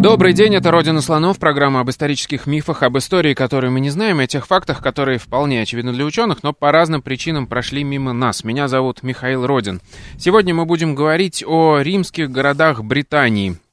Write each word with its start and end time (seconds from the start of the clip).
Добрый 0.00 0.32
день, 0.32 0.54
это 0.54 0.70
«Родина 0.70 1.02
слонов», 1.02 1.38
программа 1.38 1.80
об 1.80 1.90
исторических 1.90 2.46
мифах, 2.46 2.82
об 2.82 2.96
истории, 2.96 3.34
которые 3.34 3.70
мы 3.70 3.80
не 3.80 3.90
знаем, 3.90 4.18
и 4.18 4.24
о 4.24 4.26
тех 4.26 4.46
фактах, 4.46 4.82
которые 4.82 5.18
вполне 5.18 5.60
очевидны 5.60 5.92
для 5.92 6.06
ученых, 6.06 6.42
но 6.42 6.54
по 6.54 6.72
разным 6.72 7.02
причинам 7.02 7.46
прошли 7.46 7.84
мимо 7.84 8.14
нас. 8.14 8.42
Меня 8.42 8.66
зовут 8.66 9.02
Михаил 9.02 9.46
Родин. 9.46 9.82
Сегодня 10.16 10.54
мы 10.54 10.64
будем 10.64 10.94
говорить 10.94 11.44
о 11.46 11.80
римских 11.80 12.30
городах 12.30 12.82
Британии– 12.82 13.58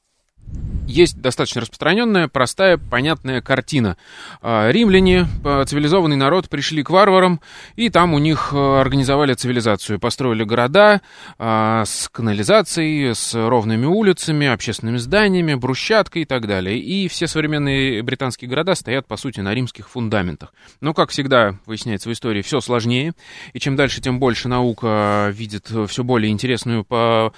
есть 0.88 1.20
достаточно 1.20 1.62
распространенная, 1.62 2.28
простая, 2.28 2.78
понятная 2.78 3.42
картина. 3.42 3.98
А, 4.42 4.70
римляне, 4.72 5.28
цивилизованный 5.66 6.16
народ, 6.16 6.50
пришли 6.50 6.82
к 6.82 6.90
варварам, 6.90 7.42
и 7.76 7.90
там 7.90 8.14
у 8.14 8.20
них 8.20 8.50
э, 8.54 8.80
организовали 8.80 9.34
цивилизацию. 9.34 10.00
Построили 10.00 10.44
города 10.44 11.02
а, 11.38 11.84
с 11.86 12.10
канализацией, 12.10 13.14
с 13.14 13.34
ровными 13.36 13.86
улицами, 13.86 14.48
общественными 14.48 14.98
зданиями, 14.98 15.54
брусчаткой 15.54 16.24
и 16.24 16.26
так 16.26 16.48
далее. 16.48 16.80
И 16.80 17.08
все 17.08 17.28
современные 17.28 18.02
британские 18.02 18.50
города 18.50 18.74
стоят, 18.74 19.08
по 19.08 19.18
сути, 19.18 19.42
на 19.42 19.54
римских 19.54 19.90
фундаментах. 19.90 20.54
Но, 20.82 20.94
как 20.94 21.10
всегда, 21.10 21.56
выясняется 21.66 22.10
в 22.10 22.14
истории, 22.14 22.42
все 22.42 22.62
сложнее. 22.62 23.14
И 23.54 23.60
чем 23.60 23.76
дальше, 23.76 24.02
тем 24.02 24.20
больше 24.20 24.48
наука 24.48 25.32
видит 25.34 25.70
все 25.88 26.04
более 26.04 26.32
интересную 26.32 26.86
по 26.86 27.34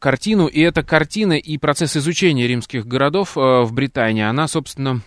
картину. 0.00 0.46
И 0.46 0.60
эта 0.60 0.82
картина 0.82 1.34
и 1.34 1.58
процесс 1.58 1.96
изучения 1.96 2.46
римских 2.46 2.71
римских 2.72 2.86
городов 2.86 3.36
э, 3.36 3.62
в 3.62 3.72
Британии, 3.72 4.22
она, 4.22 4.48
собственно, 4.48 5.00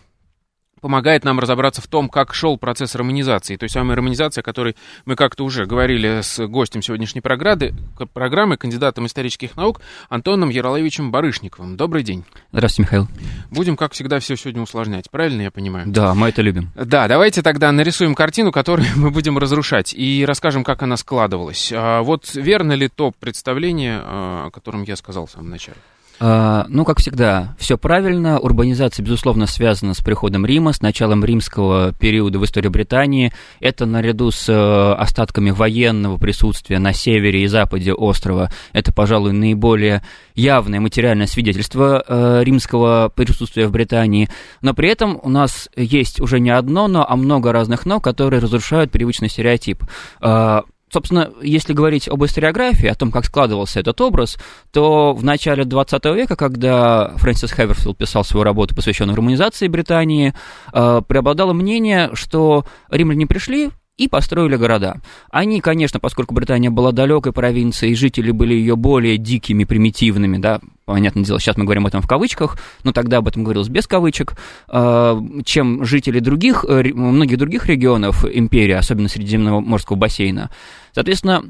помогает 0.81 1.23
нам 1.23 1.39
разобраться 1.39 1.81
в 1.81 1.87
том, 1.87 2.09
как 2.09 2.35
шел 2.35 2.57
процесс 2.57 2.93
романизации, 2.93 3.55
той 3.55 3.69
самой 3.69 3.95
романизации, 3.95 4.41
о 4.41 4.43
которой 4.43 4.75
мы 5.05 5.15
как-то 5.15 5.43
уже 5.43 5.65
говорили 5.65 6.21
с 6.21 6.45
гостем 6.45 6.83
сегодняшней 6.83 7.21
программы, 7.21 7.73
программы 8.13 8.57
кандидатом 8.57 9.07
исторических 9.07 9.55
наук 9.55 9.81
Антоном 10.09 10.49
Яроловичем 10.49 11.09
Барышниковым. 11.11 11.75
Добрый 11.75 12.03
день. 12.03 12.23
Здравствуйте, 12.51 12.83
Михаил. 12.83 13.07
Будем, 13.49 13.77
как 13.77 13.93
всегда, 13.93 14.19
все 14.19 14.35
сегодня 14.35 14.61
усложнять, 14.61 15.09
правильно 15.09 15.41
я 15.41 15.51
понимаю? 15.51 15.87
Да, 15.87 16.13
мы 16.13 16.29
это 16.29 16.43
любим. 16.43 16.69
Да, 16.75 17.07
давайте 17.07 17.41
тогда 17.41 17.71
нарисуем 17.71 18.13
картину, 18.13 18.51
которую 18.51 18.87
мы 18.95 19.09
будем 19.09 19.39
разрушать, 19.39 19.91
и 19.91 20.23
расскажем, 20.27 20.63
как 20.63 20.83
она 20.83 20.97
складывалась. 20.97 21.71
А 21.73 22.03
вот 22.03 22.35
верно 22.35 22.73
ли 22.73 22.89
то 22.89 23.11
представление, 23.19 24.01
а, 24.03 24.47
о 24.47 24.51
котором 24.51 24.83
я 24.83 24.95
сказал 24.95 25.25
в 25.25 25.31
самом 25.31 25.49
начале? 25.49 25.77
А, 26.19 26.65
ну, 26.69 26.85
как 26.85 26.99
всегда, 26.99 27.55
все 27.59 27.77
правильно. 27.77 28.39
Урбанизация, 28.39 29.03
безусловно, 29.03 29.47
связана 29.47 29.93
с 29.93 29.99
приходом 29.99 30.45
Рима, 30.45 30.71
с 30.71 30.81
началом 30.81 31.25
римского 31.25 31.93
периода 31.93 32.39
в 32.39 32.45
истории 32.45 32.69
Британии. 32.69 33.33
Это 33.59 33.85
наряду 33.85 34.31
с 34.31 34.47
э, 34.47 34.93
остатками 34.93 35.51
военного 35.51 36.17
присутствия 36.17 36.79
на 36.79 36.93
севере 36.93 37.43
и 37.43 37.47
западе 37.47 37.93
острова. 37.93 38.51
Это, 38.71 38.93
пожалуй, 38.93 39.33
наиболее 39.33 40.03
явное 40.35 40.79
материальное 40.79 41.27
свидетельство 41.27 42.03
э, 42.07 42.43
римского 42.43 43.11
присутствия 43.13 43.67
в 43.67 43.71
Британии. 43.71 44.29
Но 44.61 44.73
при 44.73 44.89
этом 44.89 45.19
у 45.21 45.29
нас 45.29 45.69
есть 45.75 46.21
уже 46.21 46.39
не 46.39 46.51
одно 46.51 46.85
но, 46.87 47.05
а 47.07 47.15
много 47.15 47.51
разных 47.51 47.85
«но», 47.85 47.99
которые 47.99 48.39
разрушают 48.39 48.91
привычный 48.91 49.29
стереотип. 49.29 49.83
Собственно, 50.91 51.31
если 51.41 51.73
говорить 51.73 52.07
об 52.07 52.23
историографии, 52.23 52.87
о 52.87 52.95
том, 52.95 53.11
как 53.11 53.25
складывался 53.25 53.79
этот 53.79 53.99
образ, 54.01 54.37
то 54.71 55.13
в 55.13 55.23
начале 55.23 55.65
20 55.65 56.05
века, 56.05 56.35
когда 56.35 57.13
Фрэнсис 57.17 57.51
Хэверфилд 57.51 57.97
писал 57.97 58.23
свою 58.23 58.43
работу, 58.43 58.75
посвященную 58.75 59.15
романизации 59.15 59.67
Британии, 59.67 60.33
э, 60.73 61.01
преобладало 61.07 61.53
мнение, 61.53 62.11
что 62.13 62.65
римляне 62.89 63.25
пришли, 63.25 63.71
и 63.97 64.07
построили 64.07 64.55
города. 64.55 65.01
Они, 65.31 65.61
конечно, 65.61 65.99
поскольку 65.99 66.33
Британия 66.33 66.69
была 66.69 66.91
далекой 66.91 67.31
провинцией, 67.31 67.95
жители 67.95 68.31
были 68.31 68.53
ее 68.53 68.75
более 68.75 69.17
дикими, 69.17 69.63
примитивными, 69.63 70.37
да, 70.37 70.59
понятное 70.85 71.23
дело, 71.23 71.39
сейчас 71.39 71.57
мы 71.57 71.63
говорим 71.63 71.83
об 71.83 71.87
этом 71.87 72.01
в 72.01 72.07
кавычках, 72.07 72.57
но 72.83 72.91
тогда 72.91 73.17
об 73.17 73.27
этом 73.27 73.43
говорилось 73.43 73.69
без 73.69 73.87
кавычек, 73.87 74.35
э, 74.69 75.21
чем 75.45 75.85
жители 75.85 76.19
других, 76.19 76.65
э, 76.67 76.83
многих 76.93 77.37
других 77.37 77.67
регионов 77.67 78.25
империи, 78.25 78.73
особенно 78.73 79.07
Средиземноморского 79.07 79.95
бассейна. 79.95 80.49
Соответственно, 80.91 81.43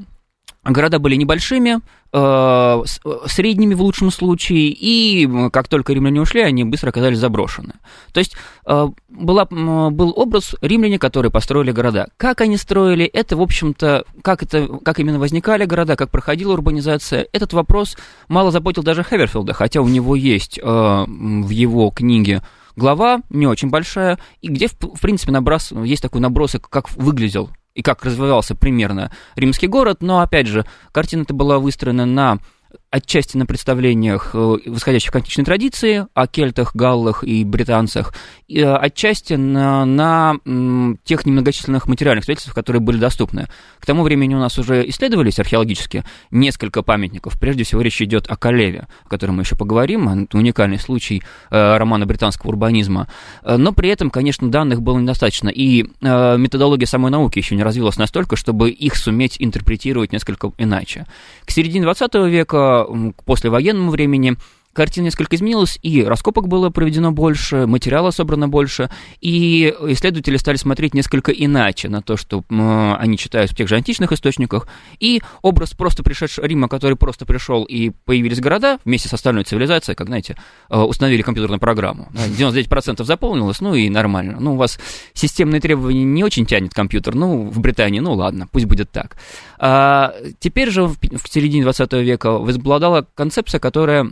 Города 0.68 0.98
были 0.98 1.14
небольшими, 1.14 1.78
э, 2.12 2.82
средними 3.26 3.74
в 3.74 3.82
лучшем 3.82 4.10
случае, 4.10 4.68
и 4.68 5.28
как 5.52 5.68
только 5.68 5.92
римляне 5.92 6.20
ушли, 6.20 6.40
они 6.40 6.64
быстро 6.64 6.88
оказались 6.90 7.18
заброшены. 7.18 7.74
То 8.12 8.18
есть 8.18 8.36
э, 8.66 8.88
была, 9.08 9.44
был 9.44 10.12
образ 10.16 10.56
римляне, 10.60 10.98
которые 10.98 11.30
построили 11.30 11.70
города. 11.70 12.08
Как 12.16 12.40
они 12.40 12.56
строили, 12.56 13.04
это, 13.04 13.36
в 13.36 13.42
общем-то, 13.42 14.04
как, 14.22 14.42
это, 14.42 14.66
как 14.84 14.98
именно 14.98 15.20
возникали 15.20 15.66
города, 15.66 15.94
как 15.94 16.10
проходила 16.10 16.54
урбанизация, 16.54 17.26
этот 17.32 17.52
вопрос 17.52 17.96
мало 18.28 18.50
заботил 18.50 18.82
даже 18.82 19.04
Хеверфилда, 19.04 19.52
хотя 19.52 19.80
у 19.80 19.88
него 19.88 20.16
есть 20.16 20.58
э, 20.58 20.62
в 20.62 21.50
его 21.50 21.90
книге 21.90 22.42
глава, 22.74 23.20
не 23.30 23.46
очень 23.46 23.70
большая, 23.70 24.18
и 24.42 24.48
где, 24.48 24.68
в 24.68 25.00
принципе, 25.00 25.32
наброс, 25.32 25.72
есть 25.72 26.02
такой 26.02 26.20
набросок, 26.20 26.68
как 26.68 26.90
выглядел 26.96 27.50
и 27.76 27.82
как 27.82 28.04
развивался 28.04 28.56
примерно 28.56 29.12
римский 29.36 29.66
город, 29.68 29.98
но, 30.00 30.20
опять 30.20 30.46
же, 30.46 30.64
картина-то 30.92 31.34
была 31.34 31.58
выстроена 31.58 32.06
на 32.06 32.38
отчасти 32.90 33.36
на 33.36 33.46
представлениях, 33.46 34.30
э, 34.34 34.56
восходящих 34.66 35.12
к 35.12 35.16
античной 35.16 35.44
традиции, 35.44 36.06
о 36.14 36.26
кельтах, 36.26 36.74
галлах 36.74 37.24
и 37.24 37.44
британцах, 37.44 38.14
и 38.48 38.60
э, 38.60 38.74
отчасти 38.74 39.34
на, 39.34 39.84
на 39.84 40.36
тех 41.04 41.26
немногочисленных 41.26 41.88
материальных 41.88 42.24
свидетельствах, 42.24 42.54
которые 42.54 42.80
были 42.80 42.98
доступны. 42.98 43.48
К 43.80 43.86
тому 43.86 44.02
времени 44.02 44.34
у 44.34 44.38
нас 44.38 44.58
уже 44.58 44.88
исследовались 44.88 45.38
археологически 45.38 46.04
несколько 46.30 46.82
памятников. 46.82 47.38
Прежде 47.38 47.64
всего 47.64 47.82
речь 47.82 48.00
идет 48.00 48.26
о 48.28 48.36
Калеве, 48.36 48.86
о 49.04 49.08
котором 49.08 49.36
мы 49.36 49.42
еще 49.42 49.56
поговорим, 49.56 50.08
это 50.24 50.38
уникальный 50.38 50.78
случай 50.78 51.22
э, 51.50 51.76
романа 51.76 52.06
британского 52.06 52.50
урбанизма. 52.50 53.08
Но 53.44 53.72
при 53.72 53.90
этом, 53.90 54.10
конечно, 54.10 54.50
данных 54.50 54.82
было 54.82 54.98
недостаточно, 54.98 55.48
и 55.48 55.84
методология 56.00 56.86
самой 56.86 57.10
науки 57.10 57.38
еще 57.38 57.54
не 57.54 57.62
развилась 57.62 57.96
настолько, 57.96 58.36
чтобы 58.36 58.70
их 58.70 58.96
суметь 58.96 59.36
интерпретировать 59.38 60.12
несколько 60.12 60.52
иначе. 60.58 61.06
К 61.44 61.50
середине 61.50 61.84
20 61.84 62.14
века 62.26 62.55
к 62.56 63.24
послевоенному 63.24 63.90
времени 63.90 64.36
картина 64.76 65.06
несколько 65.06 65.34
изменилась, 65.34 65.78
и 65.82 66.04
раскопок 66.04 66.46
было 66.46 66.70
проведено 66.70 67.10
больше, 67.10 67.66
материала 67.66 68.10
собрано 68.10 68.48
больше, 68.48 68.90
и 69.20 69.74
исследователи 69.88 70.36
стали 70.36 70.56
смотреть 70.56 70.94
несколько 70.94 71.32
иначе 71.32 71.88
на 71.88 72.02
то, 72.02 72.16
что 72.16 72.44
они 72.48 73.16
читают 73.18 73.50
в 73.50 73.56
тех 73.56 73.68
же 73.68 73.74
античных 73.74 74.12
источниках, 74.12 74.68
и 75.00 75.22
образ 75.42 75.72
просто 75.72 76.02
пришедшего 76.02 76.46
Рима, 76.46 76.68
который 76.68 76.96
просто 76.96 77.24
пришел, 77.24 77.64
и 77.64 77.90
появились 78.04 78.40
города 78.40 78.78
вместе 78.84 79.08
с 79.08 79.14
остальной 79.14 79.44
цивилизацией, 79.44 79.96
как, 79.96 80.06
знаете, 80.08 80.36
э, 80.70 80.78
установили 80.78 81.22
компьютерную 81.22 81.58
программу. 81.58 82.08
99% 82.12 83.02
заполнилось, 83.04 83.60
ну 83.60 83.74
и 83.74 83.88
нормально. 83.88 84.36
Ну, 84.38 84.54
у 84.54 84.56
вас 84.56 84.78
системные 85.14 85.60
требования 85.60 86.04
не 86.04 86.22
очень 86.22 86.44
тянет 86.44 86.74
компьютер, 86.74 87.14
ну, 87.14 87.48
в 87.48 87.58
Британии, 87.60 88.00
ну 88.00 88.12
ладно, 88.12 88.46
пусть 88.52 88.66
будет 88.66 88.90
так. 88.90 89.16
А, 89.58 90.14
теперь 90.38 90.70
же 90.70 90.86
в 90.86 90.98
середине 91.30 91.62
20 91.62 91.92
века 91.94 92.32
возобладала 92.32 93.06
концепция, 93.14 93.58
которая 93.58 94.10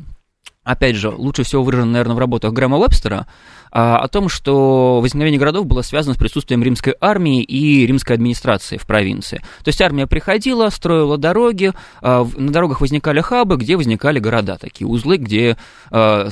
опять 0.65 0.97
же, 0.97 1.11
лучше 1.11 1.45
всего 1.45 1.63
выражено, 1.63 1.93
наверное, 1.93 2.17
в 2.17 2.19
работах 2.19 2.53
Грэма 2.53 2.79
Уэбстера, 2.79 3.27
а, 3.71 3.99
о 3.99 4.09
том, 4.09 4.29
что 4.29 5.01
возникновение 5.01 5.39
городов 5.39 5.67
было 5.67 5.83
связано 5.83 6.15
с 6.15 6.19
присутствием 6.19 6.63
римской 6.63 6.95
армии 7.01 7.43
и 7.43 7.87
римской 7.87 8.17
администрации 8.17 8.77
в 8.77 8.87
провинции. 8.87 9.39
То 9.63 9.69
есть 9.69 9.83
армия 9.83 10.07
приходила, 10.07 10.69
строила 10.71 11.19
дороги, 11.19 11.73
а, 12.01 12.27
на 12.37 12.53
дорогах 12.53 12.81
возникали 12.81 13.21
хабы, 13.21 13.57
где 13.57 13.77
возникали 13.77 14.21
города, 14.21 14.57
такие 14.59 14.87
узлы, 14.87 15.19
где, 15.19 15.57
а, 15.91 16.29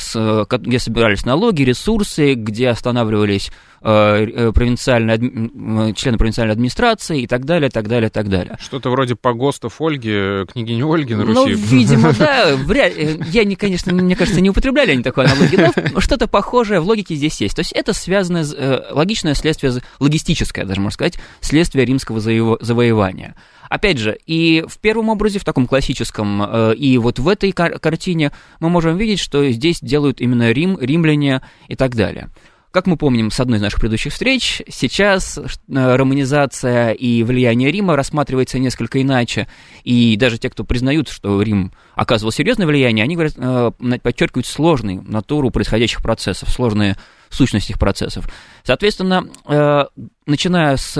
где 0.51 0.79
собирались 0.79 1.27
налоги, 1.27 1.63
ресурсы, 1.63 2.35
где 2.35 2.69
останавливались 2.69 3.51
провинциальной, 3.83 5.95
члены 5.95 6.19
провинциальной 6.19 6.53
администрации 6.53 7.23
и 7.23 7.27
так 7.27 7.45
далее, 7.45 7.71
так 7.71 7.89
далее, 7.89 8.11
так 8.11 8.29
далее. 8.29 8.57
Что-то 8.61 8.91
вроде 8.91 9.17
погостов 9.17 9.81
Ольги, 9.81 10.47
княгини 10.47 10.83
Ольги 10.83 11.15
на 11.15 11.25
ну, 11.25 11.45
Руси. 11.45 11.53
Ну, 11.53 11.57
видимо, 11.57 12.13
да. 12.19 12.57
Вряд, 12.57 12.93
я, 12.97 13.45
не, 13.45 13.57
конечно, 13.57 13.93
мне 13.93 14.17
кажется, 14.17 14.41
не 14.41 14.51
употребляли 14.51 14.93
они 14.93 15.03
такой 15.03 15.27
аналогии, 15.27 15.93
но 15.93 16.01
что-то 16.01 16.29
похожее 16.29 16.81
в 16.81 16.87
логике 16.87 17.15
здесь 17.15 17.41
есть. 17.41 17.57
То 17.57 17.61
есть 17.61 17.73
это 17.73 17.93
связанное, 17.93 18.45
э, 18.45 18.83
логичное 18.91 19.35
следствие, 19.35 19.73
логистическое, 19.99 20.65
даже 20.65 20.81
можно 20.81 20.95
сказать, 20.95 21.19
следствие 21.41 21.85
римского 21.85 22.21
завоевания. 22.21 23.35
Опять 23.69 23.97
же, 23.97 24.19
и 24.27 24.65
в 24.69 24.79
первом 24.79 25.09
образе, 25.09 25.39
в 25.39 25.45
таком 25.45 25.67
классическом, 25.67 26.43
э, 26.43 26.75
и 26.75 26.99
вот 26.99 27.19
в 27.19 27.27
этой 27.27 27.53
кар- 27.53 27.79
картине 27.79 28.31
мы 28.61 28.69
можем 28.69 28.99
видеть, 28.99 29.19
что 29.19 29.51
здесь 29.51 29.81
делают 29.81 30.21
именно 30.21 30.53
Рим, 30.53 30.79
римляне 30.79 31.41
и 31.69 31.75
так 31.75 31.97
далее. 31.97 32.29
Как 32.73 32.87
мы 32.87 32.97
помним 32.97 33.31
с 33.31 33.39
одной 33.39 33.59
из 33.59 33.63
наших 33.63 33.79
предыдущих 33.79 34.13
встреч, 34.13 34.63
сейчас 34.69 35.39
э, 35.39 35.43
романизация 35.69 36.93
и 36.93 37.23
влияние 37.23 37.71
Рима 37.71 37.97
рассматривается 37.97 38.59
несколько 38.59 39.01
иначе. 39.01 39.47
И 39.85 40.17
даже 40.17 40.39
те, 40.39 40.49
кто 40.49 40.65
признают, 40.65 41.09
что 41.09 41.41
Рим 41.43 41.73
оказывал 41.95 42.33
серьезное 42.33 42.67
влияние, 42.67 43.05
они 43.05 43.15
говорят, 43.15 43.35
э, 43.37 43.73
подчеркивают 44.03 44.47
сложную 44.47 45.03
натуру 45.03 45.51
происходящих 45.51 46.03
процессов, 46.03 46.49
сложные 46.49 46.97
сущность 47.29 47.67
этих 47.67 47.79
процессов. 47.79 48.27
Соответственно, 48.65 49.29
э, 49.47 49.85
начиная 50.27 50.77
с 50.79 50.95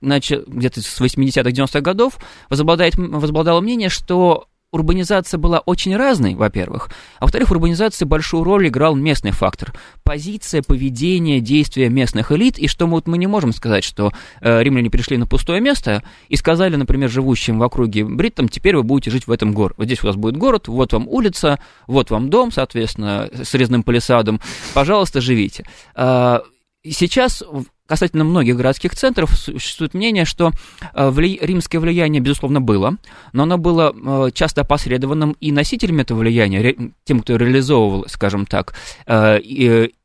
где-то 0.00 0.80
с 0.80 1.00
80-х, 1.00 1.50
90-х 1.50 1.80
годов, 1.80 2.18
возобладало 2.48 3.60
мнение, 3.60 3.88
что 3.88 4.46
урбанизация 4.70 5.38
была 5.38 5.60
очень 5.60 5.96
разной, 5.96 6.34
во-первых, 6.34 6.90
а 7.18 7.24
во-вторых, 7.24 7.48
в 7.48 7.52
урбанизации 7.52 8.04
большую 8.04 8.44
роль 8.44 8.68
играл 8.68 8.94
местный 8.94 9.30
фактор. 9.30 9.72
Позиция, 10.04 10.62
поведение, 10.62 11.40
действия 11.40 11.88
местных 11.88 12.32
элит, 12.32 12.58
и 12.58 12.68
что 12.68 12.86
мы, 12.86 12.94
вот, 12.94 13.06
мы 13.06 13.18
не 13.18 13.26
можем 13.26 13.52
сказать, 13.52 13.84
что 13.84 14.12
э, 14.40 14.62
римляне 14.62 14.90
пришли 14.90 15.16
на 15.16 15.26
пустое 15.26 15.60
место 15.60 16.02
и 16.28 16.36
сказали, 16.36 16.76
например, 16.76 17.08
живущим 17.08 17.58
в 17.58 17.62
округе 17.62 18.04
бриттам, 18.04 18.48
теперь 18.48 18.76
вы 18.76 18.82
будете 18.82 19.10
жить 19.10 19.26
в 19.26 19.32
этом 19.32 19.52
городе. 19.52 19.74
Вот 19.78 19.86
здесь 19.86 20.02
у 20.02 20.06
вас 20.06 20.16
будет 20.16 20.36
город, 20.36 20.68
вот 20.68 20.92
вам 20.92 21.08
улица, 21.08 21.58
вот 21.86 22.10
вам 22.10 22.28
дом, 22.28 22.52
соответственно, 22.52 23.28
с 23.32 23.54
резным 23.54 23.82
палисадом, 23.82 24.40
пожалуйста, 24.74 25.20
живите. 25.20 25.64
Э, 25.94 26.40
сейчас 26.86 27.42
касательно 27.88 28.24
многих 28.24 28.56
городских 28.56 28.94
центров 28.94 29.30
существует 29.36 29.94
мнение, 29.94 30.24
что 30.24 30.52
э, 30.94 31.10
вли... 31.10 31.38
римское 31.40 31.80
влияние, 31.80 32.20
безусловно, 32.20 32.60
было, 32.60 32.96
но 33.32 33.44
оно 33.44 33.56
было 33.58 33.92
э, 33.92 34.30
часто 34.32 34.60
опосредованным 34.60 35.36
и 35.40 35.50
носителями 35.50 36.02
этого 36.02 36.18
влияния, 36.18 36.76
тем, 37.04 37.20
кто 37.20 37.36
реализовывал, 37.36 38.04
скажем 38.08 38.46
так, 38.46 38.74
э, 39.06 39.38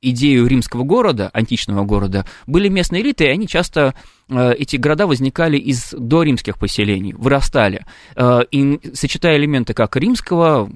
идею 0.02 0.48
римского 0.48 0.84
города, 0.84 1.30
античного 1.34 1.84
города, 1.84 2.26
были 2.48 2.70
местные 2.70 3.02
элиты, 3.02 3.26
и 3.26 3.30
они 3.30 3.48
часто 3.48 3.94
эти 4.30 4.78
города 4.78 5.08
возникали 5.08 5.58
из 5.58 5.92
доримских 5.92 6.58
поселений, 6.58 7.14
вырастали. 7.14 7.86
И 8.52 8.80
сочетая 8.94 9.38
элементы 9.38 9.74
как 9.74 9.96
римского, 9.96 10.70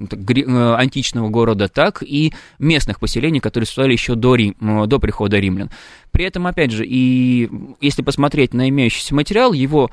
античного 0.77 1.29
города, 1.29 1.67
так 1.67 2.03
и 2.03 2.33
местных 2.59 2.99
поселений, 2.99 3.39
которые 3.39 3.65
существовали 3.65 3.93
еще 3.93 4.15
до, 4.15 4.35
Рим, 4.35 4.55
до 4.87 4.99
прихода 4.99 5.37
римлян. 5.39 5.69
При 6.11 6.25
этом, 6.25 6.47
опять 6.47 6.71
же, 6.71 6.85
и 6.85 7.49
если 7.81 8.01
посмотреть 8.01 8.53
на 8.53 8.69
имеющийся 8.69 9.15
материал, 9.15 9.53
его 9.53 9.89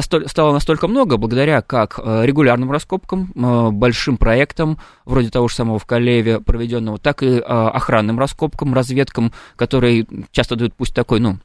стало 0.00 0.52
настолько 0.52 0.86
много 0.86 1.16
благодаря 1.16 1.62
как 1.62 1.98
э, 1.98 2.24
регулярным 2.24 2.70
раскопкам, 2.70 3.32
э, 3.34 3.70
большим 3.70 4.16
проектам, 4.16 4.78
вроде 5.04 5.30
того 5.30 5.48
же 5.48 5.56
самого 5.56 5.78
в 5.78 5.86
Калеве 5.86 6.40
проведенного, 6.40 6.98
так 6.98 7.22
и 7.22 7.26
э, 7.26 7.40
охранным 7.40 8.18
раскопкам, 8.18 8.72
разведкам, 8.72 9.32
которые 9.56 10.06
часто 10.30 10.54
дают 10.54 10.74
пусть 10.74 10.94
такой, 10.94 11.18
ну, 11.18 11.38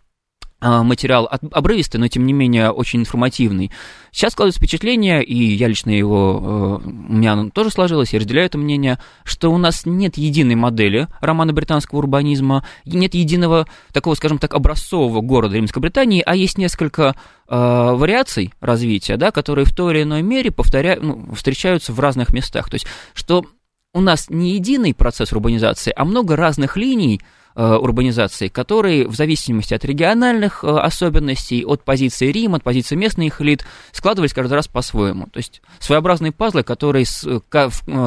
материал 0.62 1.30
обрывистый, 1.52 2.00
но 2.00 2.08
тем 2.08 2.26
не 2.26 2.34
менее 2.34 2.72
очень 2.72 3.02
информативный. 3.02 3.72
Сейчас 4.12 4.32
складывается 4.32 4.60
впечатление, 4.60 5.24
и 5.24 5.54
я 5.54 5.68
лично 5.68 5.90
его, 5.92 6.82
э, 6.84 6.88
у 6.88 7.14
меня 7.14 7.34
оно 7.34 7.50
тоже 7.50 7.70
сложилось, 7.70 8.14
я 8.14 8.20
разделяю 8.20 8.48
это 8.48 8.58
мнение, 8.58 8.98
что 9.24 9.52
у 9.52 9.58
нас 9.58 9.86
нет 9.86 10.18
единой 10.18 10.56
модели 10.56 11.08
романа 11.20 11.54
британского 11.54 12.00
урбанизма, 12.00 12.66
нет 12.86 13.14
единого 13.14 13.68
такого, 13.92 14.16
скажем 14.16 14.38
так, 14.38 14.54
образцового 14.54 15.22
города 15.22 15.56
Римской 15.56 15.82
Британии, 15.82 16.24
а 16.26 16.36
есть 16.36 16.58
несколько 16.58 17.16
э, 17.48 17.56
вариаций 17.56 18.54
развития, 18.62 19.18
да, 19.18 19.32
которые 19.32 19.66
в 19.66 19.76
той 19.76 19.94
или 19.94 20.04
иной 20.04 20.22
мере 20.22 20.52
повторяют, 20.52 21.04
ну, 21.04 21.34
встречаются 21.36 21.92
в 21.92 22.00
разных 22.00 22.34
местах. 22.34 22.70
То 22.70 22.76
есть, 22.76 22.88
что 23.14 23.46
у 23.94 24.02
нас 24.02 24.30
не 24.30 24.52
единый 24.52 24.94
процесс 24.94 25.32
урбанизации, 25.32 25.94
а 25.96 26.04
много 26.06 26.36
разных 26.36 26.76
линий, 26.76 27.22
урбанизации, 27.62 28.48
которые 28.48 29.08
в 29.08 29.16
зависимости 29.16 29.74
от 29.74 29.86
региональных 29.86 30.64
э, 30.64 30.68
особенностей, 30.68 31.64
от 31.66 31.84
позиции 31.84 32.32
Рима, 32.32 32.58
от 32.58 32.64
позиции 32.64 32.96
местных 32.96 33.42
элит, 33.42 33.66
складывались 33.92 34.34
каждый 34.34 34.54
раз 34.54 34.68
по-своему. 34.68 35.28
То 35.28 35.38
есть 35.38 35.62
своеобразные 35.80 36.32
пазлы, 36.32 36.64
которые 36.64 37.06
э, 37.26 37.40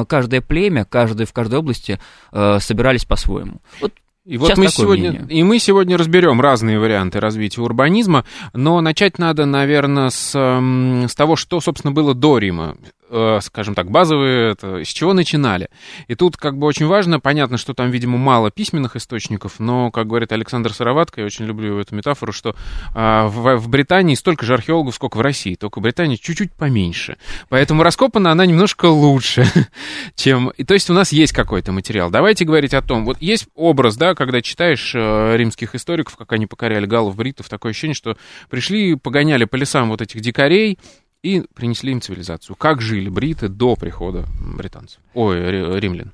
каждое 0.07 0.41
племя, 0.41 0.85
каждый, 0.85 1.25
в 1.25 1.33
каждой 1.33 1.59
области 1.59 1.99
собирались 2.31 3.05
по-своему. 3.05 3.61
Вот 3.81 3.93
и 4.29 4.37
вот 4.37 4.55
мы 4.57 4.67
сегодня, 4.67 5.11
мнение. 5.11 5.39
и 5.39 5.43
мы 5.43 5.57
сегодня 5.57 5.97
разберем 5.97 6.39
разные 6.39 6.77
варианты 6.77 7.19
развития 7.19 7.61
урбанизма, 7.61 8.25
но 8.53 8.79
начать 8.79 9.17
надо, 9.17 9.45
наверное, 9.45 10.11
с, 10.11 10.35
с 10.35 11.15
того, 11.15 11.35
что, 11.35 11.59
собственно, 11.59 11.91
было 11.91 12.13
до 12.13 12.37
Рима. 12.37 12.77
Э, 13.11 13.39
скажем 13.41 13.73
так, 13.73 13.89
базовые, 13.89 14.51
это, 14.51 14.83
с 14.85 14.87
чего 14.87 15.13
начинали. 15.13 15.69
И 16.07 16.13
тут 16.13 16.37
как 16.37 16.57
бы 16.57 16.67
очень 16.67 16.85
важно, 16.85 17.19
понятно, 17.19 17.57
что 17.57 17.73
там, 17.73 17.89
видимо, 17.89 18.19
мало 18.19 18.51
письменных 18.51 18.95
источников, 18.95 19.55
но, 19.59 19.89
как 19.89 20.05
говорит 20.05 20.31
Александр 20.31 20.71
Сыроватко, 20.71 21.21
я 21.21 21.25
очень 21.25 21.45
люблю 21.45 21.79
эту 21.79 21.95
метафору, 21.95 22.31
что 22.31 22.55
а, 22.93 23.27
в, 23.27 23.57
в 23.57 23.67
Британии 23.67 24.13
столько 24.13 24.45
же 24.45 24.53
археологов, 24.53 24.93
сколько 24.93 25.17
в 25.17 25.21
России, 25.21 25.55
только 25.55 25.79
в 25.79 25.81
Британии 25.81 26.17
чуть-чуть 26.17 26.53
поменьше. 26.53 27.17
Поэтому 27.49 27.81
раскопана 27.81 28.31
она 28.31 28.45
немножко 28.45 28.85
лучше, 28.85 29.43
чем... 30.15 30.49
И, 30.49 30.63
то 30.63 30.75
есть 30.75 30.91
у 30.91 30.93
нас 30.93 31.11
есть 31.11 31.33
какой-то 31.33 31.71
материал. 31.71 32.11
Давайте 32.11 32.45
говорить 32.45 32.75
о 32.75 32.83
том, 32.83 33.05
вот 33.05 33.19
есть 33.21 33.47
образ, 33.55 33.97
да, 33.97 34.13
когда 34.13 34.43
читаешь 34.43 34.93
э, 34.93 35.35
римских 35.35 35.73
историков, 35.73 36.15
как 36.15 36.31
они 36.33 36.45
покоряли 36.45 36.85
галлов, 36.85 37.15
бритов, 37.15 37.49
такое 37.49 37.71
ощущение, 37.71 37.95
что 37.95 38.17
пришли, 38.51 38.93
погоняли 38.93 39.45
по 39.45 39.55
лесам 39.55 39.89
вот 39.89 40.03
этих 40.03 40.21
дикарей, 40.21 40.77
и 41.23 41.43
принесли 41.53 41.91
им 41.91 42.01
цивилизацию. 42.01 42.55
Как 42.55 42.81
жили 42.81 43.09
бриты 43.09 43.49
до 43.49 43.75
прихода 43.75 44.25
британцев? 44.39 44.99
Ой, 45.13 45.79
римлян. 45.79 46.11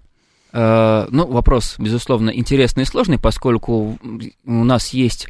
Э, 0.56 1.07
ну, 1.12 1.28
вопрос, 1.28 1.75
безусловно, 1.78 2.30
интересный 2.30 2.84
и 2.84 2.86
сложный, 2.86 3.19
поскольку 3.19 4.00
у 4.46 4.63
нас 4.63 4.94
есть 4.94 5.28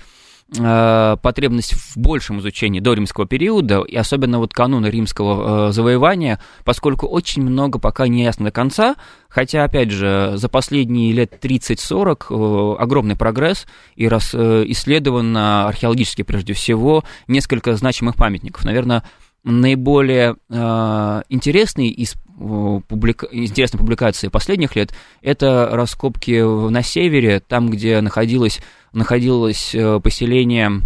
э, 0.56 1.18
потребность 1.20 1.74
в 1.74 1.98
большем 1.98 2.40
изучении 2.42 2.80
до 2.80 2.94
римского 2.94 3.26
периода, 3.26 3.82
и 3.82 3.96
особенно 3.96 4.38
вот 4.38 4.54
кануна 4.54 4.86
римского 4.86 5.70
э, 5.70 5.72
завоевания, 5.72 6.40
поскольку 6.64 7.08
очень 7.08 7.42
много 7.42 7.80
пока 7.80 8.08
не 8.08 8.24
ясно 8.24 8.46
до 8.46 8.52
конца, 8.52 8.98
хотя, 9.28 9.64
опять 9.64 9.90
же, 9.90 10.34
за 10.36 10.48
последние 10.48 11.12
лет 11.12 11.44
30-40 11.44 12.78
огромный 12.78 13.16
прогресс, 13.16 13.66
и 13.96 14.08
раз 14.08 14.36
исследовано 14.36 15.68
археологически 15.68 16.22
прежде 16.22 16.54
всего 16.54 17.04
несколько 17.28 17.76
значимых 17.76 18.16
памятников. 18.16 18.64
Наверное, 18.64 19.04
наиболее 19.46 20.36
э, 20.50 21.22
интересный 21.30 21.88
из 21.88 22.16
публика... 22.38 23.28
интересной 23.32 23.80
публикации 23.80 24.28
последних 24.28 24.76
лет 24.76 24.94
это 25.22 25.70
раскопки 25.72 26.42
на 26.70 26.82
севере, 26.82 27.40
там, 27.40 27.70
где 27.70 28.02
находилось, 28.02 28.60
находилось 28.92 29.74
э, 29.74 30.00
поселение 30.04 30.82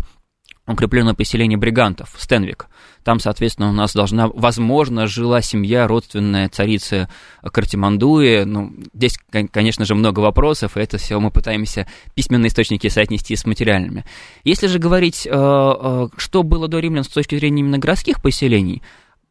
укрепленное 0.67 1.15
поселение 1.15 1.57
бригантов, 1.57 2.15
Стенвик. 2.19 2.67
Там, 3.09 3.19
соответственно, 3.19 3.69
у 3.69 3.73
нас 3.73 3.95
должна, 3.95 4.27
возможно, 4.27 5.07
жила 5.07 5.41
семья 5.41 5.87
родственная 5.87 6.47
царицы 6.47 7.07
Картимандуи. 7.41 8.43
Ну, 8.43 8.71
здесь, 8.93 9.17
конечно 9.51 9.83
же, 9.83 9.95
много 9.95 10.19
вопросов, 10.19 10.77
и 10.77 10.79
это 10.79 10.99
все 10.99 11.19
мы 11.19 11.31
пытаемся 11.31 11.87
письменные 12.13 12.49
источники 12.49 12.87
соотнести 12.87 13.35
с 13.35 13.47
материальными. 13.47 14.05
Если 14.43 14.67
же 14.67 14.77
говорить, 14.77 15.25
э, 15.25 15.31
э, 15.31 16.07
что 16.17 16.43
было 16.43 16.67
до 16.67 16.77
римлян 16.77 17.03
с 17.03 17.07
точки 17.07 17.33
зрения 17.33 17.61
именно 17.61 17.79
городских 17.79 18.21
поселений, 18.21 18.83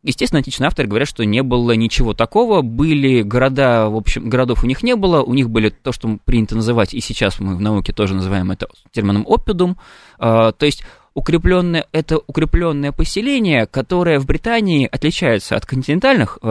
Естественно, 0.04 0.38
античные 0.38 0.68
авторы 0.68 0.86
говорят, 0.86 1.08
что 1.08 1.24
не 1.24 1.42
было 1.42 1.72
ничего 1.72 2.14
такого, 2.14 2.62
были 2.62 3.22
города, 3.22 3.90
в 3.90 3.96
общем, 3.96 4.28
городов 4.28 4.62
у 4.62 4.66
них 4.68 4.84
не 4.84 4.94
было, 4.94 5.22
у 5.22 5.34
них 5.34 5.50
были 5.50 5.70
то, 5.70 5.90
что 5.90 6.18
принято 6.24 6.54
называть, 6.54 6.94
и 6.94 7.00
сейчас 7.00 7.40
мы 7.40 7.56
в 7.56 7.60
науке 7.60 7.92
тоже 7.92 8.14
называем 8.14 8.52
это 8.52 8.68
термином 8.92 9.26
опидум, 9.28 9.76
э, 10.20 10.52
то 10.56 10.66
есть 10.66 10.84
укрепленное, 11.14 11.86
это 11.92 12.18
укрепленное 12.26 12.92
поселение, 12.92 13.66
которое 13.66 14.18
в 14.18 14.26
Британии 14.26 14.88
отличается 14.90 15.56
от 15.56 15.66
континентальных, 15.66 16.38
э, 16.42 16.48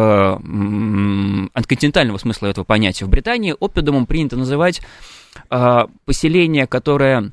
от 1.54 1.68
континентального 1.68 2.18
смысла 2.18 2.48
этого 2.48 2.66
понятия. 2.66 3.06
В 3.06 3.10
Британии 3.10 3.56
опидумом 3.60 4.06
принято 4.06 4.38
называть 4.38 4.82
э, 5.50 5.80
поселение, 6.06 6.68
которое 6.68 7.32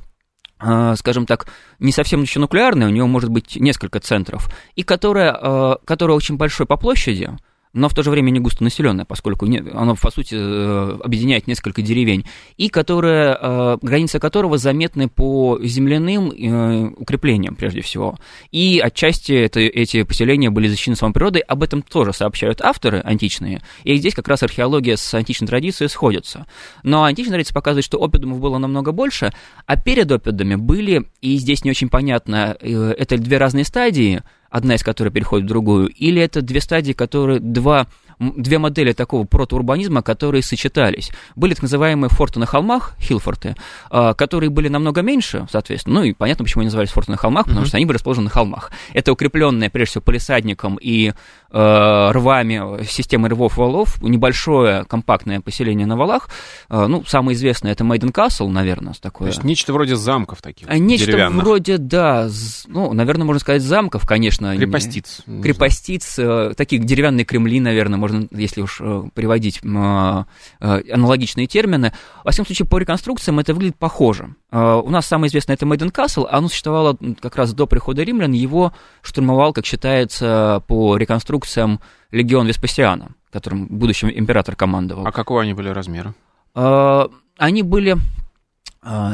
э, 0.60 0.94
скажем 0.96 1.26
так, 1.26 1.46
не 1.78 1.92
совсем 1.92 2.22
еще 2.22 2.40
нуклеарное, 2.40 2.88
у 2.88 2.90
него 2.90 3.06
может 3.06 3.30
быть 3.30 3.56
несколько 3.56 4.00
центров, 4.00 4.48
и 4.74 4.82
которое, 4.82 5.32
э, 5.32 5.76
которое 5.84 6.14
очень 6.14 6.36
большое 6.36 6.66
по 6.66 6.76
площади, 6.76 7.30
но 7.74 7.88
в 7.88 7.94
то 7.94 8.02
же 8.02 8.10
время 8.10 8.30
не 8.30 8.40
густонаселенная, 8.40 9.04
поскольку 9.04 9.46
оно, 9.46 9.96
по 9.96 10.10
сути, 10.10 10.36
э, 10.38 10.98
объединяет 11.02 11.46
несколько 11.46 11.82
деревень, 11.82 12.24
и 12.56 12.68
которая, 12.68 13.36
э, 13.38 13.78
границы 13.82 14.20
которого 14.20 14.56
заметны 14.58 15.08
по 15.08 15.58
земляным 15.60 16.30
э, 16.30 16.94
укреплениям, 16.96 17.56
прежде 17.56 17.82
всего. 17.82 18.16
И 18.52 18.80
отчасти 18.82 19.32
это, 19.32 19.60
эти 19.60 20.04
поселения 20.04 20.50
были 20.50 20.68
защищены 20.68 20.96
самой 20.96 21.12
природой, 21.12 21.42
об 21.42 21.62
этом 21.62 21.82
тоже 21.82 22.12
сообщают 22.12 22.60
авторы 22.60 23.00
античные, 23.00 23.60
и 23.82 23.96
здесь 23.96 24.14
как 24.14 24.28
раз 24.28 24.44
археология 24.44 24.96
с 24.96 25.12
античной 25.12 25.48
традицией 25.48 25.88
сходятся. 25.88 26.46
Но 26.84 27.02
античная 27.02 27.34
традиция 27.34 27.54
показывает, 27.54 27.84
что 27.84 28.02
опидумов 28.02 28.38
было 28.38 28.58
намного 28.58 28.92
больше, 28.92 29.32
а 29.66 29.76
перед 29.76 30.10
опидами 30.12 30.54
были, 30.54 31.08
и 31.20 31.36
здесь 31.36 31.64
не 31.64 31.70
очень 31.70 31.88
понятно, 31.88 32.56
это 32.60 33.18
две 33.18 33.38
разные 33.38 33.64
стадии– 33.64 34.22
одна 34.54 34.76
из 34.76 34.84
которых 34.84 35.12
переходит 35.12 35.46
в 35.46 35.48
другую, 35.48 35.88
или 35.88 36.22
это 36.22 36.40
две 36.40 36.60
стадии, 36.60 36.92
которые, 36.92 37.40
два 37.40 37.88
две 38.18 38.58
модели 38.58 38.92
такого 38.92 39.24
протоурбанизма, 39.24 40.02
которые 40.02 40.42
сочетались. 40.42 41.10
Были 41.36 41.54
так 41.54 41.62
называемые 41.62 42.10
форты 42.10 42.38
на 42.38 42.46
холмах, 42.46 42.94
хилфорты, 43.00 43.56
а, 43.90 44.14
которые 44.14 44.50
были 44.50 44.68
намного 44.68 45.02
меньше, 45.02 45.46
соответственно. 45.50 46.00
Ну 46.00 46.02
и 46.04 46.12
понятно, 46.12 46.44
почему 46.44 46.60
они 46.60 46.66
назывались 46.66 46.90
форты 46.90 47.10
на 47.10 47.16
холмах, 47.16 47.46
потому 47.46 47.64
mm-hmm. 47.64 47.68
что 47.68 47.76
они 47.76 47.86
были 47.86 47.96
расположены 47.96 48.24
на 48.24 48.30
холмах. 48.30 48.70
Это 48.92 49.12
укрепленные, 49.12 49.70
прежде 49.70 49.92
всего, 49.92 50.02
полисадником 50.02 50.78
и 50.80 51.12
э, 51.50 52.10
рвами 52.12 52.84
системы 52.84 53.28
рвов 53.28 53.56
валов, 53.56 54.02
небольшое 54.02 54.84
компактное 54.84 55.40
поселение 55.40 55.86
на 55.86 55.96
валах. 55.96 56.28
Э, 56.68 56.86
ну, 56.86 57.04
самое 57.06 57.36
известное 57.36 57.72
это 57.72 57.84
Мейден 57.84 58.10
Касл, 58.10 58.48
наверное, 58.48 58.94
такое. 59.00 59.28
То 59.28 59.34
есть 59.34 59.44
нечто 59.44 59.72
вроде 59.72 59.96
замков 59.96 60.42
таких. 60.42 60.68
Нечто 60.68 61.30
вроде, 61.30 61.78
да, 61.78 62.28
ну, 62.66 62.92
наверное, 62.92 63.24
можно 63.24 63.40
сказать, 63.40 63.62
замков, 63.62 64.06
конечно. 64.06 64.56
Крепостиц. 64.56 65.22
Крепостиц, 65.42 66.18
э, 66.18 66.54
такие 66.56 66.82
деревянные 66.82 67.24
Кремли, 67.24 67.60
наверное, 67.60 67.98
можно, 68.04 68.28
если 68.32 68.60
уж 68.60 68.82
э, 68.82 69.02
приводить 69.14 69.60
э, 69.62 70.24
аналогичные 70.60 71.46
термины. 71.46 71.94
Во 72.22 72.30
всяком 72.30 72.46
случае, 72.46 72.68
по 72.68 72.76
реконструкциям 72.76 73.38
это 73.38 73.54
выглядит 73.54 73.76
похоже. 73.76 74.34
У 74.50 74.90
нас 74.90 75.06
самое 75.06 75.28
известное 75.30 75.54
это 75.54 75.64
Мейден 75.64 75.88
Касл, 75.88 76.26
оно 76.30 76.48
существовало 76.48 76.98
как 77.20 77.36
раз 77.36 77.54
до 77.54 77.66
прихода 77.66 78.02
римлян, 78.02 78.32
его 78.32 78.74
штурмовал, 79.00 79.54
как 79.54 79.64
считается, 79.64 80.62
по 80.66 80.98
реконструкциям 80.98 81.80
легион 82.10 82.46
Веспасиана, 82.46 83.12
которым 83.32 83.66
будущий 83.68 84.06
император 84.14 84.54
командовал. 84.54 85.06
А 85.06 85.12
какого 85.12 85.40
они 85.40 85.54
были 85.54 85.70
размера? 85.70 86.14
Они 86.54 87.62
были, 87.62 87.96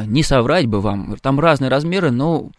не 0.05 0.23
соврать 0.23 0.65
бы 0.65 0.81
вам, 0.81 1.15
там 1.21 1.39
разные 1.39 1.69
размеры, 1.69 2.11
но 2.11 2.51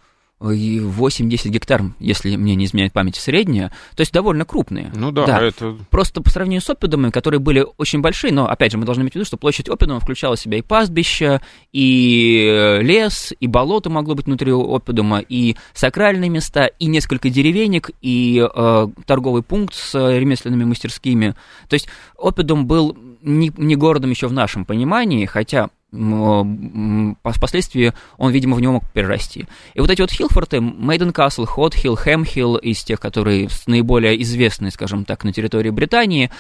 8-10 0.42 1.49
гектар, 1.49 1.82
если 1.99 2.37
мне 2.37 2.54
не 2.54 2.64
изменяет 2.64 2.92
память, 2.92 3.16
средняя, 3.16 3.68
то 3.94 4.00
есть 4.00 4.12
довольно 4.12 4.44
крупные. 4.44 4.90
Ну 4.94 5.12
да, 5.12 5.26
да. 5.26 5.42
это... 5.42 5.76
Просто 5.90 6.22
по 6.22 6.30
сравнению 6.30 6.61
с 6.61 6.70
опидумами, 6.70 7.11
которые 7.11 7.40
были 7.40 7.66
очень 7.78 8.00
большие, 8.00 8.32
но, 8.32 8.49
опять 8.49 8.72
же, 8.72 8.78
мы 8.78 8.84
должны 8.84 9.02
иметь 9.02 9.12
в 9.12 9.16
виду, 9.16 9.25
что 9.25 9.37
площадь 9.37 9.68
опидума 9.68 10.00
включала 10.00 10.37
в 10.37 10.40
себя 10.40 10.58
и 10.58 10.62
пастбище, 10.62 11.40
и 11.72 12.78
лес, 12.82 13.32
и 13.38 13.46
болото 13.46 13.90
могло 13.90 14.14
быть 14.14 14.26
внутри 14.26 14.52
опидума, 14.52 15.20
и 15.20 15.56
сакральные 15.75 16.30
места, 16.30 16.66
и 16.66 16.87
несколько 16.87 17.30
деревенек, 17.30 17.90
и 18.00 18.42
э, 18.42 18.88
торговый 19.06 19.42
пункт 19.42 19.75
с 19.75 19.94
ремесленными 19.94 20.64
мастерскими. 20.64 21.34
То 21.68 21.75
есть 21.75 21.88
опидум 22.18 22.66
был 22.66 22.96
не, 23.22 23.52
не 23.56 23.76
городом 23.76 24.11
еще 24.11 24.26
в 24.26 24.32
нашем 24.32 24.64
понимании, 24.64 25.26
хотя 25.26 25.70
впоследствии 25.92 27.92
он, 28.16 28.32
видимо, 28.32 28.56
в 28.56 28.61
него 28.61 28.75
мог 28.75 28.84
перерасти. 28.92 29.46
И 29.75 29.80
вот 29.80 29.90
эти 29.90 30.00
вот 30.00 30.11
Хилфорты, 30.11 30.61
Мейден 30.61 31.12
Касл, 31.12 31.44
Хот 31.44 31.75
Хилл, 31.75 31.96
Хэм 31.96 32.25
Хилл, 32.25 32.56
из 32.56 32.82
тех, 32.82 32.99
которые 32.99 33.49
наиболее 33.66 34.20
известны, 34.22 34.70
скажем 34.70 35.04
так, 35.04 35.25
на 35.25 35.32
территории 35.32 35.70
Британии, 35.70 36.30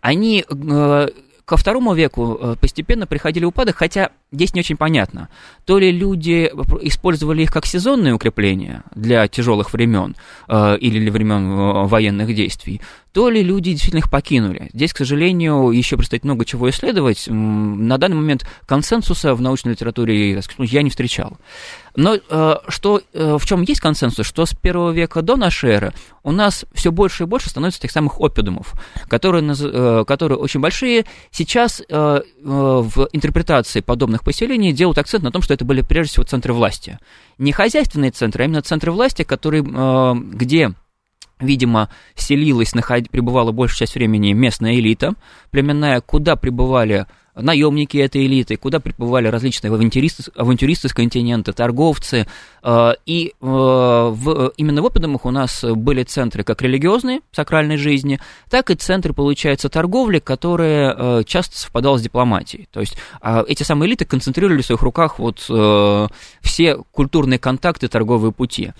они 0.00 0.44
э, 0.48 1.08
ко 1.44 1.56
второму 1.56 1.92
веку 1.92 2.38
э, 2.40 2.56
постепенно 2.58 3.06
приходили 3.06 3.44
упадок, 3.44 3.76
хотя 3.76 4.10
здесь 4.30 4.54
не 4.54 4.60
очень 4.60 4.76
понятно. 4.76 5.28
То 5.66 5.78
ли 5.78 5.92
люди 5.92 6.50
использовали 6.80 7.42
их 7.42 7.52
как 7.52 7.66
сезонное 7.66 8.14
укрепление 8.14 8.82
для 8.94 9.28
тяжелых 9.28 9.74
времен 9.74 10.16
э, 10.48 10.78
или 10.78 10.98
для 10.98 11.12
времен 11.12 11.86
военных 11.86 12.34
действий, 12.34 12.80
то 13.12 13.28
ли 13.28 13.42
люди 13.42 13.72
действительно 13.72 14.00
их 14.00 14.10
покинули. 14.10 14.70
Здесь, 14.72 14.92
к 14.92 14.98
сожалению, 14.98 15.70
еще 15.70 15.96
предстоит 15.96 16.24
много 16.24 16.44
чего 16.44 16.70
исследовать. 16.70 17.26
На 17.28 17.98
данный 17.98 18.16
момент 18.16 18.46
консенсуса 18.66 19.34
в 19.34 19.40
научной 19.40 19.72
литературе 19.72 20.40
я 20.58 20.82
не 20.82 20.90
встречал. 20.90 21.36
Но 21.94 22.16
э, 22.16 22.54
что, 22.68 23.02
э, 23.12 23.36
в 23.38 23.44
чем 23.44 23.62
есть 23.62 23.80
консенсус, 23.80 24.26
что 24.26 24.46
с 24.46 24.54
первого 24.54 24.92
века 24.92 25.20
до 25.20 25.36
нашей 25.36 25.70
эры 25.70 25.92
у 26.22 26.32
нас 26.32 26.64
все 26.72 26.90
больше 26.90 27.24
и 27.24 27.26
больше 27.26 27.50
становится 27.50 27.82
тех 27.82 27.90
самых 27.90 28.18
опидумов, 28.18 28.72
которые, 29.08 29.44
э, 29.44 30.04
которые 30.06 30.38
очень 30.38 30.60
большие. 30.60 31.04
Сейчас 31.30 31.82
в 31.90 33.08
интерпретации 33.12 33.80
подобных 33.80 34.24
поселений 34.24 34.72
делают 34.72 34.98
акцент 34.98 35.22
на 35.22 35.30
том, 35.30 35.42
что 35.42 35.52
это 35.52 35.64
были 35.64 35.82
прежде 35.82 36.12
всего 36.12 36.24
центры 36.24 36.54
власти. 36.54 36.98
Не 37.38 37.52
хозяйственные 37.52 38.10
центры, 38.10 38.44
а 38.44 38.46
именно 38.46 38.62
центры 38.62 38.90
власти, 38.90 39.22
которые, 39.22 39.62
где 39.62 40.74
видимо, 41.42 41.90
селилась, 42.14 42.74
наход... 42.74 43.10
пребывала 43.10 43.52
большую 43.52 43.78
часть 43.78 43.94
времени 43.94 44.32
местная 44.32 44.74
элита 44.74 45.14
племенная, 45.50 46.00
куда 46.00 46.36
пребывали 46.36 47.06
наемники 47.34 47.96
этой 47.96 48.26
элиты, 48.26 48.56
куда 48.56 48.78
прибывали 48.78 49.28
различные 49.28 49.70
авантюристы, 49.70 50.24
авантюристы 50.36 50.88
с 50.88 50.92
континента, 50.92 51.52
торговцы. 51.52 52.26
Э, 52.62 52.92
и 53.06 53.28
э, 53.28 53.32
в, 53.40 54.52
именно 54.56 54.82
в 54.82 54.86
Опидомах 54.86 55.24
у 55.24 55.30
нас 55.30 55.64
были 55.64 56.02
центры 56.02 56.44
как 56.44 56.60
религиозные, 56.62 57.20
сакральной 57.32 57.76
жизни, 57.76 58.20
так 58.50 58.70
и 58.70 58.74
центры, 58.74 59.14
получается, 59.14 59.68
торговли, 59.68 60.18
которые 60.18 60.94
э, 60.96 61.22
часто 61.26 61.58
совпадали 61.58 61.96
с 61.96 62.02
дипломатией. 62.02 62.68
То 62.70 62.80
есть 62.80 62.96
а, 63.20 63.44
эти 63.48 63.64
самые 63.64 63.88
элиты 63.88 64.04
концентрировали 64.04 64.62
в 64.62 64.66
своих 64.66 64.82
руках 64.82 65.18
вот 65.18 65.40
все 66.40 66.76
культурные 66.92 67.38
контакты, 67.38 67.88
торговые 67.88 68.32
пути. 68.32 68.72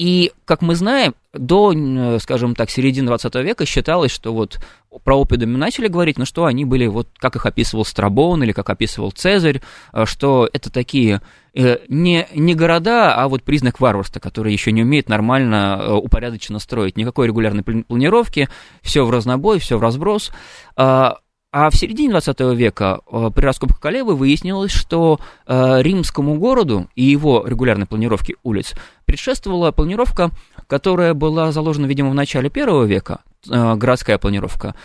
И, 0.00 0.32
как 0.46 0.62
мы 0.62 0.76
знаем, 0.76 1.14
до, 1.34 1.74
скажем 2.20 2.54
так, 2.54 2.70
середины 2.70 3.08
20 3.08 3.34
века 3.34 3.66
считалось, 3.66 4.10
что 4.10 4.32
вот 4.32 4.58
про 5.04 5.20
опидами 5.20 5.58
начали 5.58 5.88
говорить, 5.88 6.16
но 6.16 6.24
что 6.24 6.46
они 6.46 6.64
были, 6.64 6.86
вот 6.86 7.08
как 7.18 7.36
их 7.36 7.44
описывал 7.44 7.84
Страбон 7.84 8.42
или 8.42 8.52
как 8.52 8.70
описывал 8.70 9.10
Цезарь, 9.10 9.60
э, 9.92 10.06
что 10.06 10.48
это 10.54 10.72
такие 10.72 11.20
э, 11.52 11.80
не, 11.88 12.26
не 12.34 12.54
города, 12.54 13.14
а 13.14 13.28
вот 13.28 13.42
признак 13.42 13.78
варварства, 13.78 14.20
который 14.20 14.54
еще 14.54 14.72
не 14.72 14.84
умеет 14.84 15.10
нормально, 15.10 15.78
э, 15.82 15.92
упорядоченно 15.92 16.60
строить. 16.60 16.96
Никакой 16.96 17.26
регулярной 17.26 17.62
планировки, 17.62 18.48
все 18.80 19.04
в 19.04 19.10
разнобой, 19.10 19.58
все 19.58 19.76
в 19.76 19.82
разброс. 19.82 20.32
А, 21.52 21.68
в 21.68 21.74
середине 21.74 22.10
20 22.10 22.40
века 22.54 23.00
э, 23.10 23.30
при 23.34 23.44
раскопках 23.44 23.80
Калевы 23.80 24.14
выяснилось, 24.14 24.70
что 24.70 25.18
э, 25.46 25.82
римскому 25.82 26.36
городу 26.36 26.88
и 26.94 27.02
его 27.02 27.44
регулярной 27.44 27.86
планировке 27.86 28.34
улиц 28.44 28.74
предшествовала 29.04 29.72
планировка, 29.72 30.30
которая 30.68 31.12
была 31.12 31.50
заложена, 31.50 31.86
видимо, 31.86 32.10
в 32.10 32.14
начале 32.14 32.50
первого 32.50 32.84
века, 32.84 33.22
э, 33.48 33.74
городская 33.74 34.18
планировка. 34.18 34.76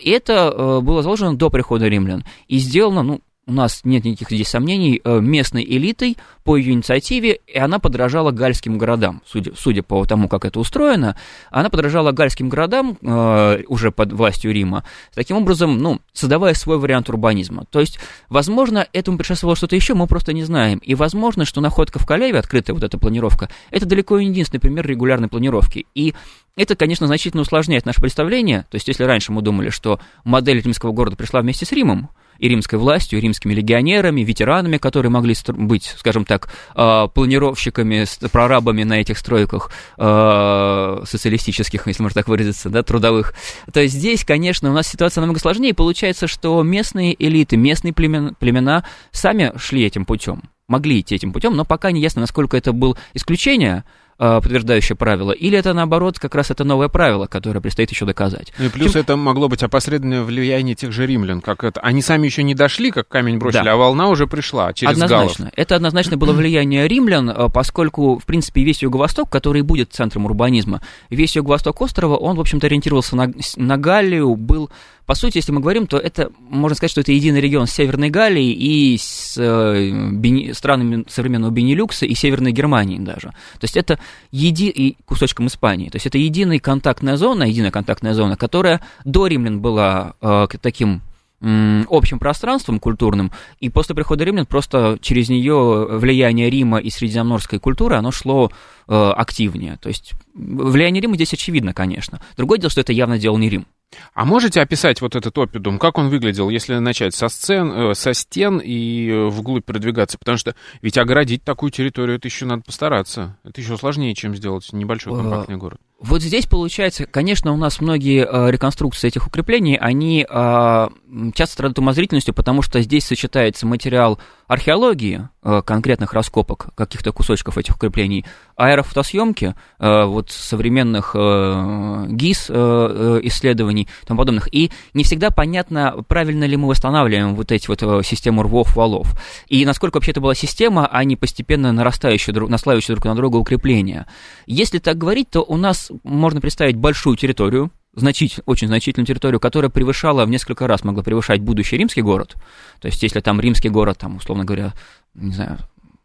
И 0.00 0.10
это 0.10 0.80
было 0.80 1.02
заложено 1.02 1.36
до 1.36 1.50
прихода 1.50 1.88
римлян. 1.88 2.24
И 2.48 2.56
сделано, 2.56 3.02
ну, 3.02 3.20
у 3.46 3.52
нас 3.52 3.82
нет 3.84 4.04
никаких 4.04 4.30
здесь 4.30 4.48
сомнений, 4.48 5.00
э, 5.04 5.20
местной 5.20 5.64
элитой 5.64 6.16
по 6.44 6.56
ее 6.56 6.72
инициативе, 6.72 7.40
и 7.46 7.58
она 7.58 7.78
подражала 7.78 8.30
гальским 8.30 8.78
городам, 8.78 9.22
судя, 9.26 9.52
судя 9.56 9.82
по 9.82 10.04
тому, 10.06 10.28
как 10.28 10.44
это 10.44 10.58
устроено, 10.58 11.16
она 11.50 11.68
подражала 11.68 12.12
гальским 12.12 12.48
городам 12.48 12.98
э, 13.00 13.62
уже 13.68 13.90
под 13.90 14.12
властью 14.12 14.52
Рима, 14.52 14.84
таким 15.14 15.36
образом, 15.36 15.78
ну, 15.78 16.00
создавая 16.12 16.54
свой 16.54 16.78
вариант 16.78 17.08
урбанизма. 17.08 17.64
То 17.70 17.80
есть, 17.80 17.98
возможно, 18.28 18.86
этому 18.92 19.18
предшествовало 19.18 19.56
что-то 19.56 19.76
еще, 19.76 19.94
мы 19.94 20.06
просто 20.06 20.32
не 20.32 20.44
знаем, 20.44 20.78
и 20.78 20.94
возможно, 20.94 21.44
что 21.44 21.60
находка 21.60 21.98
в 21.98 22.06
Калеве, 22.06 22.38
открытая 22.38 22.74
вот 22.74 22.84
эта 22.84 22.98
планировка, 22.98 23.50
это 23.70 23.86
далеко 23.86 24.18
не 24.20 24.28
единственный 24.28 24.60
пример 24.60 24.86
регулярной 24.86 25.28
планировки, 25.28 25.86
и 25.94 26.14
это, 26.56 26.76
конечно, 26.76 27.06
значительно 27.06 27.42
усложняет 27.42 27.84
наше 27.84 28.00
представление, 28.00 28.66
то 28.70 28.76
есть, 28.76 28.88
если 28.88 29.04
раньше 29.04 29.32
мы 29.32 29.42
думали, 29.42 29.70
что 29.70 30.00
модель 30.24 30.60
римского 30.60 30.92
города 30.92 31.16
пришла 31.16 31.40
вместе 31.40 31.66
с 31.66 31.72
Римом, 31.72 32.10
и 32.38 32.48
римской 32.48 32.78
властью, 32.78 33.18
и 33.18 33.22
римскими 33.22 33.54
легионерами, 33.54 34.22
ветеранами, 34.22 34.78
которые 34.78 35.10
могли 35.10 35.34
быть, 35.48 35.94
скажем 35.98 36.24
так, 36.24 36.48
а, 36.74 37.08
планировщиками, 37.08 38.04
прорабами 38.28 38.82
на 38.84 39.00
этих 39.00 39.18
стройках 39.18 39.70
а, 39.96 41.02
социалистических, 41.04 41.86
если 41.86 42.02
можно 42.02 42.20
так 42.20 42.28
выразиться, 42.28 42.70
да, 42.70 42.82
трудовых. 42.82 43.34
То 43.72 43.86
здесь, 43.86 44.24
конечно, 44.24 44.70
у 44.70 44.74
нас 44.74 44.88
ситуация 44.88 45.22
намного 45.22 45.40
сложнее. 45.40 45.74
Получается, 45.74 46.26
что 46.26 46.62
местные 46.62 47.14
элиты, 47.18 47.56
местные 47.56 47.92
племена, 47.92 48.34
племена 48.38 48.84
сами 49.10 49.52
шли 49.56 49.84
этим 49.84 50.04
путем 50.04 50.42
могли 50.66 51.00
идти 51.00 51.14
этим 51.14 51.32
путем, 51.32 51.56
но 51.56 51.64
пока 51.64 51.92
не 51.92 52.00
ясно, 52.00 52.22
насколько 52.22 52.56
это 52.56 52.72
было 52.72 52.96
исключение, 53.12 53.84
подтверждающее 54.18 54.96
правило, 54.96 55.32
или 55.32 55.58
это 55.58 55.72
наоборот 55.72 56.18
как 56.18 56.34
раз 56.34 56.50
это 56.50 56.64
новое 56.64 56.88
правило, 56.88 57.26
которое 57.26 57.60
предстоит 57.60 57.90
еще 57.90 58.04
доказать. 58.04 58.52
И 58.58 58.68
плюс 58.68 58.92
Чем... 58.92 59.02
это 59.02 59.16
могло 59.16 59.48
быть 59.48 59.62
опосредованное 59.62 60.22
влияние 60.22 60.74
тех 60.74 60.92
же 60.92 61.06
римлян, 61.06 61.40
как 61.40 61.64
это. 61.64 61.80
Они 61.80 62.02
сами 62.02 62.26
еще 62.26 62.42
не 62.42 62.54
дошли, 62.54 62.90
как 62.90 63.08
камень 63.08 63.38
бросили, 63.38 63.64
да. 63.64 63.72
а 63.72 63.76
волна 63.76 64.08
уже 64.08 64.26
пришла 64.26 64.72
через 64.72 64.92
однозначно. 64.92 65.44
Галлов. 65.44 65.54
Это 65.56 65.76
однозначно 65.76 66.16
было 66.16 66.32
влияние 66.32 66.86
римлян, 66.88 67.30
э, 67.30 67.48
поскольку, 67.52 68.18
в 68.18 68.24
принципе, 68.24 68.62
весь 68.62 68.82
Юго-Восток, 68.82 69.30
который 69.30 69.62
будет 69.62 69.92
центром 69.92 70.26
урбанизма, 70.26 70.80
весь 71.10 71.36
Юго-Восток 71.36 71.80
острова, 71.80 72.16
он, 72.16 72.36
в 72.36 72.40
общем-то, 72.40 72.66
ориентировался 72.66 73.16
на, 73.16 73.32
на 73.56 73.76
Галлию, 73.76 74.36
был 74.36 74.70
по 75.06 75.14
сути, 75.14 75.38
если 75.38 75.52
мы 75.52 75.60
говорим, 75.60 75.86
то 75.86 75.98
это, 75.98 76.30
можно 76.38 76.74
сказать, 76.74 76.90
что 76.90 77.00
это 77.02 77.12
единый 77.12 77.40
регион 77.40 77.66
с 77.66 77.72
Северной 77.72 78.10
Галлией 78.10 78.52
и 78.52 78.96
с 78.98 79.36
э, 79.36 79.90
Бени, 80.12 80.52
странами 80.52 81.04
современного 81.08 81.50
Бенилюкса 81.50 82.06
и 82.06 82.14
Северной 82.14 82.52
Германии 82.52 82.98
даже. 82.98 83.28
То 83.28 83.64
есть 83.64 83.76
это 83.76 83.98
еди, 84.30 84.68
и 84.68 84.96
кусочком 85.04 85.48
Испании. 85.48 85.90
То 85.90 85.96
есть 85.96 86.06
это 86.06 86.16
единая 86.16 86.58
контактная 86.58 87.16
зона, 87.16 87.44
единая 87.44 87.70
контактная 87.70 88.14
зона, 88.14 88.36
которая 88.36 88.80
до 89.04 89.26
римлян 89.26 89.60
была 89.60 90.14
э, 90.20 90.46
таким 90.60 91.02
общим 91.40 92.18
пространством 92.18 92.80
культурным, 92.80 93.30
и 93.60 93.68
после 93.68 93.94
прихода 93.94 94.24
римлян 94.24 94.46
просто 94.46 94.98
через 95.02 95.28
нее 95.28 95.86
влияние 95.90 96.48
Рима 96.48 96.78
и 96.78 96.88
средиземноморской 96.88 97.58
культуры, 97.58 97.96
оно 97.96 98.12
шло 98.12 98.50
э, 98.88 98.94
активнее. 98.94 99.76
То 99.76 99.88
есть 99.88 100.12
влияние 100.32 101.02
Рима 101.02 101.16
здесь 101.16 101.34
очевидно, 101.34 101.74
конечно. 101.74 102.22
Другое 102.38 102.58
дело, 102.58 102.70
что 102.70 102.80
это 102.80 102.94
явно 102.94 103.18
делал 103.18 103.36
не 103.36 103.50
Рим. 103.50 103.66
А 104.14 104.24
можете 104.24 104.60
описать 104.60 105.00
вот 105.00 105.16
этот 105.16 105.36
опидум, 105.36 105.78
как 105.78 105.98
он 105.98 106.08
выглядел, 106.08 106.48
если 106.48 106.76
начать 106.76 107.14
со, 107.14 107.28
сцен, 107.28 107.90
э, 107.90 107.94
со 107.94 108.14
стен 108.14 108.60
и 108.62 109.08
э, 109.08 109.26
вглубь 109.28 109.64
продвигаться? 109.64 110.18
Потому 110.18 110.38
что 110.38 110.54
ведь 110.82 110.98
оградить 110.98 111.42
такую 111.44 111.70
территорию, 111.70 112.16
это 112.16 112.28
еще 112.28 112.46
надо 112.46 112.62
постараться. 112.62 113.36
Это 113.44 113.60
еще 113.60 113.76
сложнее, 113.76 114.14
чем 114.14 114.34
сделать 114.34 114.72
небольшой 114.72 115.16
компактный 115.16 115.56
город. 115.56 115.80
Вот 116.00 116.20
здесь 116.20 116.46
получается, 116.46 117.06
конечно, 117.06 117.52
у 117.52 117.56
нас 117.56 117.80
многие 117.80 118.26
э, 118.26 118.50
реконструкции 118.50 119.08
этих 119.08 119.26
укреплений, 119.26 119.76
они 119.76 120.26
э, 120.28 120.88
часто 121.34 121.52
страдают 121.54 121.78
умозрительностью, 121.78 122.34
потому 122.34 122.60
что 122.60 122.82
здесь 122.82 123.06
сочетается 123.06 123.66
материал 123.66 124.18
археологии, 124.54 125.28
э, 125.42 125.62
конкретных 125.62 126.14
раскопок 126.14 126.68
каких-то 126.74 127.12
кусочков 127.12 127.58
этих 127.58 127.76
укреплений, 127.76 128.24
аэрофотосъемки, 128.56 129.54
э, 129.78 130.04
вот 130.04 130.30
современных 130.30 131.14
э, 131.14 132.06
ГИС 132.08 132.50
исследований 132.50 133.88
и 134.02 134.06
тому 134.06 134.18
подобных. 134.18 134.48
И 134.52 134.70
не 134.94 135.04
всегда 135.04 135.30
понятно, 135.30 136.02
правильно 136.08 136.44
ли 136.44 136.56
мы 136.56 136.68
восстанавливаем 136.68 137.34
вот 137.34 137.52
эти 137.52 137.68
вот 137.68 137.80
системы 138.06 138.42
рвов, 138.42 138.74
валов. 138.76 139.14
И 139.48 139.66
насколько 139.66 139.96
вообще 139.96 140.12
это 140.12 140.20
была 140.20 140.34
система, 140.34 140.86
а 140.86 141.04
не 141.04 141.16
постепенно 141.16 141.72
нарастающие, 141.72 142.34
наслаивающие 142.34 142.94
друг 142.94 143.04
на 143.04 143.14
друга 143.14 143.36
укрепления. 143.36 144.06
Если 144.46 144.78
так 144.78 144.96
говорить, 144.96 145.30
то 145.30 145.42
у 145.42 145.56
нас 145.56 145.90
можно 146.02 146.40
представить 146.40 146.76
большую 146.76 147.16
территорию, 147.16 147.70
значительно, 147.94 148.42
очень 148.46 148.68
значительную 148.68 149.06
территорию, 149.06 149.40
которая 149.40 149.70
превышала 149.70 150.24
в 150.24 150.30
несколько 150.30 150.66
раз, 150.66 150.84
могла 150.84 151.02
превышать 151.02 151.40
будущий 151.40 151.76
римский 151.76 152.02
город. 152.02 152.34
То 152.80 152.86
есть, 152.86 153.02
если 153.02 153.20
там 153.20 153.40
римский 153.40 153.68
город, 153.68 153.98
там, 153.98 154.16
условно 154.16 154.44
говоря, 154.44 154.72
не 155.14 155.32
знаю, 155.32 155.58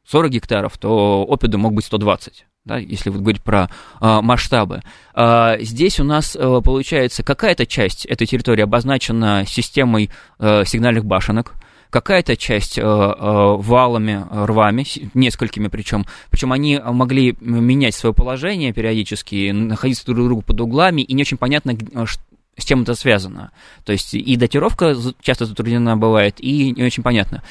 40 0.08 0.32
гектаров, 0.32 0.78
то 0.78 1.26
опиду 1.28 1.58
мог 1.58 1.74
быть 1.74 1.86
120 1.86 2.46
да, 2.66 2.78
если 2.78 3.10
вот 3.10 3.22
говорить 3.22 3.42
про 3.42 3.70
а, 4.00 4.22
масштабы. 4.22 4.82
А, 5.14 5.58
здесь 5.60 6.00
у 6.00 6.04
нас 6.04 6.38
а, 6.40 6.62
получается 6.62 7.24
какая-то 7.24 7.66
часть 7.66 8.06
этой 8.06 8.28
территории 8.28 8.62
обозначена 8.62 9.44
системой 9.48 10.12
а, 10.38 10.64
сигнальных 10.66 11.06
башенок, 11.06 11.54
какая-то 11.90 12.38
часть 12.38 12.78
э, 12.78 12.82
э, 12.82 12.86
валами, 12.86 14.26
рвами, 14.32 14.86
несколькими 15.14 15.68
причем, 15.68 16.06
причем 16.30 16.52
они 16.52 16.80
могли 16.80 17.36
менять 17.40 17.96
свое 17.96 18.14
положение 18.14 18.74
периодически, 18.74 19.52
находиться 19.52 20.06
друг 20.06 20.26
другу 20.26 20.42
под 20.42 20.62
углами, 20.62 21.02
и 21.02 21.14
не 21.14 21.22
очень 21.22 21.38
понятно, 21.38 21.76
с 22.58 22.66
чем 22.66 22.84
это 22.84 22.96
связано. 22.96 23.52
То 23.86 23.92
есть 23.92 24.14
и 24.14 24.36
датировка 24.36 24.96
часто 25.22 25.46
затруднена 25.46 25.98
бывает, 25.98 26.36
и 26.40 26.72
не 26.72 26.84
очень 26.84 27.04
понятно. 27.04 27.44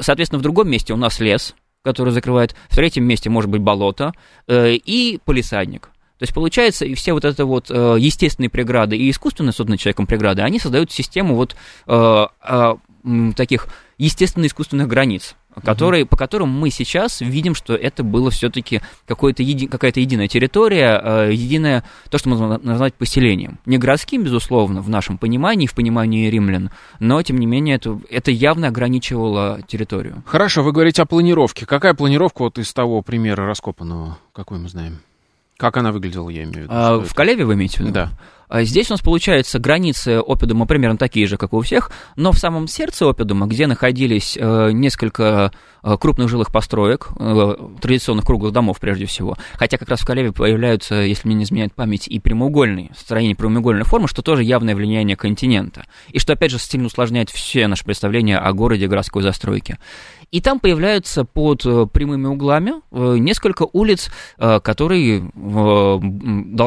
Соответственно, 0.00 0.40
в 0.40 0.42
другом 0.42 0.68
месте 0.68 0.92
у 0.92 0.96
нас 0.96 1.20
лес, 1.20 1.54
который 1.82 2.12
закрывает, 2.12 2.54
в 2.68 2.76
третьем 2.76 3.04
месте 3.04 3.30
может 3.30 3.50
быть 3.50 3.62
болото 3.62 4.12
э, 4.46 4.74
и 4.74 5.18
полисадник. 5.24 5.90
То 6.18 6.24
есть 6.24 6.34
получается, 6.34 6.84
и 6.84 6.94
все 6.94 7.12
вот 7.12 7.24
это 7.24 7.46
вот 7.46 7.70
э, 7.70 7.96
естественные 7.98 8.50
преграды 8.50 8.96
и 8.96 9.08
искусственно 9.08 9.52
созданные 9.52 9.78
человеком 9.78 10.06
преграды, 10.06 10.42
они 10.42 10.58
создают 10.58 10.90
систему 10.90 11.36
вот 11.36 11.54
э, 11.86 12.26
э, 12.42 12.74
таких 13.36 13.68
естественно-искусственных 13.98 14.88
границ, 14.88 15.34
которые, 15.64 16.06
по 16.06 16.16
которым 16.16 16.48
мы 16.50 16.70
сейчас 16.70 17.20
видим, 17.20 17.54
что 17.54 17.74
это 17.74 18.02
было 18.02 18.30
все-таки 18.30 18.80
еди, 19.08 19.66
какая-то 19.66 20.00
единая 20.00 20.28
территория, 20.28 21.00
э, 21.02 21.30
единое, 21.32 21.84
то, 22.10 22.18
что 22.18 22.28
можно 22.28 22.58
назвать 22.62 22.94
поселением. 22.94 23.58
Не 23.66 23.78
городским, 23.78 24.22
безусловно, 24.22 24.82
в 24.82 24.88
нашем 24.88 25.18
понимании, 25.18 25.66
в 25.66 25.74
понимании 25.74 26.30
римлян, 26.30 26.70
но, 27.00 27.20
тем 27.22 27.38
не 27.38 27.46
менее, 27.46 27.76
это, 27.76 28.00
это 28.10 28.30
явно 28.30 28.68
ограничивало 28.68 29.60
территорию. 29.66 30.22
Хорошо, 30.26 30.62
вы 30.62 30.72
говорите 30.72 31.02
о 31.02 31.06
планировке. 31.06 31.66
Какая 31.66 31.94
планировка 31.94 32.42
вот 32.42 32.58
из 32.58 32.72
того 32.72 33.02
примера 33.02 33.46
раскопанного, 33.46 34.18
какой 34.32 34.58
мы 34.58 34.68
знаем? 34.68 35.00
Как 35.58 35.76
она 35.76 35.90
выглядела, 35.90 36.30
я 36.30 36.44
имею 36.44 36.52
в 36.52 36.56
виду? 36.56 36.68
А, 36.70 37.00
в 37.00 37.14
Калеве 37.14 37.44
вы 37.44 37.54
имеете 37.54 37.78
в 37.78 37.80
виду? 37.80 37.92
Да. 37.92 38.10
А 38.48 38.62
здесь 38.62 38.88
у 38.90 38.94
нас 38.94 39.02
получается 39.02 39.58
границы 39.58 40.22
опидума 40.26 40.66
примерно 40.66 40.96
такие 40.96 41.26
же, 41.26 41.36
как 41.36 41.52
и 41.52 41.56
у 41.56 41.60
всех, 41.60 41.90
но 42.16 42.32
в 42.32 42.38
самом 42.38 42.66
сердце 42.66 43.08
опидума, 43.08 43.46
где 43.46 43.66
находились 43.66 44.38
э, 44.40 44.70
несколько 44.72 45.52
э, 45.82 45.96
крупных 45.98 46.30
жилых 46.30 46.50
построек, 46.50 47.08
э, 47.18 47.56
традиционных 47.80 48.24
круглых 48.24 48.52
домов 48.52 48.80
прежде 48.80 49.04
всего, 49.04 49.36
хотя 49.52 49.76
как 49.76 49.90
раз 49.90 50.00
в 50.00 50.06
Калеве 50.06 50.32
появляются, 50.32 50.94
если 50.94 51.28
мне 51.28 51.36
не 51.36 51.44
изменяет 51.44 51.74
память, 51.74 52.08
и 52.08 52.18
прямоугольные, 52.20 52.92
строения 52.96 53.36
прямоугольной 53.36 53.84
формы, 53.84 54.08
что 54.08 54.22
тоже 54.22 54.44
явное 54.44 54.74
влияние 54.74 55.16
континента, 55.16 55.84
и 56.08 56.18
что, 56.18 56.32
опять 56.32 56.50
же, 56.50 56.58
сильно 56.58 56.86
усложняет 56.86 57.28
все 57.28 57.66
наши 57.66 57.84
представления 57.84 58.38
о 58.38 58.50
городе 58.54 58.86
городской 58.86 59.22
застройке. 59.22 59.78
И 60.30 60.40
там 60.40 60.60
появляются 60.60 61.24
под 61.24 61.62
прямыми 61.92 62.26
углами 62.26 62.74
несколько 63.18 63.66
улиц, 63.72 64.10
которые 64.38 65.30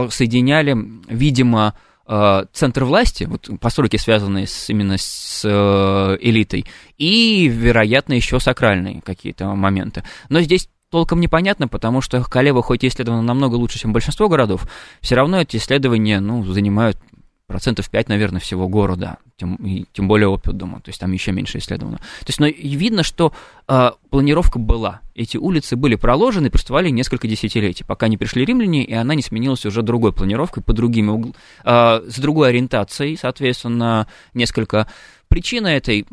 соединяли, 0.10 0.76
видимо, 1.08 1.76
Э, 2.13 2.43
центр 2.52 2.84
власти, 2.84 3.24
вот 3.24 3.50
постройки, 3.62 3.95
связанные 3.95 4.45
с, 4.45 4.69
именно 4.69 4.97
с 4.97 5.43
э, 5.45 6.17
элитой, 6.19 6.65
и, 6.97 7.47
вероятно, 7.47 8.13
еще 8.13 8.38
сакральные 8.41 9.02
какие-то 9.02 9.45
моменты. 9.56 10.04
Но 10.28 10.41
здесь 10.41 10.67
толком 10.89 11.21
непонятно, 11.21 11.69
потому 11.69 12.02
что 12.02 12.21
Калева 12.21 12.62
хоть 12.62 12.84
и 12.84 12.89
исследовано 12.89 13.21
намного 13.21 13.56
лучше, 13.56 13.80
чем 13.80 13.93
большинство 13.93 14.28
городов, 14.28 14.67
все 15.00 15.15
равно 15.15 15.39
эти 15.39 15.56
исследования 15.56 16.19
ну, 16.19 16.43
занимают 16.43 16.97
процентов 17.52 17.90
5, 17.90 18.08
наверное, 18.08 18.40
всего 18.40 18.70
города, 18.70 19.18
тем, 19.36 19.56
и, 19.56 19.86
тем 19.92 20.08
более 20.08 20.30
опыт 20.30 20.56
дома, 20.56 20.80
то 20.80 20.88
есть 20.90 21.02
там 21.02 21.12
еще 21.12 21.34
меньше 21.34 21.58
исследовано. 21.58 21.98
То 21.98 22.28
есть, 22.28 22.40
но 22.40 22.48
видно, 22.48 23.04
что 23.04 23.34
э, 23.68 23.92
планировка 24.10 24.58
была. 24.58 25.02
Эти 25.16 25.36
улицы 25.36 25.76
были 25.76 25.96
проложены, 25.96 26.50
простывали 26.50 26.90
несколько 26.90 27.28
десятилетий, 27.28 27.84
пока 27.84 28.08
не 28.08 28.18
пришли 28.18 28.46
римляне, 28.46 28.86
и 28.86 28.94
она 28.94 29.16
не 29.16 29.22
сменилась 29.22 29.66
уже 29.66 29.82
другой 29.82 30.14
планировкой, 30.14 30.64
по 30.64 30.72
другими 30.72 31.10
угл... 31.10 31.36
э, 31.66 32.02
с 32.08 32.20
другой 32.20 32.50
ориентацией, 32.50 33.18
соответственно, 33.18 34.08
несколько. 34.34 34.88
Причина 35.28 35.68
этой, 35.68 36.06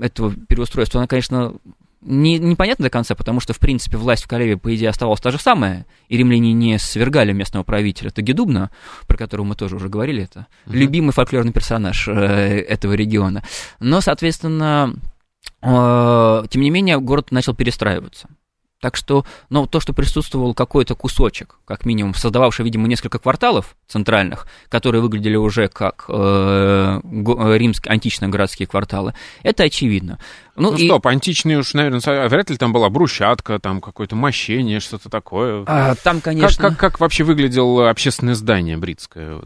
этого 0.00 0.32
переустройства, 0.48 1.00
она, 1.00 1.06
конечно, 1.06 1.54
не, 2.02 2.38
непонятно 2.38 2.84
до 2.84 2.90
конца, 2.90 3.14
потому 3.14 3.40
что, 3.40 3.52
в 3.52 3.58
принципе, 3.58 3.96
власть 3.96 4.24
в 4.24 4.28
Калеве, 4.28 4.56
по 4.56 4.74
идее, 4.74 4.88
оставалась 4.88 5.20
та 5.20 5.30
же 5.30 5.38
самая, 5.38 5.86
и 6.08 6.16
римляне 6.16 6.52
не 6.52 6.78
свергали 6.78 7.32
местного 7.32 7.62
правителя 7.62 8.10
Тагедубна, 8.10 8.70
про 9.06 9.18
которого 9.18 9.46
мы 9.46 9.54
тоже 9.54 9.76
уже 9.76 9.88
говорили, 9.88 10.24
это 10.24 10.46
uh-huh. 10.66 10.72
любимый 10.72 11.12
фольклорный 11.12 11.52
персонаж 11.52 12.08
э, 12.08 12.12
этого 12.12 12.94
региона. 12.94 13.42
Но, 13.80 14.00
соответственно, 14.00 14.94
э, 15.62 16.44
тем 16.48 16.62
не 16.62 16.70
менее, 16.70 16.98
город 16.98 17.32
начал 17.32 17.54
перестраиваться. 17.54 18.28
Так 18.80 18.96
что, 18.96 19.26
ну, 19.50 19.66
то, 19.66 19.78
что 19.78 19.92
присутствовал 19.92 20.54
какой-то 20.54 20.94
кусочек, 20.94 21.58
как 21.66 21.84
минимум, 21.84 22.14
создававший, 22.14 22.64
видимо, 22.64 22.88
несколько 22.88 23.18
кварталов 23.18 23.76
центральных, 23.86 24.46
которые 24.70 25.02
выглядели 25.02 25.36
уже 25.36 25.68
как 25.68 26.06
э, 26.08 27.00
римские 27.02 27.92
античные 27.92 28.30
городские 28.30 28.66
кварталы, 28.66 29.14
это 29.42 29.64
очевидно. 29.64 30.18
Ну, 30.56 30.70
ну 30.70 30.78
и... 30.78 30.86
стоп, 30.86 31.06
античные 31.06 31.58
уж, 31.58 31.74
наверное, 31.74 32.28
вряд 32.28 32.48
ли 32.48 32.56
там 32.56 32.72
была 32.72 32.88
брусчатка, 32.88 33.58
там 33.58 33.82
какое-то 33.82 34.16
мощение, 34.16 34.80
что-то 34.80 35.10
такое. 35.10 35.64
А, 35.66 35.94
там, 35.96 36.22
конечно... 36.22 36.70
Как, 36.70 36.78
как, 36.78 36.92
как 36.92 37.00
вообще 37.00 37.24
выглядело 37.24 37.90
общественное 37.90 38.34
здание 38.34 38.78
бритское? 38.78 39.40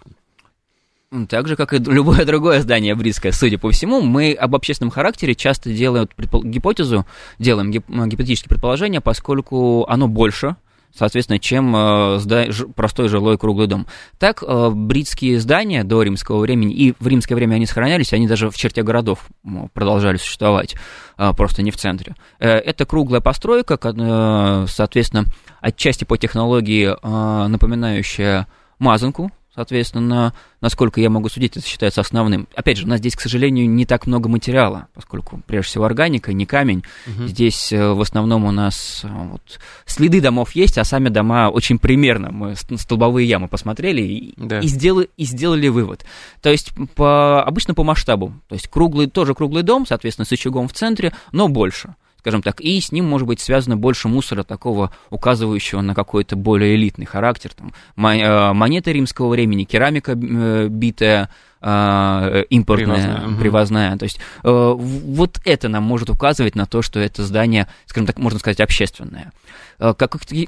Так 1.28 1.48
же, 1.48 1.56
как 1.56 1.72
и 1.72 1.78
любое 1.90 2.24
другое 2.24 2.60
здание 2.60 2.94
близкое, 2.94 3.32
судя 3.32 3.58
по 3.58 3.70
всему, 3.70 4.00
мы 4.00 4.32
об 4.32 4.54
общественном 4.54 4.90
характере 4.90 5.34
часто 5.34 5.72
делаем 5.72 6.08
гипотезу, 6.44 7.06
делаем 7.38 7.70
гип 7.70 7.84
гипотетические 7.88 8.48
предположения, 8.48 9.00
поскольку 9.00 9.84
оно 9.88 10.08
больше, 10.08 10.56
соответственно, 10.94 11.38
чем 11.38 11.74
э, 11.76 12.18
зда... 12.18 12.46
простой 12.74 13.08
жилой 13.08 13.38
круглый 13.38 13.66
дом. 13.66 13.86
Так, 14.18 14.42
э, 14.42 14.70
бритские 14.70 15.38
здания 15.38 15.84
до 15.84 16.02
римского 16.02 16.40
времени, 16.40 16.74
и 16.74 16.94
в 16.98 17.06
римское 17.06 17.36
время 17.36 17.56
они 17.56 17.66
сохранялись, 17.66 18.12
они 18.12 18.26
даже 18.26 18.50
в 18.50 18.56
черте 18.56 18.82
городов 18.82 19.26
продолжали 19.72 20.16
существовать, 20.16 20.74
э, 21.16 21.32
просто 21.36 21.62
не 21.62 21.70
в 21.70 21.76
центре. 21.76 22.16
Э, 22.40 22.50
это 22.50 22.86
круглая 22.86 23.20
постройка, 23.20 23.78
э, 23.82 24.66
соответственно, 24.68 25.24
отчасти 25.60 26.04
по 26.04 26.16
технологии 26.16 26.88
э, 26.88 27.46
напоминающая 27.48 28.48
мазанку, 28.78 29.30
Соответственно, 29.54 30.34
насколько 30.60 31.00
я 31.00 31.10
могу 31.10 31.28
судить, 31.28 31.56
это 31.56 31.66
считается 31.66 32.00
основным. 32.00 32.48
Опять 32.56 32.78
же, 32.78 32.86
у 32.86 32.88
нас 32.88 32.98
здесь, 32.98 33.14
к 33.14 33.20
сожалению, 33.20 33.70
не 33.70 33.86
так 33.86 34.06
много 34.06 34.28
материала, 34.28 34.88
поскольку, 34.94 35.40
прежде 35.46 35.68
всего, 35.68 35.84
органика, 35.84 36.32
не 36.32 36.44
камень. 36.44 36.82
Угу. 37.06 37.28
Здесь 37.28 37.72
э, 37.72 37.92
в 37.92 38.00
основном 38.00 38.44
у 38.44 38.50
нас 38.50 39.02
э, 39.04 39.08
вот, 39.08 39.60
следы 39.86 40.20
домов 40.20 40.52
есть, 40.56 40.76
а 40.78 40.84
сами 40.84 41.08
дома 41.08 41.50
очень 41.50 41.78
примерно. 41.78 42.32
Мы 42.32 42.56
столбовые 42.56 43.28
ямы 43.28 43.46
посмотрели 43.46 44.02
и, 44.02 44.34
да. 44.36 44.58
и, 44.58 44.66
сделали, 44.66 45.08
и 45.16 45.24
сделали 45.24 45.68
вывод. 45.68 46.04
То 46.42 46.50
есть, 46.50 46.72
по, 46.96 47.44
обычно 47.44 47.74
по 47.74 47.84
масштабу. 47.84 48.32
То 48.48 48.56
есть, 48.56 48.66
круглый, 48.66 49.06
тоже 49.06 49.34
круглый 49.34 49.62
дом, 49.62 49.86
соответственно, 49.86 50.26
с 50.26 50.32
очагом 50.32 50.66
в 50.66 50.72
центре, 50.72 51.12
но 51.30 51.46
больше 51.48 51.94
скажем 52.24 52.40
так, 52.40 52.62
и 52.62 52.80
с 52.80 52.90
ним 52.90 53.04
может 53.04 53.28
быть 53.28 53.38
связано 53.38 53.76
больше 53.76 54.08
мусора 54.08 54.44
такого, 54.44 54.90
указывающего 55.10 55.82
на 55.82 55.94
какой-то 55.94 56.36
более 56.36 56.74
элитный 56.74 57.04
характер, 57.04 57.50
там, 57.54 57.74
э, 57.98 58.52
монеты 58.54 58.94
римского 58.94 59.28
времени, 59.28 59.64
керамика 59.64 60.12
э, 60.12 60.68
битая, 60.70 61.28
импортная, 61.60 63.16
привозная. 63.16 63.38
привозная. 63.38 63.96
То 63.96 64.04
есть 64.04 64.20
вот 64.42 65.40
это 65.46 65.68
нам 65.70 65.82
может 65.82 66.10
указывать 66.10 66.54
на 66.54 66.66
то, 66.66 66.82
что 66.82 67.00
это 67.00 67.24
здание, 67.24 67.68
скажем 67.86 68.06
так, 68.06 68.18
можно 68.18 68.38
сказать, 68.38 68.60
общественное. 68.60 69.32
Как, 69.78 69.96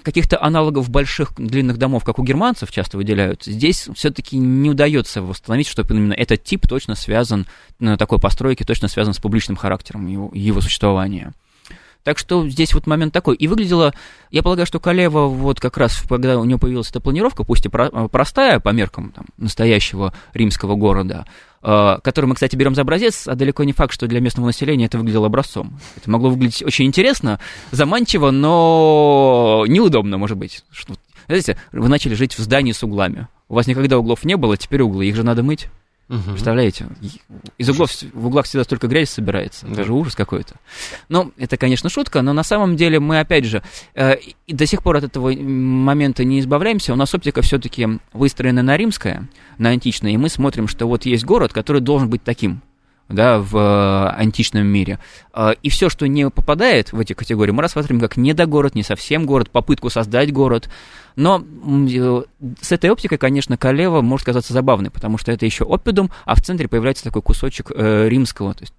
каких-то 0.02 0.42
аналогов 0.42 0.90
больших 0.90 1.32
длинных 1.38 1.78
домов, 1.78 2.04
как 2.04 2.18
у 2.18 2.22
германцев 2.22 2.70
часто 2.70 2.98
выделяют, 2.98 3.44
здесь 3.44 3.88
все-таки 3.94 4.36
не 4.36 4.68
удается 4.68 5.22
восстановить, 5.22 5.68
что 5.68 5.86
именно 5.88 6.12
этот 6.12 6.44
тип 6.44 6.68
точно 6.68 6.94
связан, 6.96 7.46
такой 7.98 8.18
постройки 8.18 8.64
точно 8.64 8.88
связан 8.88 9.14
с 9.14 9.18
публичным 9.18 9.56
характером 9.56 10.06
его, 10.08 10.30
его 10.34 10.60
существования. 10.60 11.32
Так 12.06 12.18
что 12.18 12.48
здесь 12.48 12.72
вот 12.72 12.86
момент 12.86 13.12
такой. 13.12 13.34
И 13.34 13.48
выглядело, 13.48 13.92
я 14.30 14.44
полагаю, 14.44 14.64
что 14.64 14.78
Калева 14.78 15.26
вот 15.26 15.58
как 15.58 15.76
раз, 15.76 16.04
когда 16.08 16.38
у 16.38 16.44
него 16.44 16.60
появилась 16.60 16.88
эта 16.88 17.00
планировка, 17.00 17.42
пусть 17.42 17.66
и 17.66 17.68
простая 17.68 18.60
по 18.60 18.68
меркам 18.68 19.10
там, 19.10 19.26
настоящего 19.38 20.14
римского 20.32 20.76
города, 20.76 21.26
э, 21.64 21.98
который 22.04 22.26
мы, 22.26 22.36
кстати, 22.36 22.54
берем 22.54 22.76
за 22.76 22.82
образец, 22.82 23.26
а 23.26 23.34
далеко 23.34 23.64
не 23.64 23.72
факт, 23.72 23.92
что 23.92 24.06
для 24.06 24.20
местного 24.20 24.46
населения 24.46 24.84
это 24.84 24.98
выглядело 24.98 25.26
образцом. 25.26 25.80
Это 25.96 26.08
могло 26.08 26.30
выглядеть 26.30 26.62
очень 26.62 26.84
интересно, 26.84 27.40
заманчиво, 27.72 28.30
но 28.30 29.64
неудобно, 29.66 30.16
может 30.16 30.38
быть. 30.38 30.62
Знаете, 31.26 31.58
вы 31.72 31.88
начали 31.88 32.14
жить 32.14 32.38
в 32.38 32.38
здании 32.38 32.70
с 32.70 32.84
углами. 32.84 33.26
У 33.48 33.56
вас 33.56 33.66
никогда 33.66 33.98
углов 33.98 34.24
не 34.24 34.36
было, 34.36 34.56
теперь 34.56 34.82
углы, 34.82 35.06
их 35.06 35.16
же 35.16 35.24
надо 35.24 35.42
мыть. 35.42 35.66
Угу. 36.08 36.20
Представляете? 36.30 36.86
Из 37.58 37.68
углов, 37.68 37.90
в 38.12 38.26
углах 38.26 38.46
всегда 38.46 38.62
столько 38.62 38.86
грязи 38.86 39.08
собирается. 39.08 39.66
Да. 39.66 39.72
Это 39.72 39.84
же 39.84 39.92
ужас 39.92 40.14
какой-то. 40.14 40.54
Ну, 41.08 41.32
это, 41.36 41.56
конечно, 41.56 41.88
шутка, 41.88 42.22
но 42.22 42.32
на 42.32 42.44
самом 42.44 42.76
деле 42.76 43.00
мы, 43.00 43.18
опять 43.18 43.44
же, 43.44 43.62
э, 43.94 44.16
до 44.46 44.66
сих 44.66 44.82
пор 44.82 44.98
от 44.98 45.04
этого 45.04 45.32
момента 45.32 46.24
не 46.24 46.38
избавляемся. 46.38 46.92
У 46.92 46.96
нас 46.96 47.12
оптика 47.12 47.42
все-таки 47.42 47.88
выстроена 48.12 48.62
на 48.62 48.76
римское, 48.76 49.28
на 49.58 49.70
античное, 49.70 50.12
и 50.12 50.16
мы 50.16 50.28
смотрим, 50.28 50.68
что 50.68 50.86
вот 50.86 51.06
есть 51.06 51.24
город, 51.24 51.52
который 51.52 51.80
должен 51.80 52.08
быть 52.08 52.22
таким 52.22 52.62
да, 53.08 53.38
в 53.38 53.56
э, 53.56 54.08
античном 54.16 54.66
мире. 54.66 54.98
Э, 55.34 55.52
и 55.62 55.68
все, 55.68 55.88
что 55.88 56.06
не 56.06 56.28
попадает 56.30 56.92
в 56.92 56.98
эти 56.98 57.12
категории, 57.12 57.52
мы 57.52 57.62
рассматриваем 57.62 58.00
как 58.00 58.16
недогород, 58.16 58.74
не 58.74 58.82
совсем 58.82 59.26
город, 59.26 59.50
попытку 59.50 59.90
создать 59.90 60.32
город. 60.32 60.68
Но 61.14 61.42
э, 61.42 62.22
с 62.60 62.72
этой 62.72 62.90
оптикой, 62.90 63.18
конечно, 63.18 63.56
Калева 63.56 64.00
может 64.00 64.26
казаться 64.26 64.52
забавной, 64.52 64.90
потому 64.90 65.18
что 65.18 65.32
это 65.32 65.46
еще 65.46 65.64
опидум, 65.64 66.10
а 66.24 66.34
в 66.34 66.42
центре 66.42 66.68
появляется 66.68 67.04
такой 67.04 67.22
кусочек 67.22 67.70
римского. 67.70 68.54
То 68.54 68.62
есть, 68.62 68.74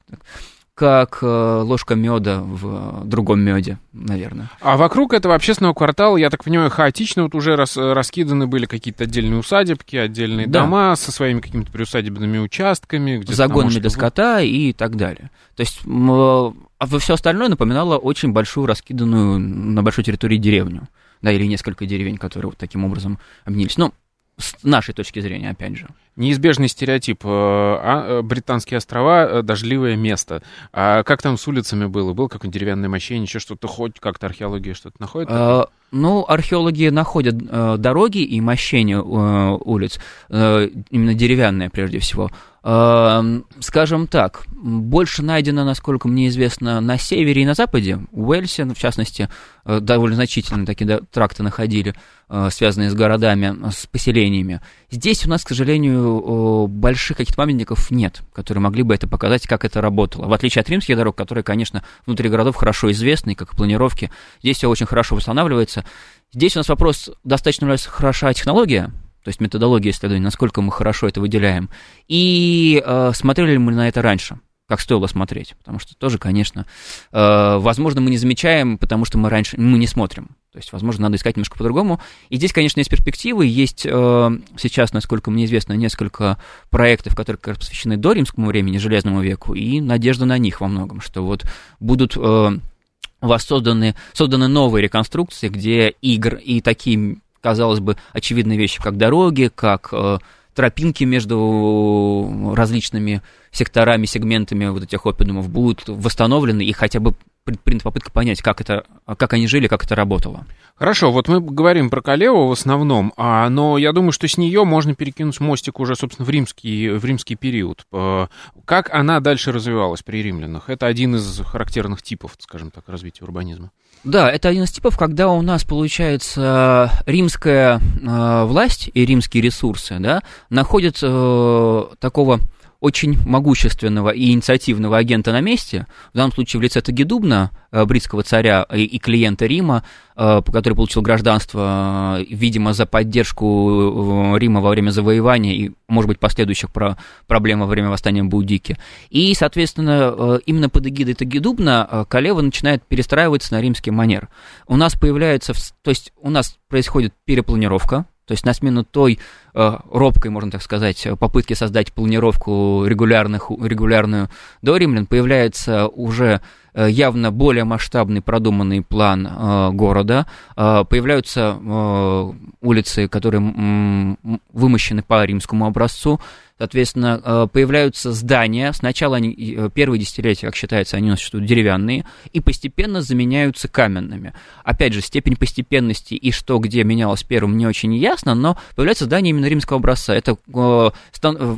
как 0.78 1.20
э, 1.24 1.62
ложка 1.66 1.96
меда 1.96 2.42
в 2.42 3.04
другом 3.04 3.40
меде, 3.40 3.80
наверное. 3.94 4.52
А 4.62 4.78
вокруг 4.78 5.14
этого 5.14 5.34
общественного 5.34 5.74
квартала, 5.74 6.18
я 6.18 6.30
так 6.30 6.44
понимаю, 6.44 6.70
хаотично 6.70 7.24
вот 7.24 7.34
уже 7.34 7.56
рас, 7.56 7.78
раскиданы 7.78 8.46
были 8.46 8.68
какие-то 8.68 9.06
отдельные 9.06 9.40
усадебки, 9.40 9.96
отдельные 9.96 10.46
да. 10.46 10.62
дома 10.62 10.96
со 10.96 11.12
своими 11.12 11.40
какими-то 11.40 11.72
приусадебными 11.72 12.38
участками. 12.38 13.24
Загонами 13.26 13.80
для 13.80 13.90
скота 13.90 14.42
и 14.42 14.72
так 14.72 14.98
далее. 14.98 15.32
То 15.56 15.62
есть 15.62 15.82
а 15.84 17.00
все 17.00 17.16
остальное 17.16 17.50
напоминало 17.50 17.98
очень 17.98 18.32
большую 18.32 18.68
раскиданную 18.68 19.40
на 19.40 19.82
большой 19.82 20.04
территории 20.04 20.38
деревню. 20.38 20.88
Да, 21.24 21.32
или 21.32 21.46
несколько 21.48 21.88
деревень, 21.88 22.18
которые 22.18 22.52
вот 22.52 22.60
таким 22.60 22.86
образом 22.86 23.18
обнялись. 23.46 23.78
Ну, 23.78 23.94
с 24.38 24.56
нашей 24.62 24.94
точки 24.94 25.22
зрения, 25.22 25.50
опять 25.50 25.76
же. 25.76 25.88
Неизбежный 26.18 26.68
стереотип. 26.68 27.24
Э, 27.24 27.28
а, 27.30 28.06
э, 28.08 28.22
британские 28.24 28.80
острова 28.80 29.28
э,— 29.28 29.42
дождливое 29.44 29.96
место. 29.96 30.42
А 30.74 31.04
как 31.04 31.22
там 31.22 31.38
с 31.38 31.48
улицами 31.48 31.86
было? 31.86 32.14
Был 32.14 32.28
какой-нибудь 32.28 32.60
деревянный 32.60 32.90
мощение, 32.90 33.26
еще 33.26 33.38
что-то, 33.38 33.68
хоть 33.68 34.00
как-то 34.00 34.26
археология 34.26 34.74
что-то 34.74 34.96
находит? 35.00 35.30
А, 35.32 35.68
ну, 35.92 36.26
археологи 36.28 36.90
находят 36.90 37.38
дороги 37.38 38.24
и 38.24 38.42
мощения 38.42 38.98
э, 38.98 39.58
улиц, 39.64 40.00
именно 40.30 41.14
деревянные 41.14 41.70
прежде 41.70 42.00
всего. 42.00 42.32
Э, 42.70 43.24
скажем 43.62 44.08
так, 44.08 44.44
больше 44.52 45.24
найдено, 45.24 45.64
насколько 45.64 46.10
мне 46.10 46.28
известно, 46.28 46.82
на 46.82 46.98
севере 46.98 47.44
и 47.44 47.46
на 47.46 47.54
западе. 47.54 48.02
В 48.12 48.38
в 48.38 48.78
частности, 48.78 49.30
э, 49.64 49.80
довольно 49.80 50.18
значительно 50.18 50.66
такие 50.66 51.00
тракты 51.10 51.44
находили, 51.44 51.96
э, 52.28 52.50
связанные 52.52 52.90
с 52.90 52.94
городами, 52.94 53.56
с 53.72 53.86
поселениями. 53.86 54.60
Здесь 54.92 55.26
у 55.26 55.30
нас, 55.30 55.46
к 55.46 55.48
сожалению, 55.48 56.68
больших 56.68 57.16
каких-то 57.16 57.38
памятников 57.38 57.90
нет, 57.90 58.20
которые 58.34 58.62
могли 58.62 58.84
бы 58.84 58.94
это 58.94 59.08
показать, 59.08 59.48
как 59.48 59.64
это 59.64 59.80
работало. 59.80 60.28
В 60.28 60.34
отличие 60.34 60.62
от 60.62 60.70
римских 60.70 60.98
дорог, 60.98 61.16
которые, 61.16 61.46
конечно, 61.46 61.84
внутри 62.06 62.28
городов 62.28 62.58
хорошо 62.58 62.92
известны, 62.92 63.34
как 63.34 63.54
и 63.54 63.56
планировки, 63.56 64.12
здесь 64.42 64.58
все 64.58 64.70
очень 64.70 64.88
хорошо 64.88 65.16
восстанавливается. 65.16 65.86
Здесь 66.34 66.58
у 66.58 66.60
нас 66.60 66.68
вопрос, 66.68 67.12
достаточно 67.24 67.78
хороша 67.78 68.34
технология, 68.34 68.92
то 69.28 69.30
есть 69.30 69.42
методология 69.42 69.92
исследования, 69.92 70.24
насколько 70.24 70.62
мы 70.62 70.72
хорошо 70.72 71.06
это 71.06 71.20
выделяем, 71.20 71.70
и 72.08 72.82
э, 72.82 73.12
смотрели 73.14 73.52
ли 73.52 73.58
мы 73.58 73.74
на 73.74 73.90
это 73.90 74.02
раньше, 74.02 74.40
как 74.70 74.80
стоило 74.80 75.06
смотреть, 75.08 75.54
потому 75.58 75.80
что 75.80 75.98
тоже, 75.98 76.18
конечно, 76.18 76.66
э, 77.12 77.58
возможно, 77.58 78.00
мы 78.00 78.10
не 78.10 78.18
замечаем, 78.18 78.78
потому 78.78 79.04
что 79.04 79.18
мы 79.18 79.30
раньше, 79.30 79.60
мы 79.60 79.78
не 79.80 79.86
смотрим, 79.86 80.28
то 80.54 80.60
есть, 80.60 80.72
возможно, 80.72 81.02
надо 81.02 81.18
искать 81.18 81.36
немножко 81.36 81.58
по-другому. 81.58 82.00
И 82.30 82.38
здесь, 82.38 82.54
конечно, 82.54 82.80
есть 82.80 82.90
перспективы. 82.90 83.46
Есть 83.46 83.86
э, 83.86 84.30
сейчас, 84.58 84.94
насколько 84.94 85.30
мне 85.30 85.44
известно, 85.44 85.74
несколько 85.74 86.38
проектов, 86.70 87.14
которые 87.14 87.38
как 87.38 87.50
раз 87.50 87.58
посвящены 87.58 87.98
до 87.98 88.14
римскому 88.14 88.48
времени, 88.48 88.78
железному 88.78 89.20
веку, 89.20 89.54
и 89.56 89.82
надежда 89.82 90.24
на 90.24 90.38
них 90.38 90.62
во 90.62 90.70
многом, 90.70 91.02
что 91.02 91.26
вот 91.26 91.46
будут 91.82 92.16
э, 92.16 92.20
у 92.20 93.28
вас 93.28 93.44
созданы, 93.44 93.96
созданы 94.14 94.48
новые 94.48 94.84
реконструкции, 94.84 95.50
где 95.50 95.90
игр 96.02 96.36
и 96.36 96.62
такие, 96.62 97.18
казалось 97.48 97.80
бы, 97.80 97.96
очевидные 98.12 98.58
вещи, 98.58 98.82
как 98.84 98.98
дороги, 98.98 99.50
как 99.56 99.88
э, 99.94 100.18
тропинки 100.54 101.06
между 101.06 102.54
различными 102.58 103.22
секторами, 103.52 104.06
сегментами 104.06 104.66
вот 104.66 104.84
этих 104.84 105.06
опидумов 105.06 105.50
будут 105.50 105.84
восстановлены 105.88 106.66
и 106.66 106.74
хотя 106.74 107.00
бы 107.00 107.16
предпринята 107.46 107.86
попытка 107.86 108.12
понять, 108.12 108.42
как, 108.42 108.60
это, 108.60 108.84
как 109.18 109.32
они 109.32 109.48
жили, 109.48 109.68
как 109.68 109.86
это 109.86 109.96
работало. 109.96 110.46
Хорошо, 110.76 111.14
вот 111.14 111.30
мы 111.30 111.40
говорим 111.40 111.90
про 111.90 112.02
Калеву 112.02 112.48
в 112.48 112.52
основном, 112.52 113.14
а, 113.16 113.48
но 113.48 113.78
я 113.78 113.94
думаю, 113.94 114.12
что 114.12 114.28
с 114.28 114.38
нее 114.38 114.66
можно 114.66 114.94
перекинуть 114.94 115.40
мостик 115.40 115.80
уже, 115.80 115.96
собственно, 115.96 116.26
в 116.26 116.30
римский, 116.30 116.90
в 116.90 117.06
римский 117.06 117.36
период. 117.36 117.86
Э, 117.94 118.28
как 118.66 118.94
она 118.94 119.22
дальше 119.22 119.54
развивалась 119.54 120.04
при 120.04 120.22
римлянах? 120.22 120.70
Это 120.70 120.86
один 120.86 121.16
из 121.16 121.40
характерных 121.46 122.02
типов, 122.02 122.34
скажем 122.40 122.72
так, 122.72 122.90
развития 122.90 123.24
урбанизма. 123.24 123.72
Да, 124.04 124.32
это 124.32 124.50
один 124.50 124.64
из 124.64 124.72
типов, 124.72 124.98
когда 124.98 125.30
у 125.30 125.42
нас, 125.42 125.64
получается, 125.64 126.92
римская 127.06 127.80
э, 127.80 128.44
власть 128.46 128.90
и 128.94 129.06
римские 129.06 129.44
ресурсы 129.44 129.98
да, 130.00 130.24
находят 130.50 131.00
э, 131.02 131.84
такого 132.00 132.40
очень 132.80 133.18
могущественного 133.26 134.12
и 134.12 134.32
инициативного 134.32 134.98
агента 134.98 135.32
на 135.32 135.42
месте, 135.42 135.88
в 136.14 136.18
данном 136.18 136.32
случае 136.32 136.60
в 136.60 136.64
лице 136.64 136.82
Тагидубна, 136.82 137.52
э, 137.72 137.86
бритского 137.86 138.24
царя 138.24 138.64
и 138.64 139.00
клиента 139.00 139.46
Рима, 139.46 139.84
э, 140.16 140.42
который 140.46 140.76
получил 140.76 141.02
гражданство, 141.02 142.18
э, 142.20 142.26
видимо, 142.30 142.74
за 142.74 142.86
поддержку 142.86 144.36
Рима 144.38 144.62
во 144.62 144.70
время 144.70 144.92
завоевания 144.92 145.54
и, 145.54 145.72
может 145.88 146.08
быть, 146.08 146.20
последующих 146.20 146.72
про 146.72 146.98
проблем 147.26 147.62
во 147.62 147.66
время 147.66 147.90
восстания 147.90 148.24
Будики. 148.24 148.78
И, 149.10 149.34
соответственно, 149.34 150.40
именно 150.46 150.70
под 150.70 150.88
эгидой 150.88 151.16
Тагидубна 151.16 152.06
Калева 152.10 152.42
начинает 152.42 152.84
перестраиваться 152.84 153.54
на 153.54 153.62
римский 153.62 153.92
манер. 153.92 154.30
У 154.68 154.76
нас 154.76 154.96
появляется, 154.96 155.54
то 155.82 155.90
есть 155.90 156.12
у 156.22 156.30
нас 156.30 156.58
происходит 156.68 157.14
перепланировка, 157.26 158.06
то 158.28 158.34
есть 158.34 158.46
на 158.46 158.54
смену 158.54 158.84
той 158.84 159.20
э, 159.54 159.78
робкой, 159.92 160.32
можно 160.32 160.52
так 160.52 160.62
сказать, 160.62 161.08
попытки 161.18 161.54
создать 161.54 161.94
планировку 161.94 162.84
регулярных, 162.86 163.50
регулярную 163.50 164.30
до 164.62 164.76
римлян, 164.76 165.06
появляется 165.06 165.88
уже 165.88 166.26
э, 166.36 166.40
явно 166.86 167.32
более 167.32 167.64
масштабный 167.64 168.22
продуманный 168.22 168.82
план 168.82 169.28
э, 169.28 169.70
города, 169.72 170.28
э, 170.56 170.84
появляются 170.90 171.58
э, 171.60 172.34
улицы, 172.62 173.08
которые 173.08 174.18
вымощены 174.54 175.02
по 175.04 175.26
римскому 175.26 175.66
образцу, 175.66 176.20
Соответственно, 176.58 177.22
э, 177.24 177.48
появляются 177.52 178.12
здания. 178.12 178.74
Сначала 178.74 179.18
они, 179.18 179.32
э, 179.32 179.70
первые 179.72 180.00
десятилетия, 180.00 180.48
как 180.48 180.56
считается, 180.56 180.98
они 180.98 181.08
у 181.08 181.10
нас 181.12 181.20
существуют 181.20 181.48
деревянные, 181.48 182.06
и 182.34 182.40
постепенно 182.40 183.02
заменяются 183.02 183.68
каменными. 183.68 184.34
Опять 184.64 184.94
же, 184.94 185.02
степень 185.02 185.36
постепенности 185.36 186.16
и 186.16 186.32
что 186.32 186.58
где 186.58 186.84
менялось 186.84 187.24
первым 187.24 187.58
не 187.58 187.68
очень 187.68 187.94
ясно, 187.96 188.34
но 188.34 188.58
появляются 188.76 189.06
здания 189.06 189.30
именно 189.30 189.46
римского 189.46 189.78
образца. 189.78 190.16
Это 190.16 190.32
э, 190.32 190.90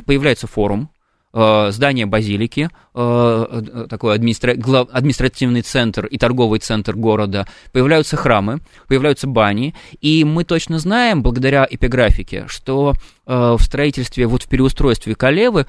появляется 0.04 0.46
форум, 0.46 0.90
Э, 0.90 0.99
здание 1.32 2.06
базилики, 2.06 2.70
э, 2.94 3.62
э, 3.72 3.86
такой 3.88 4.14
административный 4.16 5.62
центр 5.62 6.06
и 6.06 6.18
торговый 6.18 6.58
центр 6.58 6.96
города, 6.96 7.46
появляются 7.72 8.16
храмы, 8.16 8.60
появляются 8.88 9.28
бани, 9.28 9.74
и 10.00 10.24
мы 10.24 10.42
точно 10.44 10.80
знаем, 10.80 11.22
благодаря 11.22 11.66
эпиграфике, 11.70 12.46
что 12.48 12.94
в 13.26 13.60
строительстве, 13.60 14.26
вот 14.26 14.42
в 14.42 14.48
переустройстве 14.48 15.14
Калевы 15.14 15.66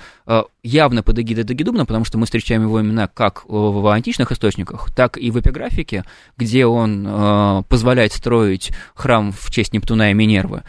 явно 0.63 1.03
под 1.03 1.19
эгидой 1.19 1.43
Дагидубна, 1.43 1.85
потому 1.85 2.05
что 2.05 2.17
мы 2.17 2.25
встречаем 2.25 2.63
его 2.63 2.81
имена 2.81 3.07
как 3.07 3.43
в 3.47 3.85
античных 3.93 4.31
источниках, 4.31 4.91
так 4.95 5.15
и 5.15 5.29
в 5.29 5.39
эпиграфике, 5.39 6.03
где 6.37 6.65
он 6.65 7.63
позволяет 7.69 8.13
строить 8.13 8.71
храм 8.95 9.31
в 9.31 9.51
честь 9.51 9.73
Нептуна 9.73 10.09
и 10.09 10.15
Минервы, 10.15 10.63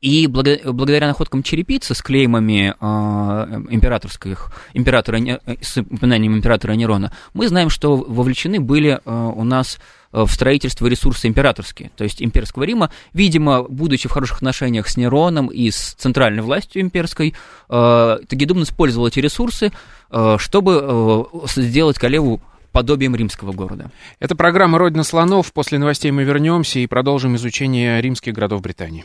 И 0.00 0.26
благодаря 0.26 1.08
находкам 1.08 1.42
черепицы 1.42 1.94
с 1.94 2.00
клеймами 2.00 2.74
э, 2.80 3.62
императорских, 3.70 4.50
императора, 4.72 5.20
с 5.60 5.76
упоминанием 5.76 6.34
императора 6.34 6.72
Нерона, 6.72 7.12
мы 7.34 7.48
знаем, 7.48 7.68
что 7.68 7.96
вовлечены 7.96 8.60
были 8.60 8.98
э, 9.04 9.32
у 9.34 9.44
нас 9.44 9.78
в 10.12 10.28
строительство 10.28 10.88
ресурсы 10.88 11.28
императорские, 11.28 11.92
то 11.94 12.02
есть 12.02 12.20
имперского 12.20 12.64
Рима. 12.64 12.90
Видимо, 13.12 13.62
будучи 13.62 14.08
в 14.08 14.12
хороших 14.12 14.38
отношениях 14.38 14.88
с 14.88 14.96
Нероном 14.96 15.46
и 15.46 15.70
с 15.70 15.92
центральной 15.92 16.42
властью 16.42 16.82
имперской, 16.82 17.36
Тагидумн 17.68 18.64
использовал 18.64 19.06
эти 19.06 19.20
ресурсы, 19.20 19.70
чтобы 20.38 21.28
сделать 21.54 21.96
Калеву 22.00 22.42
подобием 22.72 23.14
римского 23.14 23.52
города. 23.52 23.92
Это 24.18 24.34
программа 24.34 24.78
«Родина 24.78 25.04
слонов». 25.04 25.52
После 25.52 25.78
новостей 25.78 26.10
мы 26.10 26.24
вернемся 26.24 26.80
и 26.80 26.88
продолжим 26.88 27.36
изучение 27.36 28.00
римских 28.00 28.32
городов 28.32 28.62
Британии. 28.62 29.04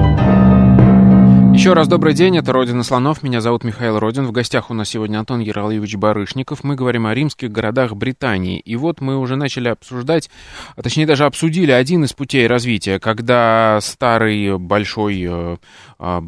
еще 1.53 1.73
раз 1.73 1.87
добрый 1.87 2.13
день, 2.13 2.37
это 2.37 2.53
«Родина 2.53 2.81
слонов», 2.81 3.23
меня 3.23 3.41
зовут 3.41 3.63
Михаил 3.63 3.99
Родин. 3.99 4.25
В 4.25 4.31
гостях 4.31 4.71
у 4.71 4.73
нас 4.73 4.89
сегодня 4.89 5.19
Антон 5.19 5.41
Яралиевич 5.41 5.95
Барышников. 5.95 6.63
Мы 6.63 6.75
говорим 6.75 7.05
о 7.05 7.13
римских 7.13 7.51
городах 7.51 7.93
Британии. 7.93 8.59
И 8.59 8.75
вот 8.75 9.01
мы 9.01 9.17
уже 9.17 9.35
начали 9.35 9.67
обсуждать, 9.67 10.29
а 10.75 10.81
точнее 10.81 11.05
даже 11.05 11.25
обсудили 11.25 11.71
один 11.71 12.05
из 12.05 12.13
путей 12.13 12.47
развития, 12.47 12.99
когда 12.99 13.79
старый 13.81 14.57
большой 14.57 15.25
э, 15.29 15.57
э, 15.99 16.21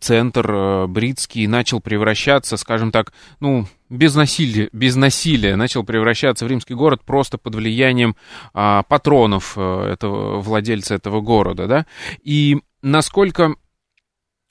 центр 0.00 0.50
э, 0.50 0.86
бритский 0.86 1.46
начал 1.48 1.80
превращаться, 1.80 2.56
скажем 2.56 2.92
так, 2.92 3.12
ну, 3.40 3.66
без 3.90 4.14
насилия, 4.14 4.68
без 4.72 4.96
насилия 4.96 5.56
начал 5.56 5.82
превращаться 5.82 6.44
в 6.44 6.48
римский 6.48 6.74
город 6.74 7.02
просто 7.04 7.36
под 7.36 7.56
влиянием 7.56 8.16
а, 8.54 8.84
патронов 8.84 9.58
этого 9.58 10.40
владельца 10.40 10.94
этого 10.94 11.20
города, 11.20 11.66
да, 11.66 11.86
и 12.22 12.62
насколько 12.80 13.54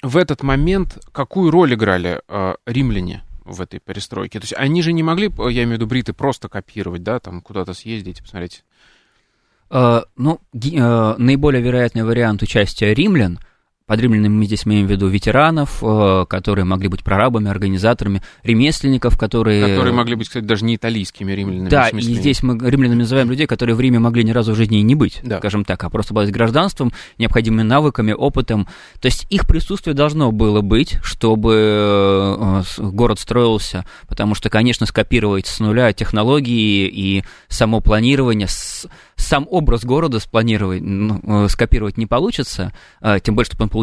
в 0.01 0.17
этот 0.17 0.43
момент 0.43 0.97
какую 1.11 1.51
роль 1.51 1.73
играли 1.73 2.21
э, 2.27 2.55
римляне 2.65 3.23
в 3.45 3.61
этой 3.61 3.79
перестройке? 3.79 4.39
То 4.39 4.43
есть 4.43 4.53
они 4.57 4.81
же 4.81 4.93
не 4.93 5.03
могли, 5.03 5.31
я 5.37 5.63
имею 5.63 5.69
в 5.69 5.71
виду 5.73 5.87
бриты, 5.87 6.13
просто 6.13 6.49
копировать, 6.49 7.03
да, 7.03 7.19
там 7.19 7.41
куда-то 7.41 7.73
съездить, 7.73 8.21
посмотреть. 8.21 8.63
Uh, 9.69 10.03
ну, 10.17 10.41
uh, 10.53 11.15
наиболее 11.17 11.61
вероятный 11.61 12.03
вариант 12.03 12.41
участия 12.41 12.93
римлян– 12.93 13.39
под 13.91 13.99
римлянами 13.99 14.33
мы 14.33 14.45
здесь 14.45 14.65
имеем 14.65 14.87
в 14.87 14.89
виду 14.89 15.07
ветеранов, 15.07 15.79
э, 15.83 16.25
которые 16.29 16.63
могли 16.63 16.87
быть 16.87 17.03
прорабами, 17.03 17.49
организаторами, 17.49 18.21
ремесленников, 18.41 19.17
которые... 19.17 19.67
Которые 19.67 19.93
могли 19.93 20.15
быть, 20.15 20.29
кстати, 20.29 20.45
даже 20.45 20.63
не 20.63 20.77
итальянскими 20.77 21.33
римлянами. 21.33 21.67
Да, 21.67 21.89
и 21.89 21.99
здесь 21.99 22.41
мы 22.41 22.57
римлянами 22.57 22.99
называем 22.99 23.29
людей, 23.29 23.47
которые 23.47 23.75
в 23.75 23.81
Риме 23.81 23.99
могли 23.99 24.23
ни 24.23 24.31
разу 24.31 24.53
в 24.53 24.55
жизни 24.55 24.79
и 24.79 24.81
не 24.81 24.95
быть, 24.95 25.19
да. 25.23 25.39
скажем 25.39 25.65
так, 25.65 25.83
а 25.83 25.89
просто 25.89 26.13
обладать 26.13 26.33
гражданством, 26.33 26.93
необходимыми 27.17 27.63
навыками, 27.63 28.13
опытом. 28.13 28.65
То 29.01 29.07
есть 29.07 29.27
их 29.29 29.45
присутствие 29.45 29.93
должно 29.93 30.31
было 30.31 30.61
быть, 30.61 30.97
чтобы 31.03 31.53
э, 32.39 32.63
город 32.77 33.19
строился, 33.19 33.85
потому 34.07 34.35
что, 34.35 34.49
конечно, 34.49 34.85
скопировать 34.85 35.47
с 35.47 35.59
нуля 35.59 35.91
технологии 35.91 36.87
и 36.87 37.25
само 37.49 37.81
планирование, 37.81 38.47
сам 39.17 39.45
образ 39.51 39.83
города 39.83 40.19
спланировать, 40.19 40.81
ну, 40.81 41.19
э, 41.43 41.49
скопировать 41.49 41.97
не 41.97 42.05
получится, 42.05 42.71
тем 43.23 43.35
более, 43.35 43.47
чтобы 43.47 43.63
он 43.63 43.69
получился 43.69 43.80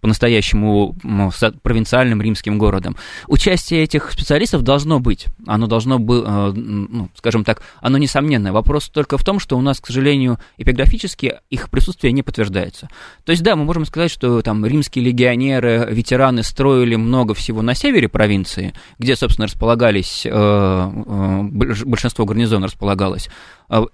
по-настоящему 0.00 0.94
провинциальным 1.62 2.22
римским 2.22 2.58
городом. 2.58 2.96
Участие 3.26 3.82
этих 3.82 4.10
специалистов 4.12 4.62
должно 4.62 5.00
быть. 5.00 5.26
Оно 5.46 5.66
должно 5.66 5.98
быть, 5.98 6.22
э, 6.26 6.52
ну, 6.54 7.08
скажем 7.14 7.44
так, 7.44 7.62
оно 7.80 7.98
несомненное. 7.98 8.52
Вопрос 8.52 8.88
только 8.88 9.18
в 9.18 9.24
том, 9.24 9.38
что 9.38 9.56
у 9.56 9.60
нас, 9.60 9.80
к 9.80 9.86
сожалению, 9.86 10.38
эпиграфически 10.56 11.36
их 11.50 11.70
присутствие 11.70 12.12
не 12.12 12.22
подтверждается. 12.22 12.88
То 13.24 13.32
есть, 13.32 13.42
да, 13.42 13.56
мы 13.56 13.64
можем 13.64 13.84
сказать, 13.84 14.10
что 14.10 14.42
там 14.42 14.64
римские 14.64 15.04
легионеры, 15.04 15.88
ветераны 15.90 16.42
строили 16.42 16.96
много 16.96 17.34
всего 17.34 17.62
на 17.62 17.74
севере 17.74 18.08
провинции, 18.08 18.74
где, 18.98 19.16
собственно, 19.16 19.46
располагались, 19.46 20.24
э, 20.24 20.30
э, 20.30 21.42
большинство 21.42 22.24
гарнизона 22.24 22.66
располагалось, 22.66 23.28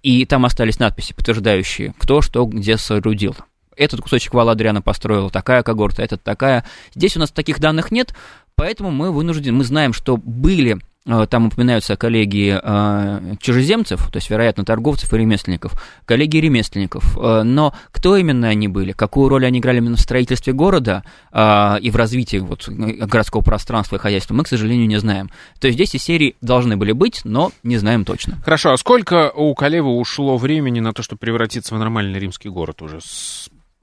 и 0.02 0.24
там 0.26 0.44
остались 0.44 0.78
надписи, 0.78 1.14
подтверждающие, 1.14 1.94
кто 1.98 2.20
что 2.20 2.44
где 2.46 2.76
соорудил 2.76 3.36
этот 3.76 4.00
кусочек 4.00 4.34
вала 4.34 4.52
Адриана 4.52 4.82
построил, 4.82 5.30
такая 5.30 5.62
когорта, 5.62 6.02
этот 6.02 6.22
такая. 6.22 6.64
Здесь 6.94 7.16
у 7.16 7.20
нас 7.20 7.30
таких 7.30 7.60
данных 7.60 7.90
нет, 7.90 8.14
поэтому 8.56 8.90
мы 8.90 9.10
вынуждены, 9.10 9.58
мы 9.58 9.64
знаем, 9.64 9.92
что 9.92 10.16
были 10.16 10.78
э, 11.06 11.26
там 11.28 11.46
упоминаются 11.46 11.96
коллеги 11.96 12.58
э, 12.62 13.34
чужеземцев, 13.40 14.10
то 14.10 14.16
есть, 14.16 14.30
вероятно, 14.30 14.64
торговцев 14.64 15.12
и 15.12 15.18
ремесленников, 15.18 15.72
коллеги 16.04 16.38
ремесленников. 16.38 17.16
Э, 17.18 17.42
но 17.42 17.74
кто 17.90 18.16
именно 18.16 18.48
они 18.48 18.68
были, 18.68 18.92
какую 18.92 19.28
роль 19.28 19.46
они 19.46 19.58
играли 19.58 19.78
именно 19.78 19.96
в 19.96 20.00
строительстве 20.00 20.52
города 20.52 21.04
э, 21.32 21.78
и 21.80 21.90
в 21.90 21.96
развитии 21.96 22.38
вот, 22.38 22.68
городского 22.68 23.42
пространства 23.42 23.96
и 23.96 23.98
хозяйства, 23.98 24.34
мы, 24.34 24.44
к 24.44 24.48
сожалению, 24.48 24.86
не 24.86 24.98
знаем. 24.98 25.30
То 25.60 25.66
есть 25.66 25.76
здесь 25.76 25.94
и 25.94 25.98
серии 25.98 26.36
должны 26.40 26.76
были 26.76 26.92
быть, 26.92 27.20
но 27.24 27.52
не 27.62 27.76
знаем 27.76 28.04
точно. 28.04 28.38
Хорошо, 28.44 28.72
а 28.72 28.76
сколько 28.76 29.30
у 29.30 29.54
Калева 29.54 29.88
ушло 29.88 30.36
времени 30.36 30.80
на 30.80 30.92
то, 30.92 31.02
чтобы 31.02 31.18
превратиться 31.18 31.74
в 31.74 31.78
нормальный 31.78 32.18
римский 32.18 32.48
город 32.48 32.82
уже? 32.82 33.00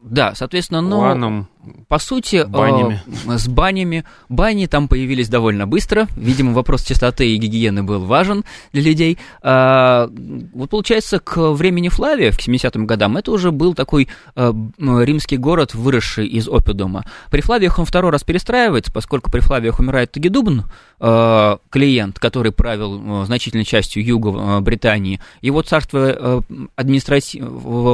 Да, 0.02 0.34
соответственно, 0.34 0.82
ну, 0.82 1.00
Ланом, 1.00 1.48
по 1.88 2.00
сути, 2.00 2.44
банями. 2.48 3.02
Э, 3.28 3.38
с 3.38 3.48
банями. 3.48 4.04
Бани 4.30 4.66
там 4.66 4.88
появились 4.88 5.30
довольно 5.30 5.68
быстро. 5.68 6.08
Видимо, 6.16 6.54
вопрос 6.54 6.84
чистоты 6.84 7.30
и 7.30 7.38
гигиены 7.38 7.84
был 7.84 8.06
важен 8.06 8.44
для 8.74 8.82
людей. 8.82 9.20
А, 9.44 10.10
вот 10.54 10.72
получается, 10.72 11.20
к 11.20 11.52
времени 11.52 11.90
Флавия, 11.90 12.32
к 12.32 12.40
70-м 12.40 12.88
годам, 12.88 13.18
это 13.18 13.32
уже 13.32 13.52
был 13.52 13.76
такой 13.76 14.08
а, 14.36 14.54
римский 14.80 15.38
город, 15.38 15.76
выросший 15.76 16.28
из 16.28 16.48
опидума. 16.48 17.06
При 17.30 17.42
Флавиях 17.42 17.78
он 17.78 17.86
второй 17.86 18.12
раз 18.12 18.24
перестраивается, 18.24 18.92
поскольку 18.92 19.30
при 19.30 19.42
Флавиях 19.42 19.80
умирает 19.80 20.12
Тагидубн, 20.14 20.64
а, 21.00 21.60
клиент, 21.70 22.18
который 22.18 22.52
правил 22.52 23.26
значительной 23.26 23.66
частью 23.66 24.04
юга 24.04 24.62
Британии. 24.62 25.20
Его 25.42 25.62
царство 25.62 26.44
администрати... 26.76 27.44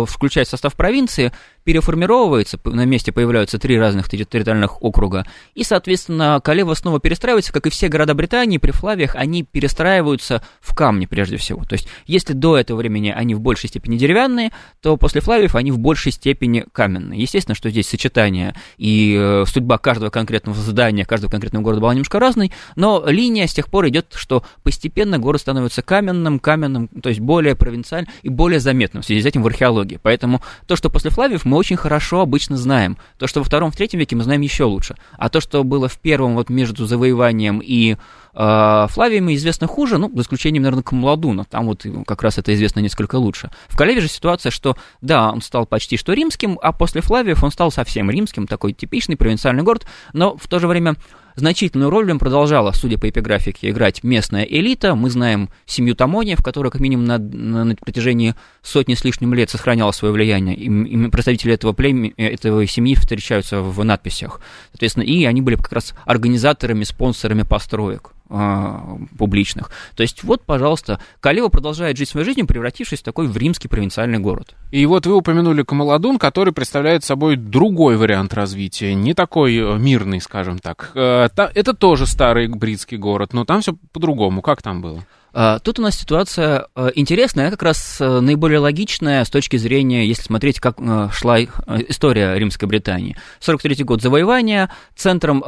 включает 0.08 0.48
в 0.48 0.52
состав 0.52 0.76
провинции, 0.76 1.34
переформировывается, 1.68 2.58
на 2.64 2.86
месте 2.86 3.12
появляются 3.12 3.60
три 3.60 3.78
разных 3.78 4.08
территориальных 4.08 4.82
округа, 4.82 5.26
и, 5.54 5.66
соответственно, 5.66 6.40
Калева 6.42 6.74
снова 6.76 7.02
перестраивается, 7.02 7.52
как 7.52 7.68
и 7.68 7.70
все 7.70 7.90
города 7.90 8.14
Британии, 8.14 8.58
при 8.58 8.72
Флавиях 8.72 9.16
они 9.16 9.44
перестраиваются 9.44 10.42
в 10.62 10.74
камни 10.74 11.08
прежде 11.08 11.36
всего. 11.36 11.66
То 11.66 11.74
есть, 11.74 11.90
если 12.06 12.32
до 12.32 12.58
этого 12.58 12.78
времени 12.78 13.14
они 13.14 13.36
в 13.36 13.42
большей 13.42 13.68
степени 13.68 13.98
деревянные, 13.98 14.52
то 14.82 14.96
после 14.96 15.20
Флавиев 15.20 15.56
они 15.56 15.72
в 15.72 15.78
большей 15.78 16.14
степени 16.14 16.64
каменные. 16.72 17.20
Естественно, 17.20 17.54
что 17.54 17.70
здесь 17.70 17.90
сочетание 17.90 18.56
и 18.78 19.18
э, 19.20 19.44
судьба 19.46 19.78
каждого 19.78 20.10
конкретного 20.10 20.58
здания, 20.58 21.04
каждого 21.04 21.30
конкретного 21.30 21.64
города 21.64 21.82
была 21.82 21.94
немножко 21.94 22.18
разной, 22.18 22.54
но 22.78 23.04
линия 23.06 23.46
с 23.46 23.54
тех 23.54 23.68
пор 23.68 23.90
идет, 23.90 24.14
что 24.16 24.42
постепенно 24.64 25.20
город 25.20 25.42
становится 25.42 25.82
каменным, 25.82 26.40
каменным, 26.40 26.88
то 26.88 27.10
есть 27.10 27.20
более 27.20 27.56
провинциальным 27.58 28.10
и 28.22 28.30
более 28.30 28.62
заметным 28.62 29.04
в 29.04 29.06
связи 29.06 29.22
с 29.22 29.26
этим 29.26 29.44
в 29.44 29.48
археологии. 29.48 30.00
Поэтому 30.02 30.42
то, 30.66 30.78
что 30.78 30.90
после 30.90 31.12
Флавиев 31.12 31.44
мы 31.44 31.57
очень 31.58 31.76
хорошо 31.76 32.22
обычно 32.22 32.58
знаем. 32.58 32.98
То, 33.18 33.28
что 33.28 33.40
во 33.40 33.44
втором, 33.44 33.72
в 33.72 33.76
третьем 33.76 34.00
веке 34.00 34.16
мы 34.16 34.24
знаем 34.24 34.42
еще 34.42 34.64
лучше. 34.64 34.96
А 35.18 35.30
то, 35.30 35.42
что 35.42 35.64
было 35.64 35.88
в 35.88 36.00
первом 36.00 36.36
вот 36.36 36.50
между 36.50 36.86
завоеванием 36.86 37.60
и 37.64 37.98
э, 38.34 38.88
Флавием, 38.90 39.34
известно 39.34 39.68
хуже, 39.68 39.98
ну, 39.98 40.12
за 40.14 40.22
исключением, 40.22 40.64
наверное, 40.64 40.84
Камладуна. 40.84 41.46
Там 41.46 41.66
вот 41.66 41.86
как 42.06 42.24
раз 42.24 42.38
это 42.38 42.54
известно 42.54 42.80
несколько 42.80 43.16
лучше. 43.16 43.50
В 43.68 43.76
Калеве 43.76 44.02
же 44.02 44.08
ситуация, 44.08 44.52
что, 44.52 44.78
да, 45.02 45.32
он 45.32 45.42
стал 45.42 45.66
почти 45.66 45.98
что 45.98 46.14
римским, 46.14 46.60
а 46.62 46.72
после 46.72 47.02
Флавиев 47.02 47.44
он 47.44 47.52
стал 47.52 47.72
совсем 47.72 48.10
римским, 48.10 48.48
такой 48.48 48.74
типичный 48.74 49.18
провинциальный 49.18 49.64
город, 49.64 49.86
но 50.14 50.38
в 50.38 50.48
то 50.48 50.60
же 50.60 50.68
время 50.68 50.96
Значительную 51.38 51.92
роль 51.92 52.08
нем 52.08 52.18
продолжала, 52.18 52.72
судя 52.72 52.98
по 52.98 53.08
эпиграфике, 53.08 53.70
играть 53.70 54.04
местная 54.04 54.42
элита. 54.42 54.96
Мы 54.96 55.12
знаем 55.12 55.52
семью 55.68 55.96
Тамониев, 55.96 56.42
которая 56.42 56.72
как 56.72 56.82
минимум 56.82 57.06
на, 57.06 57.20
на, 57.20 57.64
на 57.64 57.76
протяжении 57.76 58.34
сотни 58.64 58.96
с 58.96 59.04
лишним 59.04 59.36
лет 59.36 59.52
сохраняла 59.52 59.92
свое 59.92 60.12
влияние. 60.12 60.56
И, 60.56 60.66
и 60.66 61.10
представители 61.10 61.54
этого 61.54 61.74
племени, 61.74 62.12
этого 62.18 62.66
семьи 62.66 62.96
встречаются 62.96 63.62
в 63.62 63.84
надписях. 63.84 64.42
Соответственно, 64.72 65.04
и 65.04 65.26
они 65.26 65.42
были 65.42 65.58
как 65.58 65.72
раз 65.74 65.94
организаторами, 66.06 66.84
спонсорами 66.84 67.44
построек. 67.44 68.14
А, 68.30 68.98
публичных. 69.18 69.72
То 69.96 70.04
есть 70.04 70.24
вот, 70.24 70.44
пожалуйста, 70.44 71.00
Калева 71.22 71.48
продолжает 71.48 71.98
жить 71.98 72.10
своей 72.10 72.26
жизнью, 72.26 72.46
превратившись 72.46 73.00
в 73.00 73.04
такой 73.04 73.28
в 73.28 73.38
римский 73.38 73.70
провинциальный 73.70 74.20
город. 74.20 74.56
И 74.72 74.86
вот 74.86 75.06
вы 75.06 75.16
упомянули 75.16 75.64
Камаладун, 75.64 76.20
который 76.20 76.52
представляет 76.52 77.06
собой 77.06 77.38
другой 77.38 77.96
вариант 77.96 78.34
развития, 78.34 78.94
не 78.96 79.14
такой 79.14 79.56
э, 79.56 79.78
мирный, 79.78 80.20
скажем 80.20 80.60
так. 80.60 80.92
Э, 80.94 81.30
это 81.36 81.74
тоже 81.74 82.06
старый 82.06 82.50
бритский 82.50 82.98
город, 82.98 83.32
но 83.32 83.46
там 83.46 83.62
все 83.62 83.76
по-другому. 83.94 84.42
Как 84.42 84.62
там 84.62 84.82
было? 84.82 85.06
А, 85.40 85.60
тут 85.60 85.78
у 85.78 85.84
нас 85.84 85.96
ситуация 85.96 86.66
э, 86.76 86.90
интересная, 86.96 87.52
как 87.52 87.62
раз 87.62 88.02
э, 88.02 88.22
наиболее 88.22 88.58
логичная 88.58 89.24
с 89.24 89.30
точки 89.30 89.58
зрения, 89.58 90.08
если 90.08 90.24
смотреть, 90.24 90.60
как 90.60 90.78
э, 90.80 91.10
шла 91.14 91.40
история 91.40 92.34
Римской 92.40 92.68
Британии. 92.68 93.16
43 93.42 93.84
год 93.84 94.02
завоевания, 94.02 94.72
центром, 94.96 95.44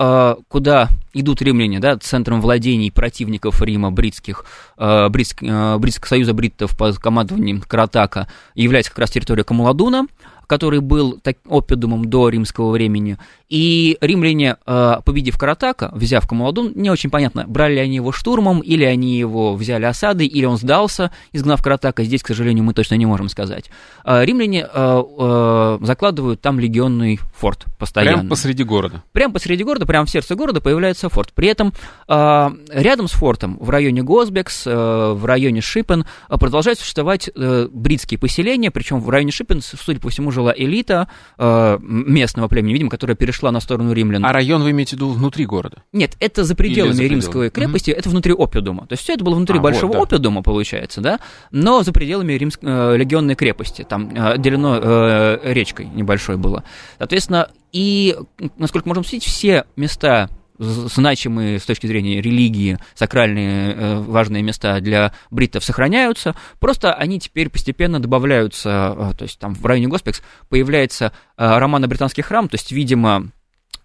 куда 0.48 0.90
идут 1.14 1.42
римляне, 1.42 1.80
да, 1.80 1.98
центром 1.98 2.40
владений 2.40 2.92
противников 2.92 3.64
Рима, 3.64 3.90
бритских, 3.90 4.46
бритского 4.78 6.08
союза 6.08 6.34
бриттов 6.34 6.78
под 6.78 7.00
командованием 7.00 7.62
Каратака, 7.62 8.28
является 8.54 8.92
как 8.92 9.00
раз 9.00 9.10
территория 9.10 9.44
Камуладуна, 9.44 10.06
который 10.50 10.80
был 10.80 11.20
так, 11.22 11.38
опидумом 11.48 12.10
до 12.10 12.28
римского 12.30 12.72
времени. 12.72 13.20
И 13.50 13.98
римляне, 14.00 14.58
э, 14.68 14.96
победив 15.04 15.36
Каратака, 15.40 15.90
взяв 15.96 16.28
Камаладун, 16.28 16.72
не 16.76 16.92
очень 16.92 17.10
понятно, 17.10 17.46
брали 17.48 17.74
ли 17.74 17.80
они 17.80 17.96
его 17.96 18.12
штурмом, 18.12 18.60
или 18.60 18.84
они 18.84 19.18
его 19.18 19.56
взяли 19.56 19.86
осадой, 19.86 20.28
или 20.28 20.46
он 20.46 20.58
сдался, 20.58 21.10
изгнав 21.32 21.64
Каратака. 21.64 22.04
Здесь, 22.04 22.22
к 22.22 22.28
сожалению, 22.28 22.64
мы 22.64 22.76
точно 22.76 22.94
не 22.94 23.08
можем 23.08 23.28
сказать. 23.28 23.72
Э, 24.06 24.24
римляне 24.24 24.68
э, 24.72 25.78
закладывают 25.82 26.42
там 26.42 26.60
легионный 26.60 27.20
форт 27.36 27.66
постоянно. 27.80 28.18
Прямо 28.18 28.30
посреди 28.30 28.64
города. 28.64 29.04
Прямо 29.14 29.34
посреди 29.34 29.64
города, 29.64 29.88
прямо 29.88 30.06
в 30.06 30.12
сердце 30.12 30.36
города 30.36 30.62
появляется 30.62 31.10
форт. 31.10 31.34
При 31.34 31.48
этом 31.48 31.74
рядом 32.08 33.08
с 33.08 33.12
фортом, 33.12 33.58
в 33.60 33.70
районе 33.70 34.04
Госбекс, 34.04 34.66
в 34.66 35.26
районе 35.26 35.62
Шипен, 35.62 36.06
продолжают 36.28 36.80
существовать 36.80 37.30
бритские 37.36 38.20
поселения, 38.20 38.72
причем 38.72 39.00
в 39.00 39.10
районе 39.10 39.32
Шипен, 39.32 39.62
судя 39.62 40.00
по 40.00 40.10
всему, 40.10 40.32
жила 40.32 40.54
элита 40.56 41.08
местного 41.38 42.48
племени, 42.48 42.74
видимо, 42.74 42.90
которая 42.90 43.16
перешла 43.16 43.39
перешла 43.40 43.52
на 43.52 43.60
сторону 43.60 43.94
римлян. 43.94 44.26
А 44.26 44.34
район 44.34 44.64
вы 44.64 44.72
имеете 44.72 44.92
в 44.92 44.94
виду 44.94 45.10
внутри 45.10 45.46
города? 45.46 45.84
Нет, 45.94 46.16
это 46.20 46.44
за 46.44 46.56
пределами 46.56 46.94
за 46.94 47.04
римской 47.04 47.50
крепости, 47.50 47.92
mm-hmm. 47.92 47.96
это 47.96 48.10
внутри 48.10 48.34
опиума. 48.34 48.86
То 48.86 48.94
есть 48.94 49.04
все 49.04 49.14
это 49.14 49.24
было 49.24 49.36
внутри 49.36 49.58
а, 49.60 49.62
большого 49.62 49.98
вот, 49.98 50.10
да. 50.10 50.18
опиума, 50.18 50.44
получается, 50.44 51.02
да, 51.02 51.20
но 51.52 51.84
за 51.84 51.94
пределами 51.94 52.34
римск... 52.34 52.60
э, 52.62 52.98
легионной 52.98 53.36
крепости, 53.36 53.86
там 53.88 54.14
э, 54.14 54.34
отделено 54.34 54.80
э, 54.82 55.40
речкой 55.54 55.86
небольшой 55.86 56.38
было. 56.38 56.64
Соответственно, 56.98 57.50
и, 57.72 58.18
насколько 58.58 58.88
можем 58.88 59.04
судить, 59.04 59.24
все 59.24 59.66
места 59.76 60.30
значимые 60.60 61.60
с 61.60 61.64
точки 61.64 61.88
зрения 61.88 62.22
религии, 62.22 62.78
сакральные 62.94 63.74
э, 63.74 64.00
важные 64.00 64.44
места 64.44 64.80
для 64.82 65.14
бриттов 65.32 65.64
сохраняются, 65.64 66.36
просто 66.60 66.94
они 66.94 67.20
теперь 67.20 67.50
постепенно 67.50 68.00
добавляются, 68.00 68.96
э, 68.98 69.14
то 69.18 69.24
есть 69.24 69.40
там 69.40 69.56
в 69.56 69.66
районе 69.66 69.88
Госпекс 69.88 70.22
появляется 70.50 71.14
э, 71.38 71.58
романо-британский 71.58 72.22
храм, 72.22 72.50
то 72.50 72.56
есть, 72.56 72.72
видимо, 72.72 73.32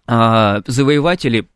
завоеватели 0.07 1.47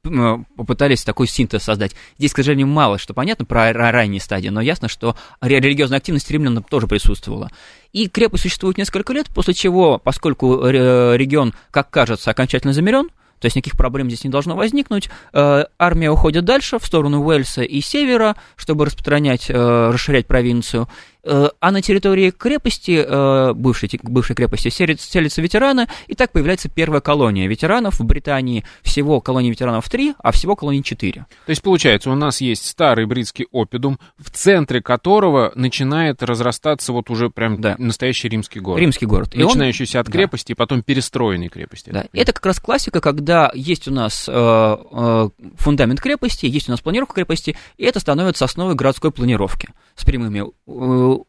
попытались 0.57 1.03
такой 1.03 1.27
синтез 1.27 1.61
создать. 1.61 1.95
Здесь, 2.17 2.33
к 2.33 2.37
сожалению, 2.37 2.65
мало 2.65 2.97
что 2.97 3.13
понятно 3.13 3.45
про 3.45 3.71
ранние 3.71 4.19
стадии, 4.19 4.49
но 4.49 4.59
ясно, 4.59 4.87
что 4.87 5.15
религиозная 5.39 5.99
активность 5.99 6.31
римлян 6.31 6.63
тоже 6.63 6.87
присутствовала. 6.87 7.51
И 7.91 8.07
крепость 8.07 8.41
существует 8.41 8.79
несколько 8.79 9.13
лет, 9.13 9.27
после 9.27 9.53
чего, 9.53 9.99
поскольку 9.99 10.65
регион, 10.65 11.53
как 11.69 11.91
кажется, 11.91 12.31
окончательно 12.31 12.73
замерен, 12.73 13.09
то 13.39 13.45
есть 13.45 13.55
никаких 13.55 13.77
проблем 13.77 14.07
здесь 14.07 14.23
не 14.23 14.29
должно 14.29 14.55
возникнуть. 14.55 15.09
Э, 15.33 15.65
армия 15.77 16.11
уходит 16.11 16.45
дальше, 16.45 16.79
в 16.79 16.85
сторону 16.85 17.23
Уэльса 17.23 17.61
и 17.61 17.81
севера, 17.81 18.35
чтобы 18.55 18.85
распространять, 18.85 19.49
э, 19.49 19.89
расширять 19.91 20.27
провинцию. 20.27 20.87
Э, 21.23 21.49
а 21.59 21.71
на 21.71 21.81
территории 21.81 22.31
крепости, 22.31 23.03
э, 23.05 23.53
бывшей, 23.53 23.89
бывшей 24.03 24.35
крепости, 24.35 24.69
селятся 24.69 25.41
ветераны, 25.41 25.87
и 26.07 26.15
так 26.15 26.31
появляется 26.31 26.69
первая 26.69 27.01
колония 27.01 27.47
ветеранов 27.47 27.99
в 27.99 28.05
Британии. 28.05 28.63
Всего 28.83 29.19
колоний 29.19 29.49
ветеранов 29.49 29.89
три, 29.89 30.13
а 30.19 30.31
всего 30.31 30.55
колоний 30.55 30.83
четыре. 30.83 31.25
То 31.45 31.49
есть, 31.49 31.61
получается, 31.61 32.09
у 32.09 32.15
нас 32.15 32.39
есть 32.39 32.65
старый 32.65 33.05
бритский 33.05 33.47
опидум, 33.51 33.99
в 34.17 34.29
центре 34.31 34.81
которого 34.81 35.51
начинает 35.55 36.23
разрастаться 36.23 36.93
вот 36.93 37.09
уже 37.09 37.29
прям 37.29 37.59
да. 37.59 37.75
настоящий 37.77 38.29
римский 38.29 38.61
город. 38.61 38.79
Римский 38.79 39.05
город. 39.05 39.35
Начинающийся 39.35 39.97
он... 39.97 40.01
от 40.01 40.11
крепости 40.11 40.49
да. 40.49 40.53
и 40.53 40.55
потом 40.55 40.83
перестроенной 40.83 41.49
крепости. 41.49 41.89
Да. 41.89 42.05
Это 42.13 42.31
как 42.31 42.45
раз 42.45 42.59
классика, 42.59 43.01
когда 43.01 43.51
есть 43.53 43.89
у 43.89 43.91
нас 43.91 44.25
э, 44.29 44.31
э, 44.33 45.29
фундамент 45.57 45.99
крепости, 45.99 46.45
есть 46.45 46.69
у 46.69 46.71
нас 46.71 46.79
планировка 46.79 47.15
крепости, 47.15 47.57
и 47.77 47.83
это 47.83 47.99
становится 47.99 48.45
основой 48.45 48.75
городской 48.75 49.11
планировки 49.11 49.69
с 49.95 50.05
прямыми 50.05 50.45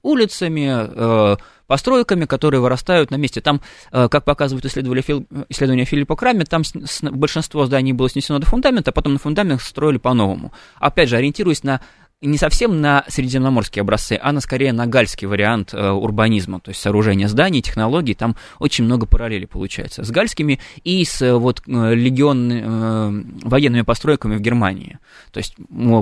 улицами, 0.03 0.69
э, 0.71 1.37
постройками, 1.67 2.25
которые 2.25 2.61
вырастают 2.61 3.11
на 3.11 3.17
месте. 3.17 3.41
Там, 3.41 3.61
э, 3.93 4.09
как 4.09 4.25
показывают 4.25 4.65
исследования 4.67 5.85
Филиппа 5.85 6.17
Крами, 6.17 6.45
там 6.45 6.63
большинство 7.13 7.67
зданий 7.67 7.93
было 7.93 8.09
снесено 8.09 8.39
до 8.39 8.47
фундамента, 8.47 8.91
а 8.91 8.93
потом 8.93 9.13
на 9.13 9.19
фундамент 9.19 9.63
строили 9.63 9.99
по-новому. 9.99 10.53
Опять 10.79 11.09
же, 11.09 11.17
ориентируясь 11.17 11.63
на 11.63 11.81
не 12.23 12.37
совсем 12.37 12.81
на 12.81 13.05
средиземноморские 13.09 13.81
образцы, 13.81 14.19
а 14.21 14.33
на 14.33 14.41
скорее 14.41 14.73
на 14.73 14.87
гальский 14.87 15.27
вариант 15.27 15.73
э, 15.73 15.91
урбанизма, 15.91 16.61
то 16.61 16.71
есть 16.71 16.81
сооружение 16.81 17.29
зданий, 17.29 17.63
технологий, 17.63 18.15
там 18.15 18.37
очень 18.59 18.85
много 18.85 19.07
параллелей 19.07 19.47
получается 19.47 20.05
с 20.05 20.11
гальскими 20.11 20.61
и 20.85 21.03
с 21.05 21.23
э, 21.23 21.33
вот 21.35 21.63
э, 21.67 21.95
легион, 21.95 22.53
э, 22.53 23.25
военными 23.45 23.83
постройками 23.83 24.37
в 24.37 24.41
Германии, 24.41 24.99
то 25.33 25.39
есть 25.39 25.55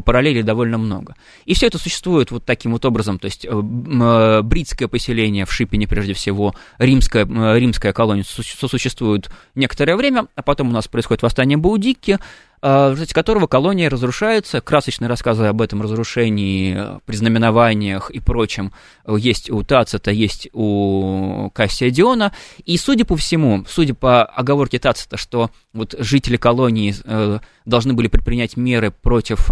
параллелей 0.04 0.42
довольно 0.42 0.76
много. 0.76 1.14
И 1.44 1.54
все 1.54 1.68
это 1.68 1.78
существует 1.78 2.32
вот 2.32 2.44
таким 2.44 2.72
вот 2.72 2.84
образом, 2.84 3.20
то 3.20 3.26
есть 3.26 3.44
э, 3.44 3.48
э, 3.50 4.42
бритское 4.42 4.88
поселение 4.88 5.44
в 5.44 5.52
Шипине 5.52 5.86
прежде 5.86 6.14
всего, 6.14 6.52
римская, 6.78 7.26
э, 7.26 7.58
римская 7.60 7.92
колония 7.92 8.24
сосуществует 8.24 9.30
некоторое 9.54 9.94
время, 9.94 10.26
а 10.34 10.42
потом 10.42 10.70
у 10.70 10.72
нас 10.72 10.88
происходит 10.88 11.22
восстание 11.22 11.58
Баудикки, 11.58 12.12
а, 12.12 12.20
в 12.60 12.90
результате 12.90 13.14
которого 13.14 13.46
колония 13.46 13.90
разрушается. 13.90 14.60
Красочные 14.60 15.08
рассказы 15.08 15.44
об 15.44 15.62
этом 15.62 15.82
разрушении, 15.82 16.98
при 17.04 17.16
знаменованиях 17.16 18.10
и 18.10 18.20
прочем 18.20 18.72
есть 19.06 19.50
у 19.50 19.62
Тацита, 19.62 20.10
есть 20.10 20.48
у 20.52 21.50
Кассия 21.54 21.90
Диона. 21.90 22.32
И, 22.64 22.76
судя 22.76 23.04
по 23.04 23.16
всему, 23.16 23.64
судя 23.68 23.94
по 23.94 24.24
оговорке 24.24 24.78
Тацита, 24.78 25.16
что 25.16 25.50
вот 25.72 25.94
жители 25.98 26.36
колонии 26.36 26.94
э, 27.04 27.38
должны 27.64 27.94
были 27.94 28.08
предпринять 28.08 28.56
меры 28.56 28.90
против 28.90 29.50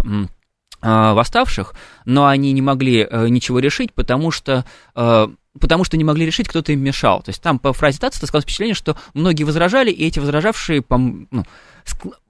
восставших, 0.81 1.73
но 2.05 2.27
они 2.27 2.51
не 2.51 2.61
могли 2.61 2.99
э, 3.09 3.29
ничего 3.29 3.57
решить, 3.59 3.93
потому 3.93 4.29
что 4.29 4.63
э, 4.95 5.27
потому 5.59 5.83
что 5.83 5.97
не 5.97 6.03
могли 6.03 6.25
решить, 6.25 6.47
кто-то 6.47 6.71
им 6.71 6.81
мешал. 6.81 7.21
То 7.21 7.29
есть 7.29 7.41
там 7.41 7.59
по 7.59 7.73
фразе 7.73 7.99
Тацита 7.99 8.27
сказалось 8.27 8.43
впечатление, 8.43 8.75
что 8.75 8.97
многие 9.13 9.43
возражали, 9.43 9.91
и 9.91 10.05
эти 10.05 10.19
возражавшие 10.19 10.83
ну, 10.89 11.45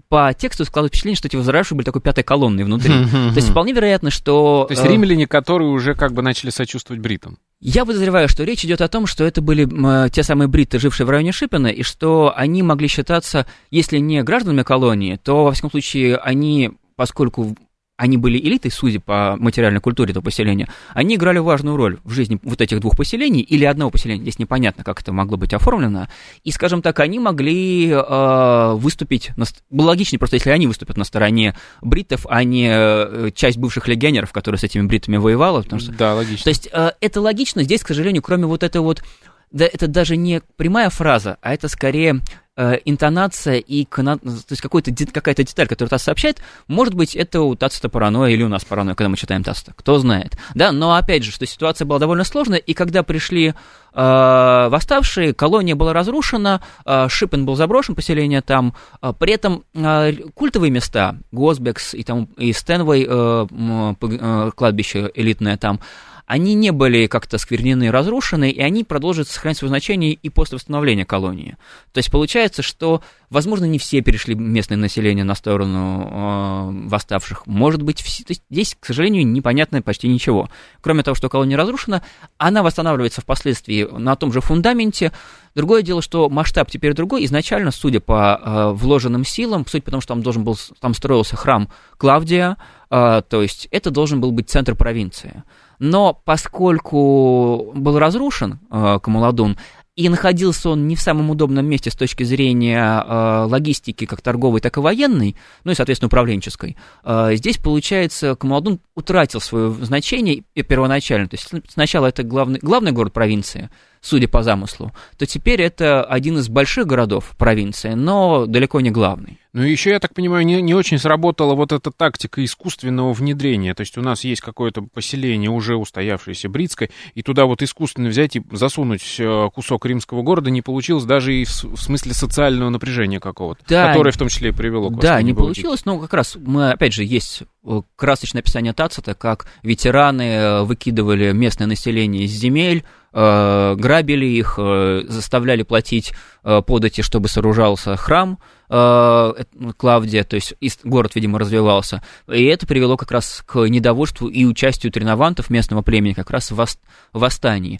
по 0.10 0.34
тексту 0.34 0.66
складывается 0.66 0.96
впечатление, 0.96 1.18
что 1.18 1.28
эти 1.28 1.36
возражавшие 1.36 1.76
были 1.76 1.86
такой 1.86 2.02
пятой 2.02 2.24
колонной 2.24 2.64
внутри. 2.64 2.92
То 3.12 3.36
есть 3.36 3.50
вполне 3.50 3.74
вероятно, 3.74 4.10
что... 4.10 4.66
То 4.68 4.74
есть 4.74 4.86
э, 4.86 4.90
римляне, 4.90 5.28
которые 5.28 5.70
уже 5.70 5.96
как 5.96 6.14
бы 6.14 6.22
начали 6.22 6.50
сочувствовать 6.50 7.02
бритам. 7.02 7.38
Я 7.60 7.86
подозреваю, 7.86 8.30
что 8.30 8.44
речь 8.44 8.64
идет 8.64 8.82
о 8.82 8.88
том, 8.88 9.08
что 9.08 9.24
это 9.24 9.42
были 9.42 9.68
те 10.10 10.24
самые 10.24 10.48
бриты, 10.48 10.80
жившие 10.80 11.06
в 11.06 11.10
районе 11.10 11.32
Шипена, 11.32 11.68
и 11.68 11.84
что 11.84 12.34
они 12.36 12.64
могли 12.64 12.88
считаться, 12.88 13.48
если 13.72 13.98
не 13.98 14.24
гражданами 14.24 14.64
колонии, 14.64 15.20
то, 15.22 15.44
во 15.44 15.52
всяком 15.52 15.72
случае, 15.72 16.18
они, 16.18 16.72
поскольку 16.96 17.56
они 17.98 18.18
были 18.18 18.38
элитой, 18.38 18.72
судя 18.72 19.00
по 19.00 19.36
материальной 19.40 19.82
культуре 19.82 20.12
этого 20.12 20.24
поселения, 20.24 20.70
они 20.94 21.16
играли 21.16 21.40
важную 21.40 21.76
роль 21.76 21.98
в 22.04 22.12
жизни 22.12 22.40
вот 22.44 22.62
этих 22.62 22.80
двух 22.80 22.96
поселений 22.96 23.42
или 23.42 23.66
одного 23.66 23.90
поселения. 23.90 24.22
Здесь 24.22 24.38
непонятно, 24.38 24.84
как 24.84 25.02
это 25.02 25.12
могло 25.12 25.36
быть 25.36 25.54
оформлено. 25.54 26.08
И, 26.44 26.52
скажем 26.52 26.84
так, 26.84 27.00
они 27.00 27.20
могли 27.20 27.90
э, 27.90 28.74
выступить... 28.76 29.32
На, 29.36 29.46
было 29.72 29.88
логичнее 29.88 30.20
просто, 30.20 30.36
если 30.36 30.52
они 30.52 30.68
выступят 30.68 30.96
на 30.96 31.04
стороне 31.06 31.56
бриттов, 31.82 32.28
а 32.30 32.44
не 32.44 32.70
э, 32.72 33.32
часть 33.34 33.58
бывших 33.58 33.88
легионеров, 33.88 34.32
которые 34.32 34.60
с 34.60 34.64
этими 34.64 34.86
бриттами 34.86 35.18
воевала. 35.18 35.64
Потому 35.64 35.82
что, 35.82 35.92
да, 35.92 36.14
логично. 36.14 36.44
То 36.44 36.50
есть 36.50 36.70
э, 36.72 36.92
это 37.02 37.20
логично. 37.20 37.64
Здесь, 37.64 37.82
к 37.82 37.88
сожалению, 37.88 38.22
кроме 38.22 38.46
вот 38.46 38.62
этого 38.62 38.84
вот 38.84 39.04
да, 39.52 39.66
это 39.66 39.88
даже 39.88 40.18
не 40.18 40.42
прямая 40.58 40.90
фраза, 40.90 41.38
а 41.42 41.54
это 41.54 41.68
скорее 41.68 42.22
э, 42.58 42.80
интонация 42.86 43.58
и 43.58 43.86
то 43.86 44.20
есть 44.50 44.62
какой-то, 44.62 44.92
какая-то 45.14 45.44
деталь, 45.44 45.68
которая 45.68 45.90
Тасс 45.90 46.04
сообщает, 46.04 46.42
может 46.68 46.94
быть, 46.94 47.16
это 47.16 47.42
у 47.42 47.56
Тацита 47.56 47.88
паранойя 47.88 48.34
или 48.34 48.44
у 48.44 48.50
нас 48.50 48.66
паранойя, 48.66 48.96
когда 48.96 49.10
мы 49.10 49.18
читаем 49.18 49.44
Тацита, 49.44 49.74
кто 49.76 49.98
знает. 50.00 50.38
Да, 50.56 50.72
но 50.72 50.96
опять 50.96 51.24
же, 51.24 51.32
что 51.32 51.46
ситуация 51.46 51.86
была 51.86 52.00
довольно 52.00 52.24
сложная, 52.24 52.60
и 52.60 52.74
когда 52.74 53.04
пришли 53.04 53.54
э, 53.94 54.68
восставшие, 54.70 55.34
колония 55.34 55.76
была 55.76 55.94
разрушена, 55.94 56.62
э, 56.86 57.08
Шипен 57.10 57.46
был 57.46 57.56
заброшен, 57.56 57.96
поселение 57.96 58.42
там, 58.42 58.74
э, 59.02 59.14
при 59.18 59.34
этом 59.34 59.64
э, 59.74 60.14
культовые 60.34 60.72
места, 60.72 61.18
Госбекс 61.32 61.94
и, 61.94 62.04
там, 62.04 62.26
и 62.38 62.52
Стэнвей, 62.54 63.06
э, 63.08 63.48
э, 63.50 64.52
кладбище 64.56 65.12
элитное 65.14 65.58
там, 65.58 65.80
они 66.28 66.56
не 66.56 66.72
были 66.72 67.08
как-то 67.08 67.38
сквернены, 67.38 67.90
разрушены, 67.90 68.52
и 68.52 68.62
они 68.62 68.84
продолжат 68.84 69.30
сохранять 69.30 69.58
свое 69.60 69.70
значение 69.70 70.12
и 70.12 70.30
после 70.30 70.58
восстановления 70.58 71.06
колонии. 71.06 71.56
То 71.94 72.00
есть 72.00 72.12
получается, 72.12 72.62
что, 72.62 73.02
возможно, 73.30 73.64
не 73.64 73.80
все 73.80 74.02
перешли 74.02 74.36
местное 74.36 74.78
население 74.78 75.24
на 75.24 75.36
сторону 75.36 76.82
э, 76.84 76.88
восставших. 76.90 77.48
Может 77.48 77.82
быть, 77.82 78.02
все... 78.02 78.26
То 78.26 78.32
есть 78.32 78.44
здесь, 78.50 78.76
к 78.78 78.86
сожалению, 78.86 79.26
непонятно 79.26 79.82
почти 79.82 80.10
ничего. 80.10 80.50
Кроме 80.82 81.02
того, 81.02 81.16
что 81.16 81.30
колония 81.30 81.56
разрушена, 81.56 82.04
она 82.38 82.62
восстанавливается 82.62 83.22
впоследствии 83.22 83.88
на 83.90 84.18
том 84.18 84.34
же 84.34 84.42
фундаменте. 84.42 85.14
Другое 85.56 85.82
дело, 85.82 86.02
что 86.02 86.30
масштаб 86.30 86.70
теперь 86.70 86.94
другой. 86.94 87.24
Изначально, 87.24 87.72
судя 87.72 88.02
по 88.02 88.38
э, 88.44 88.72
вложенным 88.74 89.24
силам, 89.24 89.66
суть 89.66 89.86
потому, 89.86 90.02
что 90.02 90.10
там 90.10 90.22
должен 90.24 90.44
был, 90.44 90.58
там 90.82 90.94
строился 90.94 91.38
храм 91.38 91.70
Клавдия, 91.98 92.58
то 92.90 93.24
есть 93.32 93.68
это 93.72 93.92
должен 93.92 94.22
был 94.22 94.32
быть 94.32 94.50
центр 94.50 94.74
провинции. 94.74 95.44
Но 95.80 96.20
поскольку 96.26 97.72
был 97.76 98.00
разрушен 98.00 98.60
Камаладун, 98.70 99.58
и 99.98 100.10
находился 100.10 100.70
он 100.70 100.88
не 100.88 100.96
в 100.96 101.02
самом 101.02 101.32
удобном 101.32 101.66
месте 101.66 101.90
с 101.90 101.96
точки 101.96 102.24
зрения 102.24 103.04
э, 103.04 103.46
логистики, 103.50 104.06
как 104.06 104.22
торговой, 104.22 104.62
так 104.62 104.78
и 104.78 104.80
военной, 104.80 105.36
ну 105.64 105.72
и, 105.72 105.76
соответственно, 105.76 106.06
управленческой. 106.06 106.78
Э, 107.04 107.32
здесь, 107.34 107.58
получается, 107.58 108.36
Камаладун 108.36 108.80
утратил 108.94 109.42
свое 109.42 109.72
значение 109.72 110.44
первоначально. 110.54 111.28
То 111.28 111.36
есть 111.36 111.50
сначала 111.68 112.06
это 112.06 112.22
главный, 112.22 112.60
главный 112.62 112.92
город 112.92 113.12
провинции, 113.12 113.72
судя 114.02 114.28
по 114.28 114.44
замыслу, 114.44 114.92
то 115.18 115.26
теперь 115.26 115.62
это 115.62 116.04
один 116.04 116.38
из 116.38 116.50
больших 116.50 116.88
городов 116.88 117.36
провинции, 117.38 117.94
но 117.94 118.46
далеко 118.46 118.82
не 118.82 118.92
главный. 118.92 119.40
Ну 119.58 119.64
и 119.64 119.72
еще, 119.72 119.90
я 119.90 120.00
так 120.00 120.14
понимаю, 120.14 120.46
не, 120.46 120.62
не 120.62 120.76
очень 120.76 121.00
сработала 121.00 121.56
вот 121.56 121.72
эта 121.72 121.90
тактика 121.90 122.46
искусственного 122.46 123.12
внедрения. 123.12 123.74
То 123.74 123.82
есть 123.82 123.98
у 123.98 124.02
нас 124.02 124.24
есть 124.24 124.40
какое-то 124.40 124.84
поселение, 124.84 125.50
уже 125.50 125.76
устоявшееся 125.76 126.48
бритское, 126.48 126.92
и 127.16 127.24
туда 127.24 127.48
вот 127.48 127.64
искусственно 127.64 128.10
взять 128.10 128.36
и 128.36 128.44
засунуть 128.52 129.16
э, 129.18 129.50
кусок 129.52 129.88
римского 129.88 130.22
города 130.22 130.52
не 130.52 130.62
получилось 130.62 131.06
даже 131.06 131.34
и 131.34 131.44
в, 131.44 131.64
в 131.64 131.82
смысле 131.82 132.14
социального 132.14 132.70
напряжения 132.70 133.20
какого-то, 133.20 133.64
да, 133.68 133.88
которое 133.88 134.12
в 134.12 134.18
том 134.18 134.28
числе 134.28 134.50
и 134.50 134.52
привело 134.52 134.92
к 134.92 135.00
Да, 135.00 135.20
не 135.24 135.34
получилось, 135.34 135.86
но 135.86 135.98
как 135.98 136.14
раз 136.14 136.38
мы, 136.40 136.70
опять 136.70 136.94
же, 136.94 137.04
есть 137.04 137.42
э, 137.66 137.82
красочное 137.96 138.42
описание 138.42 138.74
Тацита, 138.74 139.16
как 139.16 139.48
ветераны 139.64 140.22
э, 140.22 140.64
выкидывали 140.66 141.32
местное 141.32 141.66
население 141.66 142.26
из 142.26 142.32
земель, 142.32 142.84
грабили 143.18 144.26
их, 144.26 144.60
заставляли 145.08 145.64
платить 145.64 146.14
подати, 146.44 147.02
чтобы 147.02 147.30
сооружался 147.30 147.96
храм, 147.96 148.38
Э, 148.70 149.34
Клавдия, 149.78 150.24
то 150.24 150.36
есть 150.36 150.56
город, 150.84 151.16
видимо, 151.16 151.40
развивался. 151.40 152.04
И 152.28 152.44
это 152.46 152.68
привело 152.68 152.98
как 152.98 153.12
раз 153.12 153.44
к 153.46 153.58
недовольству 153.68 154.28
и 154.28 154.46
участию 154.46 154.92
тренавантов 154.92 155.50
местного 155.50 155.82
племени 155.82 156.14
как 156.14 156.30
раз 156.30 156.52
в 156.52 156.68
восстании. 157.14 157.80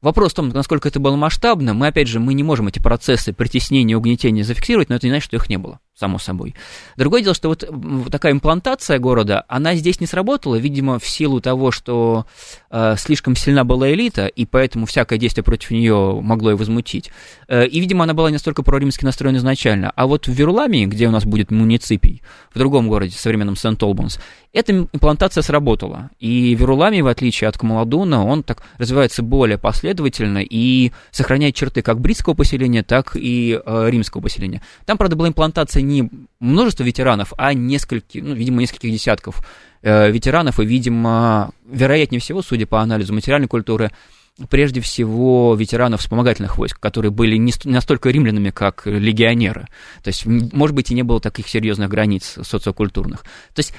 Вопрос 0.00 0.32
в 0.32 0.36
том, 0.36 0.48
насколько 0.50 0.88
это 0.88 1.00
было 1.00 1.16
масштабно. 1.16 1.74
Мы, 1.74 1.88
опять 1.88 2.06
же, 2.06 2.20
мы 2.20 2.34
не 2.34 2.44
можем 2.44 2.68
эти 2.68 2.78
процессы 2.78 3.32
притеснения 3.32 3.94
и 3.94 3.96
угнетения 3.96 4.44
зафиксировать, 4.44 4.88
но 4.90 4.94
это 4.94 5.06
не 5.06 5.10
значит, 5.10 5.26
что 5.26 5.36
их 5.36 5.48
не 5.48 5.58
было 5.58 5.80
само 5.98 6.18
собой. 6.18 6.54
Другое 6.96 7.22
дело, 7.22 7.34
что 7.34 7.48
вот 7.48 7.68
такая 8.10 8.32
имплантация 8.32 8.98
города, 8.98 9.44
она 9.48 9.74
здесь 9.74 10.00
не 10.00 10.06
сработала, 10.06 10.54
видимо, 10.56 10.98
в 10.98 11.06
силу 11.06 11.40
того, 11.40 11.70
что 11.70 12.26
э, 12.70 12.94
слишком 12.96 13.34
сильна 13.34 13.64
была 13.64 13.90
элита, 13.92 14.26
и 14.26 14.46
поэтому 14.46 14.86
всякое 14.86 15.18
действие 15.18 15.44
против 15.44 15.70
нее 15.70 16.20
могло 16.22 16.52
и 16.52 16.54
возмутить. 16.54 17.10
Э, 17.48 17.66
и, 17.66 17.80
видимо, 17.80 18.04
она 18.04 18.14
была 18.14 18.28
не 18.28 18.34
настолько 18.34 18.62
проримски 18.62 19.04
настроена 19.04 19.38
изначально. 19.38 19.92
А 19.96 20.06
вот 20.06 20.28
в 20.28 20.32
Веруламии, 20.32 20.86
где 20.86 21.08
у 21.08 21.10
нас 21.10 21.24
будет 21.24 21.50
муниципий, 21.50 22.22
в 22.54 22.58
другом 22.58 22.88
городе, 22.88 23.16
современном 23.16 23.56
Сент-Олбанс, 23.56 24.20
эта 24.52 24.72
имплантация 24.72 25.42
сработала. 25.42 26.10
И 26.18 26.54
Веруламий, 26.54 27.02
в 27.02 27.06
отличие 27.06 27.48
от 27.48 27.58
Камаладуна, 27.58 28.24
он 28.24 28.42
так 28.42 28.62
развивается 28.78 29.22
более 29.22 29.58
последовательно 29.58 30.38
и 30.38 30.92
сохраняет 31.10 31.54
черты 31.54 31.82
как 31.82 32.00
бритского 32.00 32.34
поселения, 32.34 32.82
так 32.82 33.14
и 33.14 33.60
э, 33.64 33.90
римского 33.90 34.22
поселения. 34.22 34.62
Там, 34.86 34.96
правда, 34.96 35.16
была 35.16 35.28
имплантация 35.28 35.82
не 35.88 36.10
множество 36.40 36.84
ветеранов, 36.84 37.32
а 37.36 37.54
несколько, 37.54 38.06
ну, 38.14 38.34
видимо, 38.34 38.60
нескольких 38.60 38.92
десятков 38.92 39.44
э, 39.82 40.10
ветеранов, 40.10 40.60
и, 40.60 40.64
видимо, 40.64 41.50
вероятнее 41.66 42.20
всего, 42.20 42.42
судя 42.42 42.66
по 42.66 42.80
анализу 42.80 43.12
материальной 43.14 43.48
культуры, 43.48 43.90
прежде 44.50 44.80
всего 44.80 45.54
ветеранов 45.54 46.00
вспомогательных 46.00 46.58
войск, 46.58 46.78
которые 46.78 47.10
были 47.10 47.36
не 47.36 47.52
настолько 47.64 48.10
римлянами, 48.10 48.50
как 48.50 48.86
легионеры. 48.86 49.66
То 50.02 50.08
есть, 50.08 50.26
может 50.26 50.76
быть, 50.76 50.90
и 50.90 50.94
не 50.94 51.02
было 51.02 51.20
таких 51.20 51.48
серьезных 51.48 51.88
границ 51.88 52.38
социокультурных. 52.42 53.22
То 53.54 53.60
есть, 53.60 53.74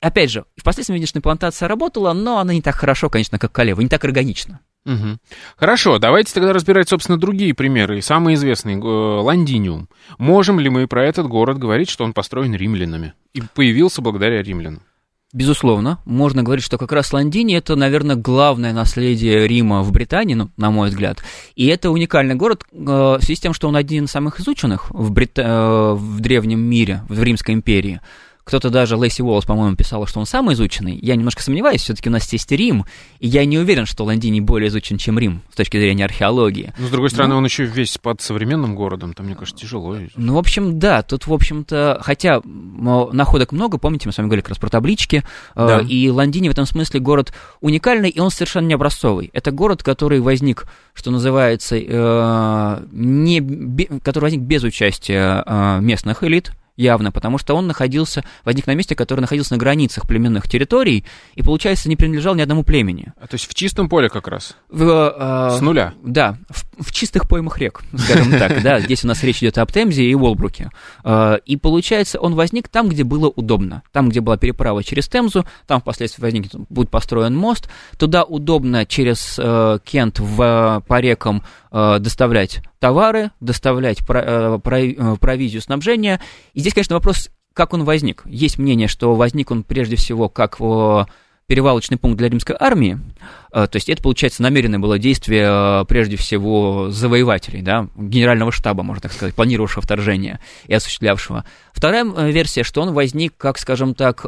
опять 0.00 0.30
же, 0.30 0.44
впоследствии 0.56 0.94
медичная 0.94 1.22
плантация 1.22 1.68
работала, 1.68 2.12
но 2.12 2.38
она 2.38 2.52
не 2.54 2.62
так 2.62 2.76
хорошо, 2.76 3.10
конечно, 3.10 3.38
как 3.38 3.52
Калева, 3.52 3.80
не 3.80 3.88
так 3.88 4.04
органично. 4.04 4.60
Угу. 4.86 5.18
Хорошо, 5.56 5.98
давайте 5.98 6.32
тогда 6.32 6.52
разбирать, 6.52 6.88
собственно, 6.88 7.18
другие 7.18 7.54
примеры. 7.54 8.00
Самый 8.00 8.34
известный 8.34 8.74
э, 8.74 8.78
Ландиниум. 8.78 9.88
Можем 10.18 10.60
ли 10.60 10.70
мы 10.70 10.86
про 10.86 11.04
этот 11.04 11.26
город 11.26 11.58
говорить, 11.58 11.90
что 11.90 12.04
он 12.04 12.12
построен 12.12 12.54
римлянами 12.54 13.12
и 13.34 13.42
появился 13.54 14.00
благодаря 14.00 14.42
римлянам? 14.42 14.82
Безусловно, 15.32 15.98
можно 16.04 16.44
говорить, 16.44 16.64
что 16.64 16.78
как 16.78 16.92
раз 16.92 17.12
Лондини 17.12 17.56
это, 17.56 17.74
наверное, 17.74 18.14
главное 18.14 18.72
наследие 18.72 19.48
Рима 19.48 19.82
в 19.82 19.90
Британии, 19.90 20.34
ну, 20.34 20.50
на 20.56 20.70
мой 20.70 20.88
взгляд. 20.88 21.18
И 21.56 21.66
это 21.66 21.90
уникальный 21.90 22.36
город 22.36 22.64
э, 22.70 22.76
в 22.78 23.18
связи 23.20 23.34
с 23.34 23.40
тем, 23.40 23.52
что 23.52 23.68
он 23.68 23.74
один 23.74 24.04
из 24.04 24.12
самых 24.12 24.38
изученных 24.38 24.88
в, 24.90 25.10
Брит... 25.10 25.32
э, 25.36 25.92
в 25.94 26.20
древнем 26.20 26.60
мире, 26.60 27.02
в 27.08 27.20
Римской 27.20 27.54
империи. 27.54 28.00
Кто-то 28.46 28.70
даже, 28.70 28.96
Лэйси 28.96 29.22
Уоллес, 29.22 29.44
по-моему, 29.44 29.74
писал, 29.74 30.06
что 30.06 30.20
он 30.20 30.26
самый 30.26 30.54
изученный. 30.54 30.96
Я 31.02 31.16
немножко 31.16 31.42
сомневаюсь, 31.42 31.80
все-таки 31.80 32.08
у 32.08 32.12
нас 32.12 32.32
есть 32.32 32.48
Рим, 32.52 32.84
и 33.18 33.26
я 33.26 33.44
не 33.44 33.58
уверен, 33.58 33.86
что 33.86 34.04
Лондини 34.04 34.38
более 34.38 34.68
изучен, 34.68 34.98
чем 34.98 35.18
Рим, 35.18 35.42
с 35.50 35.56
точки 35.56 35.76
зрения 35.78 36.04
археологии. 36.04 36.72
Но, 36.78 36.86
с 36.86 36.90
другой 36.90 37.10
стороны, 37.10 37.32
ну, 37.32 37.38
он 37.38 37.44
еще 37.44 37.64
весь 37.64 37.98
под 37.98 38.20
современным 38.20 38.76
городом, 38.76 39.14
там, 39.14 39.26
мне 39.26 39.34
кажется, 39.34 39.60
тяжело. 39.60 39.96
Ну, 40.14 40.34
в 40.34 40.38
общем, 40.38 40.78
да, 40.78 41.02
тут, 41.02 41.26
в 41.26 41.32
общем-то, 41.32 41.98
хотя 42.02 42.40
находок 42.44 43.50
много, 43.50 43.78
помните, 43.78 44.06
мы 44.06 44.12
с 44.12 44.18
вами 44.18 44.28
говорили 44.28 44.42
как 44.42 44.50
раз 44.50 44.58
про 44.58 44.68
таблички, 44.68 45.24
э, 45.56 45.66
да. 45.66 45.80
и 45.80 46.08
Лондини 46.08 46.48
в 46.48 46.52
этом 46.52 46.66
смысле 46.66 47.00
город 47.00 47.32
уникальный, 47.60 48.10
и 48.10 48.20
он 48.20 48.30
совершенно 48.30 48.68
не 48.68 48.74
образцовый. 48.74 49.28
Это 49.32 49.50
город, 49.50 49.82
который 49.82 50.20
возник, 50.20 50.66
что 50.94 51.10
называется, 51.10 51.76
э, 51.76 52.86
не, 52.92 53.40
который 54.04 54.26
возник 54.26 54.42
без 54.42 54.62
участия 54.62 55.42
э, 55.44 55.80
местных 55.80 56.22
элит, 56.22 56.52
явно, 56.76 57.12
потому 57.12 57.38
что 57.38 57.54
он 57.54 57.66
находился, 57.66 58.24
возник 58.44 58.66
на 58.66 58.74
месте, 58.74 58.94
которое 58.94 59.22
находился 59.22 59.54
на 59.54 59.58
границах 59.58 60.06
племенных 60.06 60.48
территорий, 60.48 61.04
и, 61.34 61.42
получается, 61.42 61.88
не 61.88 61.96
принадлежал 61.96 62.34
ни 62.34 62.42
одному 62.42 62.62
племени. 62.62 63.12
А, 63.20 63.26
то 63.26 63.34
есть 63.34 63.48
в 63.48 63.54
чистом 63.54 63.88
поле 63.88 64.08
как 64.08 64.28
раз? 64.28 64.56
В, 64.68 64.82
э, 65.52 65.56
С 65.58 65.60
нуля? 65.60 65.94
Да, 66.02 66.38
в, 66.48 66.84
в 66.84 66.92
чистых 66.92 67.28
поймах 67.28 67.58
рек, 67.58 67.82
скажем 67.96 68.38
так, 68.38 68.62
да, 68.62 68.80
здесь 68.80 69.04
у 69.04 69.08
нас 69.08 69.22
речь 69.22 69.38
идет 69.38 69.58
об 69.58 69.72
Темзе 69.72 70.04
и 70.04 70.14
Уолбруке. 70.14 70.70
Э, 71.04 71.38
и, 71.44 71.56
получается, 71.56 72.20
он 72.20 72.34
возник 72.34 72.68
там, 72.68 72.88
где 72.88 73.04
было 73.04 73.28
удобно, 73.28 73.82
там, 73.92 74.08
где 74.08 74.20
была 74.20 74.36
переправа 74.36 74.84
через 74.84 75.08
Темзу, 75.08 75.46
там 75.66 75.80
впоследствии 75.80 76.22
возникнет, 76.22 76.54
будет 76.68 76.90
построен 76.90 77.34
мост, 77.36 77.68
туда 77.98 78.24
удобно 78.24 78.86
через 78.86 79.36
э, 79.38 79.78
Кент 79.84 80.18
в, 80.18 80.82
по 80.86 81.00
рекам 81.00 81.42
доставлять 82.00 82.62
товары, 82.78 83.30
доставлять 83.40 83.98
э, 84.08 84.58
э, 84.64 85.16
провизию, 85.20 85.60
снабжение. 85.60 86.20
И 86.54 86.60
здесь, 86.60 86.72
конечно, 86.72 86.94
вопрос, 86.94 87.28
как 87.52 87.74
он 87.74 87.84
возник. 87.84 88.22
Есть 88.24 88.58
мнение, 88.58 88.88
что 88.88 89.14
возник 89.14 89.50
он 89.50 89.62
прежде 89.62 89.96
всего 89.96 90.28
как 90.28 90.58
перевалочный 91.46 91.96
пункт 91.96 92.18
для 92.18 92.28
римской 92.28 92.56
армии, 92.58 92.98
то 93.52 93.70
есть 93.72 93.88
это, 93.88 94.02
получается, 94.02 94.42
намеренное 94.42 94.80
было 94.80 94.98
действие, 94.98 95.84
прежде 95.86 96.16
всего, 96.16 96.90
завоевателей, 96.90 97.62
да, 97.62 97.88
генерального 97.96 98.50
штаба, 98.50 98.82
можно 98.82 99.02
так 99.02 99.12
сказать, 99.12 99.36
планировавшего 99.36 99.80
вторжение 99.80 100.40
и 100.66 100.74
осуществлявшего. 100.74 101.44
Вторая 101.72 102.04
версия, 102.04 102.64
что 102.64 102.82
он 102.82 102.92
возник 102.92 103.36
как, 103.36 103.58
скажем 103.58 103.94
так, 103.94 104.26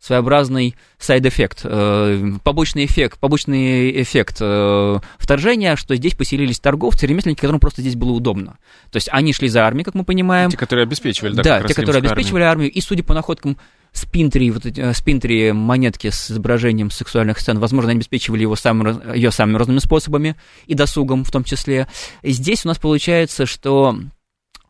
своеобразный 0.00 0.76
side-эффект, 0.98 1.60
э, 1.64 2.32
побочный 2.42 2.86
эффект, 2.86 3.18
побочный 3.18 4.02
эффект 4.02 4.38
э, 4.40 4.98
вторжения, 5.18 5.76
что 5.76 5.94
здесь 5.94 6.14
поселились 6.14 6.58
торговцы, 6.58 7.06
ремесленники, 7.06 7.40
которым 7.40 7.60
просто 7.60 7.82
здесь 7.82 7.96
было 7.96 8.12
удобно. 8.12 8.56
То 8.90 8.96
есть 8.96 9.10
они 9.12 9.34
шли 9.34 9.48
за 9.48 9.66
армией, 9.66 9.84
как 9.84 9.94
мы 9.94 10.04
понимаем. 10.04 10.50
Те, 10.50 10.56
которые 10.56 10.84
обеспечивали, 10.84 11.34
да, 11.34 11.42
Да, 11.42 11.62
те, 11.62 11.74
которые 11.74 11.98
обеспечивали 12.00 12.42
армию. 12.42 12.68
армию. 12.68 12.72
И, 12.72 12.80
судя 12.80 13.02
по 13.02 13.12
находкам 13.12 13.58
спинтри, 13.92 14.50
вот 14.50 14.64
эти, 14.64 14.80
э, 14.80 14.94
спинтри 14.94 15.52
монетки 15.52 16.08
с 16.08 16.30
изображением 16.30 16.90
сексуальных 16.90 17.38
сцен, 17.38 17.58
возможно, 17.58 17.90
они 17.90 17.98
обеспечивали 17.98 18.40
его 18.40 18.56
самым, 18.56 19.12
ее 19.14 19.30
самыми 19.30 19.58
разными 19.58 19.80
способами, 19.80 20.34
и 20.66 20.72
досугом 20.74 21.24
в 21.24 21.30
том 21.30 21.44
числе. 21.44 21.88
И 22.22 22.30
здесь 22.32 22.64
у 22.64 22.68
нас 22.68 22.78
получается, 22.78 23.44
что 23.44 23.98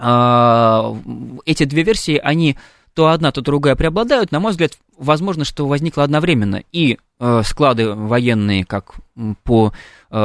э, 0.00 0.94
эти 1.44 1.64
две 1.64 1.84
версии, 1.84 2.16
они 2.16 2.56
то 2.94 3.08
одна, 3.08 3.32
то 3.32 3.40
другая 3.40 3.76
преобладают, 3.76 4.32
на 4.32 4.40
мой 4.40 4.52
взгляд, 4.52 4.72
возможно, 4.96 5.44
что 5.44 5.66
возникло 5.66 6.04
одновременно. 6.04 6.62
И 6.72 6.98
э, 7.18 7.42
склады 7.44 7.94
военные, 7.94 8.64
как 8.64 8.94
по 9.44 9.72
э, 10.10 10.16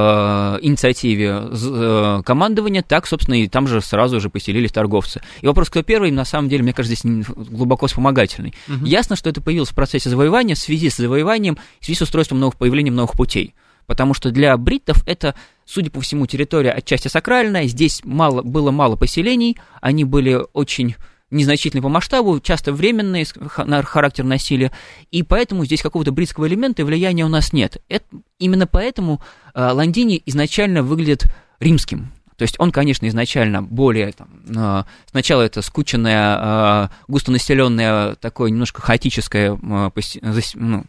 инициативе 0.62 1.44
э, 1.52 2.22
командования, 2.26 2.82
так, 2.82 3.08
собственно, 3.08 3.36
и 3.36 3.48
там 3.48 3.68
же 3.68 3.82
сразу 3.82 4.20
же 4.20 4.30
поселились 4.30 4.72
торговцы. 4.72 5.22
И 5.42 5.48
вопрос, 5.48 5.70
кто 5.70 5.84
первый, 5.84 6.12
на 6.12 6.26
самом 6.26 6.50
деле, 6.50 6.64
мне 6.64 6.74
кажется, 6.74 6.96
здесь 6.96 7.26
глубоко 7.28 7.88
вспомогательный. 7.88 8.54
Угу. 8.68 8.86
Ясно, 8.86 9.16
что 9.16 9.30
это 9.30 9.42
появилось 9.42 9.70
в 9.70 9.76
процессе 9.76 10.10
завоевания, 10.10 10.56
в 10.56 10.60
связи 10.60 10.90
с 10.90 10.98
завоеванием, 10.98 11.58
в 11.80 11.86
связи 11.86 11.98
с 11.98 12.02
устройством 12.02 12.40
новых 12.40 12.56
появлением 12.56 12.96
новых 12.96 13.12
путей. 13.12 13.54
Потому 13.86 14.16
что 14.16 14.32
для 14.32 14.58
бриттов 14.58 15.04
это, 15.06 15.36
судя 15.66 15.92
по 15.92 16.02
всему, 16.02 16.26
территория 16.26 16.72
отчасти 16.72 17.08
сакральная, 17.08 17.68
здесь 17.68 18.02
мало, 18.04 18.42
было 18.42 18.72
мало 18.72 18.96
поселений, 18.96 19.58
они 19.80 20.04
были 20.04 20.42
очень 20.54 20.96
незначительный 21.32 21.82
по 21.82 21.90
масштабу, 21.90 22.40
часто 22.40 22.72
временный 22.72 23.26
характер 23.26 24.24
насилия, 24.24 24.72
и 25.12 25.24
поэтому 25.24 25.66
здесь 25.66 25.82
какого-то 25.82 26.12
бритского 26.12 26.48
элемента 26.48 26.82
и 26.82 26.86
влияния 26.86 27.26
у 27.26 27.30
нас 27.30 27.54
нет. 27.54 27.82
Это, 27.90 28.06
именно 28.40 28.68
поэтому 28.68 29.22
э, 29.54 29.72
Лондини 29.72 30.22
изначально 30.26 30.84
выглядит 30.84 31.24
римским. 31.60 32.12
То 32.38 32.44
есть 32.44 32.56
он, 32.60 32.72
конечно, 32.72 33.08
изначально 33.08 33.64
более... 33.64 34.12
Там, 34.12 34.28
э, 34.56 34.84
сначала 35.10 35.42
это 35.42 35.62
скученное, 35.62 36.38
э, 36.38 36.88
густонаселенное, 37.08 38.16
такое 38.16 38.52
немножко 38.52 38.82
хаотическое 38.82 39.58
ну, 39.62 40.84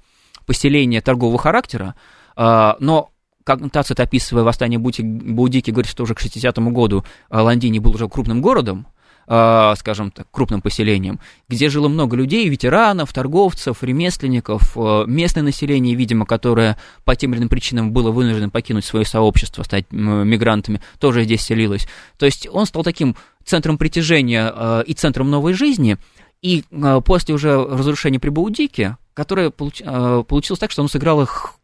поселение 0.45 1.01
торгового 1.01 1.39
характера, 1.39 1.95
но 2.37 3.11
как 3.43 3.71
Тацит, 3.71 3.99
описывая 3.99 4.45
восстание 4.45 4.79
Баудики, 4.79 5.71
говорит, 5.71 5.91
что 5.91 6.03
уже 6.03 6.15
к 6.15 6.21
60-му 6.21 6.71
году 6.71 7.05
Лондини 7.31 7.79
был 7.79 7.95
уже 7.95 8.09
крупным 8.09 8.43
городом, 8.43 8.87
а, 8.87 8.96
скажем 9.27 10.11
так, 10.13 10.29
крупным 10.31 10.63
поселением, 10.63 11.19
где 11.49 11.69
жило 11.69 11.89
много 11.89 12.17
людей, 12.17 12.49
ветеранов, 12.49 13.13
торговцев, 13.13 13.83
ремесленников, 13.83 14.77
э, 14.77 15.05
местное 15.07 15.43
население, 15.43 15.95
видимо, 15.95 16.27
которое 16.27 16.79
по 17.05 17.17
тем 17.17 17.33
или 17.33 17.41
иным 17.41 17.49
причинам 17.49 17.93
было 17.93 18.11
вынуждено 18.13 18.51
покинуть 18.51 18.85
свое 18.85 19.05
сообщество, 19.05 19.65
стать 19.65 19.87
мигрантами, 19.91 20.81
тоже 21.01 21.25
здесь 21.25 21.43
селилось. 21.43 21.89
То 22.19 22.27
есть 22.27 22.47
он 22.51 22.67
стал 22.67 22.85
таким 22.85 23.17
центром 23.45 23.79
притяжения 23.79 24.53
э, 24.55 24.85
и 24.87 24.95
центром 24.95 25.31
новой 25.31 25.55
жизни, 25.55 25.97
и 26.41 26.65
э, 26.71 27.01
после 27.05 27.35
уже 27.35 27.57
разрушения 27.57 28.21
при 28.21 28.29
Баудике, 28.29 28.97
которое 29.15 29.51
получилось 29.51 30.61
так, 30.61 30.71
что 30.71 30.83
он 30.83 30.89
сыграл 30.89 31.23
их 31.23 31.55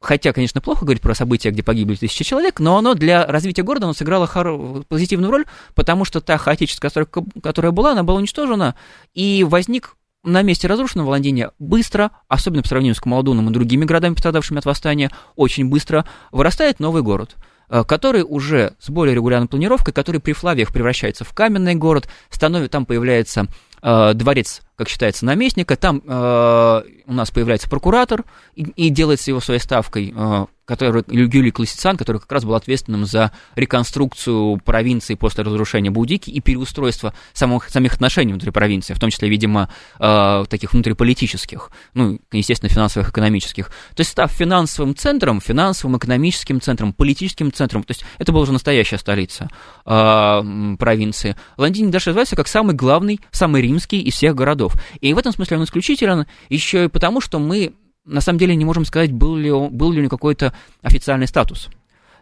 хотя, 0.00 0.32
конечно, 0.32 0.60
плохо 0.60 0.84
говорить 0.84 1.02
про 1.02 1.14
события, 1.14 1.50
где 1.50 1.62
погибли 1.62 1.94
тысячи 1.94 2.24
человек, 2.24 2.58
но 2.58 2.78
оно 2.78 2.94
для 2.94 3.26
развития 3.26 3.62
города 3.62 3.86
оно 3.86 3.92
сыграло 3.92 4.26
хор... 4.26 4.82
позитивную 4.88 5.30
роль, 5.30 5.44
потому 5.74 6.04
что 6.04 6.20
та 6.20 6.38
хаотическая 6.38 6.90
стройка, 6.90 7.22
которая 7.42 7.72
была, 7.72 7.92
она 7.92 8.02
была 8.02 8.18
уничтожена, 8.18 8.74
и 9.14 9.44
возник 9.48 9.96
на 10.24 10.42
месте 10.42 10.68
разрушенного 10.68 11.10
Лондине 11.10 11.50
быстро, 11.58 12.10
особенно 12.28 12.62
по 12.62 12.68
сравнению 12.68 12.94
с 12.94 13.00
Камалдуном 13.00 13.48
и 13.48 13.52
другими 13.52 13.84
городами, 13.84 14.14
пострадавшими 14.14 14.58
от 14.58 14.64
восстания, 14.64 15.10
очень 15.36 15.68
быстро 15.68 16.06
вырастает 16.32 16.80
новый 16.80 17.02
город 17.02 17.36
э, 17.68 17.84
который 17.84 18.22
уже 18.22 18.74
с 18.78 18.90
более 18.90 19.14
регулярной 19.14 19.48
планировкой, 19.48 19.94
который 19.94 20.20
при 20.20 20.32
Флавиях 20.32 20.72
превращается 20.72 21.24
в 21.24 21.32
каменный 21.32 21.74
город, 21.74 22.08
становится, 22.28 22.70
там 22.70 22.84
появляется 22.84 23.46
э, 23.82 24.12
дворец 24.14 24.62
как 24.80 24.88
считается, 24.88 25.26
наместника. 25.26 25.76
Там 25.76 26.00
э, 26.06 26.82
у 27.06 27.12
нас 27.12 27.30
появляется 27.30 27.68
прокуратор 27.68 28.24
и, 28.54 28.62
и 28.62 28.88
делается 28.88 29.30
его 29.30 29.38
своей 29.40 29.60
ставкой, 29.60 30.14
э, 30.16 30.46
который, 30.64 31.02
Юлий 31.08 31.50
Классицан, 31.50 31.96
который 31.96 32.18
как 32.18 32.30
раз 32.30 32.44
был 32.44 32.54
ответственным 32.54 33.04
за 33.04 33.32
реконструкцию 33.56 34.58
провинции 34.64 35.16
после 35.16 35.42
разрушения 35.42 35.90
Будики 35.90 36.30
и 36.30 36.40
переустройство 36.40 37.12
самых, 37.32 37.68
самих 37.68 37.94
отношений 37.94 38.32
внутри 38.32 38.52
провинции, 38.52 38.94
в 38.94 39.00
том 39.00 39.10
числе, 39.10 39.28
видимо, 39.28 39.68
э, 39.98 40.44
таких 40.48 40.72
внутриполитических, 40.72 41.70
ну, 41.92 42.20
естественно, 42.32 42.70
финансовых, 42.70 43.10
экономических. 43.10 43.66
То 43.66 44.00
есть, 44.00 44.12
став 44.12 44.30
финансовым 44.30 44.94
центром, 44.96 45.40
финансовым, 45.40 45.98
экономическим 45.98 46.60
центром, 46.60 46.92
политическим 46.94 47.52
центром, 47.52 47.82
то 47.82 47.90
есть, 47.90 48.04
это 48.16 48.32
была 48.32 48.44
уже 48.44 48.52
настоящая 48.52 48.98
столица 48.98 49.50
э, 49.84 50.76
провинции. 50.78 51.36
Лондин 51.58 51.90
даже 51.90 52.10
называется 52.10 52.36
как 52.36 52.46
самый 52.46 52.76
главный, 52.76 53.20
самый 53.32 53.60
римский 53.60 54.00
из 54.00 54.14
всех 54.14 54.36
городов 54.36 54.69
городов. 54.70 54.82
И 55.00 55.12
в 55.12 55.18
этом 55.18 55.32
смысле 55.32 55.58
он 55.58 55.64
исключителен 55.64 56.26
еще 56.48 56.84
и 56.84 56.88
потому, 56.88 57.20
что 57.20 57.38
мы 57.38 57.72
на 58.04 58.20
самом 58.20 58.38
деле 58.38 58.56
не 58.56 58.64
можем 58.64 58.84
сказать, 58.84 59.12
был 59.12 59.36
ли, 59.36 59.50
он, 59.50 59.70
был 59.70 59.92
ли 59.92 59.98
у 59.98 60.00
него 60.02 60.10
какой-то 60.10 60.52
официальный 60.82 61.26
статус. 61.26 61.68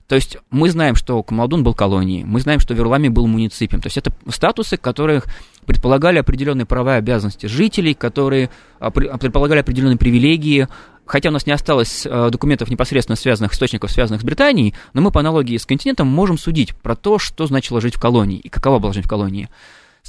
То 0.07 0.15
есть 0.15 0.39
мы 0.51 0.71
знаем, 0.71 0.95
что 0.95 1.23
Камалдун 1.23 1.63
был 1.63 1.75
колонией, 1.75 2.25
мы 2.25 2.41
знаем, 2.41 2.61
что 2.61 2.73
Верлами 2.73 3.09
был 3.09 3.27
муниципием. 3.27 3.83
То 3.83 3.89
есть 3.89 3.99
это 3.99 4.11
статусы, 4.31 4.79
которых 4.79 5.27
предполагали 5.67 6.19
определенные 6.19 6.65
права 6.65 6.97
и 6.97 6.99
обязанности 6.99 7.45
жителей, 7.45 7.93
которые 7.93 8.49
а, 8.81 8.91
предполагали 8.91 9.61
определенные 9.61 9.99
привилегии, 9.99 10.67
хотя 11.05 11.29
у 11.29 11.33
нас 11.33 11.47
не 11.47 11.53
осталось 11.53 12.07
а, 12.07 12.31
документов 12.31 12.71
непосредственно 12.71 13.17
связанных, 13.17 13.53
источников, 13.53 13.91
связанных 13.91 14.23
с 14.23 14.25
Британией, 14.25 14.75
но 14.95 15.03
мы 15.03 15.11
по 15.11 15.21
аналогии 15.21 15.59
с 15.59 15.67
континентом 15.67 16.09
можем 16.09 16.39
судить 16.39 16.75
про 16.75 16.97
то, 16.97 17.19
что 17.19 17.47
значило 17.47 17.83
жить 17.83 17.97
в 17.97 18.01
колонии 18.01 18.39
и 18.39 18.49
какова 18.49 18.79
была 18.79 18.95
жизнь 18.95 19.07
в 19.07 19.11
колонии. 19.11 19.51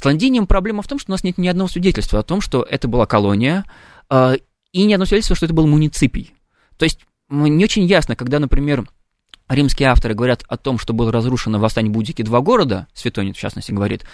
С 0.00 0.04
Лондинием 0.06 0.46
проблема 0.46 0.80
в 0.80 0.88
том, 0.88 0.98
что 0.98 1.10
у 1.10 1.12
нас 1.12 1.24
нет 1.24 1.36
ни 1.36 1.46
одного 1.46 1.68
свидетельства 1.68 2.20
о 2.20 2.22
том, 2.22 2.40
что 2.40 2.62
это 2.62 2.88
была 2.88 3.04
колония, 3.04 3.66
э, 4.08 4.36
и 4.72 4.84
ни 4.84 4.94
одного 4.94 5.06
свидетельства, 5.06 5.36
что 5.36 5.44
это 5.44 5.52
был 5.52 5.66
муниципий. 5.66 6.32
То 6.78 6.84
есть 6.84 7.00
не 7.28 7.62
очень 7.62 7.84
ясно, 7.84 8.16
когда, 8.16 8.38
например, 8.38 8.88
римские 9.46 9.90
авторы 9.90 10.14
говорят 10.14 10.42
о 10.48 10.56
том, 10.56 10.78
что 10.78 10.94
было 10.94 11.12
разрушено 11.12 11.58
в 11.58 11.60
восстании 11.60 11.90
Будики 11.90 12.22
два 12.22 12.40
города, 12.40 12.86
Светонит, 12.94 13.36
в 13.36 13.40
частности, 13.40 13.72
говорит, 13.72 14.06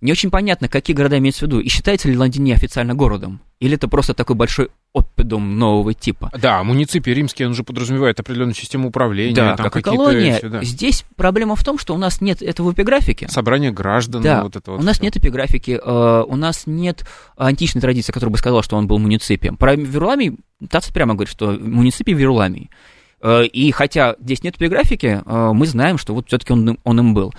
не 0.00 0.12
очень 0.12 0.30
понятно, 0.30 0.68
какие 0.68 0.96
города 0.96 1.18
имеются 1.18 1.44
в 1.44 1.48
виду, 1.48 1.60
и 1.60 1.68
считается 1.68 2.08
ли 2.08 2.16
Лондини 2.16 2.52
официально 2.52 2.94
городом, 2.94 3.40
или 3.58 3.74
это 3.74 3.88
просто 3.88 4.14
такой 4.14 4.36
большой 4.36 4.70
оппидум 4.94 5.58
нового 5.58 5.94
типа. 5.94 6.30
Да, 6.40 6.62
муниципий 6.64 7.14
римский, 7.14 7.44
он 7.44 7.54
же 7.54 7.62
подразумевает 7.62 8.18
определенную 8.18 8.54
систему 8.54 8.88
управления. 8.88 9.34
Да, 9.34 9.56
там 9.56 9.66
как 9.66 9.76
и 9.76 9.82
колония. 9.82 10.38
Эти, 10.38 10.46
да. 10.46 10.64
Здесь 10.64 11.04
проблема 11.16 11.54
в 11.54 11.62
том, 11.62 11.78
что 11.78 11.94
у 11.94 11.98
нас 11.98 12.20
нет 12.20 12.42
этого 12.42 12.72
эпиграфики. 12.72 13.26
Собрание 13.28 13.70
граждан. 13.70 14.22
Да, 14.22 14.42
вот 14.42 14.56
это 14.56 14.72
вот 14.72 14.80
у 14.80 14.82
нас 14.82 14.96
все. 14.96 15.04
нет 15.04 15.16
эпиграфики, 15.16 15.78
э, 15.82 16.24
у 16.26 16.36
нас 16.36 16.62
нет 16.66 17.04
античной 17.36 17.82
традиции, 17.82 18.12
которая 18.12 18.32
бы 18.32 18.38
сказала, 18.38 18.62
что 18.62 18.76
он 18.76 18.86
был 18.86 18.98
муниципием. 18.98 19.56
Про 19.56 19.76
Веруламий 19.76 20.38
Тацит 20.68 20.92
прямо 20.92 21.14
говорит, 21.14 21.30
что 21.30 21.52
муниципий 21.52 22.14
Веруламий. 22.14 22.70
Э, 23.22 23.44
и 23.44 23.70
хотя 23.70 24.16
здесь 24.20 24.42
нет 24.42 24.56
эпиграфики, 24.56 25.22
э, 25.24 25.50
мы 25.52 25.66
знаем, 25.66 25.98
что 25.98 26.14
вот 26.14 26.28
все-таки 26.28 26.52
он, 26.52 26.78
он 26.82 26.98
им 26.98 27.14
был. 27.14 27.32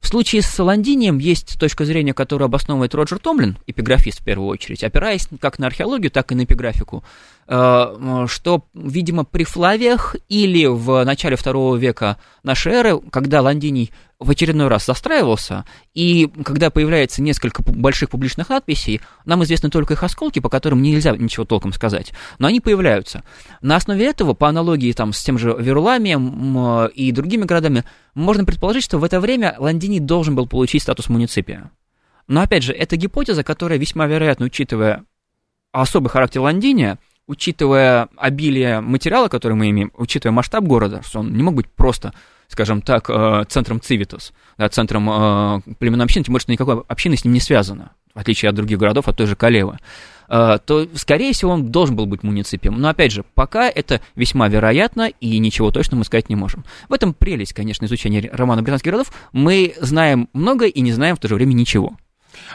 В 0.00 0.08
случае 0.08 0.42
с 0.42 0.58
Лондинием 0.58 1.18
есть 1.18 1.58
точка 1.58 1.84
зрения, 1.84 2.14
которую 2.14 2.46
обосновывает 2.46 2.94
Роджер 2.94 3.18
Томлин, 3.18 3.58
эпиграфист 3.66 4.20
в 4.20 4.24
первую 4.24 4.48
очередь, 4.48 4.82
опираясь 4.82 5.28
как 5.40 5.58
на 5.58 5.66
археологию, 5.66 6.10
так 6.10 6.32
и 6.32 6.34
на 6.34 6.44
эпиграфику, 6.44 7.04
что, 7.50 8.64
видимо, 8.74 9.24
при 9.24 9.42
Флавиях 9.42 10.14
или 10.28 10.66
в 10.66 11.02
начале 11.04 11.34
второго 11.34 11.74
века 11.74 12.16
нашей 12.44 12.72
эры, 12.74 13.00
когда 13.10 13.42
Лондиний 13.42 13.90
в 14.20 14.30
очередной 14.30 14.68
раз 14.68 14.86
застраивался, 14.86 15.64
и 15.92 16.30
когда 16.44 16.70
появляется 16.70 17.22
несколько 17.22 17.64
больших 17.64 18.10
публичных 18.10 18.50
надписей, 18.50 19.00
нам 19.24 19.42
известны 19.42 19.68
только 19.68 19.94
их 19.94 20.02
осколки, 20.04 20.38
по 20.38 20.48
которым 20.48 20.80
нельзя 20.80 21.16
ничего 21.16 21.44
толком 21.44 21.72
сказать, 21.72 22.12
но 22.38 22.46
они 22.46 22.60
появляются. 22.60 23.24
На 23.62 23.74
основе 23.74 24.06
этого, 24.06 24.34
по 24.34 24.48
аналогии 24.48 24.92
там, 24.92 25.12
с 25.12 25.20
тем 25.20 25.36
же 25.36 25.56
Веруламием 25.58 26.86
и 26.88 27.10
другими 27.10 27.46
городами, 27.46 27.82
можно 28.14 28.44
предположить, 28.44 28.84
что 28.84 28.98
в 28.98 29.04
это 29.04 29.18
время 29.18 29.56
Лондини 29.58 29.98
должен 29.98 30.36
был 30.36 30.46
получить 30.46 30.84
статус 30.84 31.08
муниципия. 31.08 31.72
Но 32.28 32.42
опять 32.42 32.62
же, 32.62 32.72
это 32.72 32.94
гипотеза, 32.94 33.42
которая 33.42 33.76
весьма 33.76 34.06
вероятна, 34.06 34.46
учитывая 34.46 35.02
особый 35.72 36.10
характер 36.10 36.42
Лондиния, 36.42 36.98
учитывая 37.30 38.08
обилие 38.16 38.80
материала, 38.80 39.28
который 39.28 39.52
мы 39.52 39.70
имеем, 39.70 39.92
учитывая 39.96 40.34
масштаб 40.34 40.64
города, 40.64 41.00
что 41.04 41.20
он 41.20 41.32
не 41.32 41.44
мог 41.44 41.54
быть 41.54 41.68
просто 41.68 42.12
скажем 42.48 42.82
так, 42.82 43.08
э, 43.08 43.44
центром 43.48 43.80
цивитус, 43.80 44.32
да, 44.58 44.68
центром 44.68 45.08
э, 45.08 45.60
племенной 45.78 46.04
общины, 46.04 46.24
тем 46.24 46.32
более, 46.32 46.42
что 46.42 46.50
никакой 46.50 46.82
общины 46.88 47.16
с 47.16 47.24
ним 47.24 47.32
не 47.32 47.38
связана, 47.38 47.92
в 48.12 48.18
отличие 48.18 48.48
от 48.48 48.56
других 48.56 48.76
городов, 48.76 49.06
от 49.06 49.16
той 49.16 49.28
же 49.28 49.36
Калевы, 49.36 49.78
э, 50.28 50.58
то, 50.66 50.88
скорее 50.96 51.32
всего, 51.32 51.52
он 51.52 51.70
должен 51.70 51.94
был 51.94 52.06
быть 52.06 52.24
муниципием. 52.24 52.80
Но, 52.80 52.88
опять 52.88 53.12
же, 53.12 53.24
пока 53.36 53.68
это 53.68 54.00
весьма 54.16 54.48
вероятно, 54.48 55.12
и 55.20 55.38
ничего 55.38 55.70
точно 55.70 55.96
мы 55.96 56.04
сказать 56.04 56.28
не 56.28 56.34
можем. 56.34 56.64
В 56.88 56.92
этом 56.92 57.14
прелесть, 57.14 57.52
конечно, 57.52 57.84
изучения 57.84 58.28
романа 58.32 58.62
британских 58.62 58.86
городов. 58.90 59.12
Мы 59.32 59.74
знаем 59.80 60.28
много 60.32 60.66
и 60.66 60.80
не 60.80 60.90
знаем 60.90 61.14
в 61.14 61.20
то 61.20 61.28
же 61.28 61.36
время 61.36 61.52
ничего. 61.52 61.94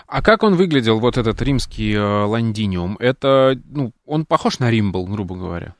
А 0.08 0.22
как 0.22 0.44
он 0.44 0.56
выглядел, 0.56 1.00
вот 1.00 1.18
этот 1.18 1.42
римский 1.42 1.94
э, 1.94 2.24
лондиниум? 2.26 2.98
Это, 3.00 3.60
ну, 3.66 3.92
он 4.06 4.26
похож 4.26 4.60
на 4.60 4.70
Рим 4.70 4.92
был, 4.92 5.06
грубо 5.06 5.36
говоря? 5.36 5.76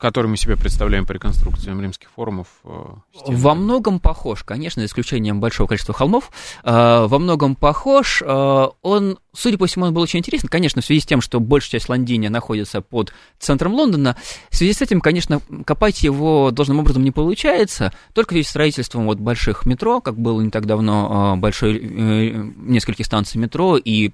Который 0.00 0.28
мы 0.28 0.36
себе 0.36 0.56
представляем 0.56 1.04
по 1.04 1.12
реконструкциям 1.12 1.80
римских 1.80 2.08
форумов? 2.10 2.48
Э, 2.64 2.94
во 3.26 3.54
многом 3.54 4.00
похож, 4.00 4.42
конечно, 4.42 4.80
за 4.80 4.86
исключением 4.86 5.40
большого 5.40 5.68
количества 5.68 5.94
холмов. 5.94 6.30
Э, 6.64 7.06
во 7.06 7.18
многом 7.18 7.54
похож. 7.54 8.22
Э, 8.24 8.68
он, 8.80 9.18
судя 9.34 9.58
по 9.58 9.66
всему, 9.66 9.84
он 9.84 9.94
был 9.94 10.00
очень 10.00 10.20
интересен. 10.20 10.48
Конечно, 10.48 10.80
в 10.80 10.86
связи 10.86 11.02
с 11.02 11.06
тем, 11.06 11.20
что 11.20 11.38
большая 11.38 11.72
часть 11.72 11.90
Лондиния 11.90 12.30
находится 12.30 12.80
под 12.80 13.12
центром 13.38 13.74
Лондона, 13.74 14.16
в 14.48 14.56
связи 14.56 14.72
с 14.72 14.80
этим, 14.80 15.02
конечно, 15.02 15.42
копать 15.66 16.02
его 16.02 16.50
должным 16.50 16.78
образом 16.78 17.04
не 17.04 17.10
получается. 17.10 17.92
Только 18.14 18.34
весь 18.34 18.48
строительством 18.48 19.04
вот 19.04 19.18
больших 19.18 19.66
метро, 19.66 20.00
как 20.00 20.18
было 20.18 20.40
не 20.40 20.50
так 20.50 20.64
давно, 20.64 21.36
большой, 21.36 21.78
нескольких 21.80 23.04
станций 23.04 23.38
метро 23.38 23.76
и 23.76 24.10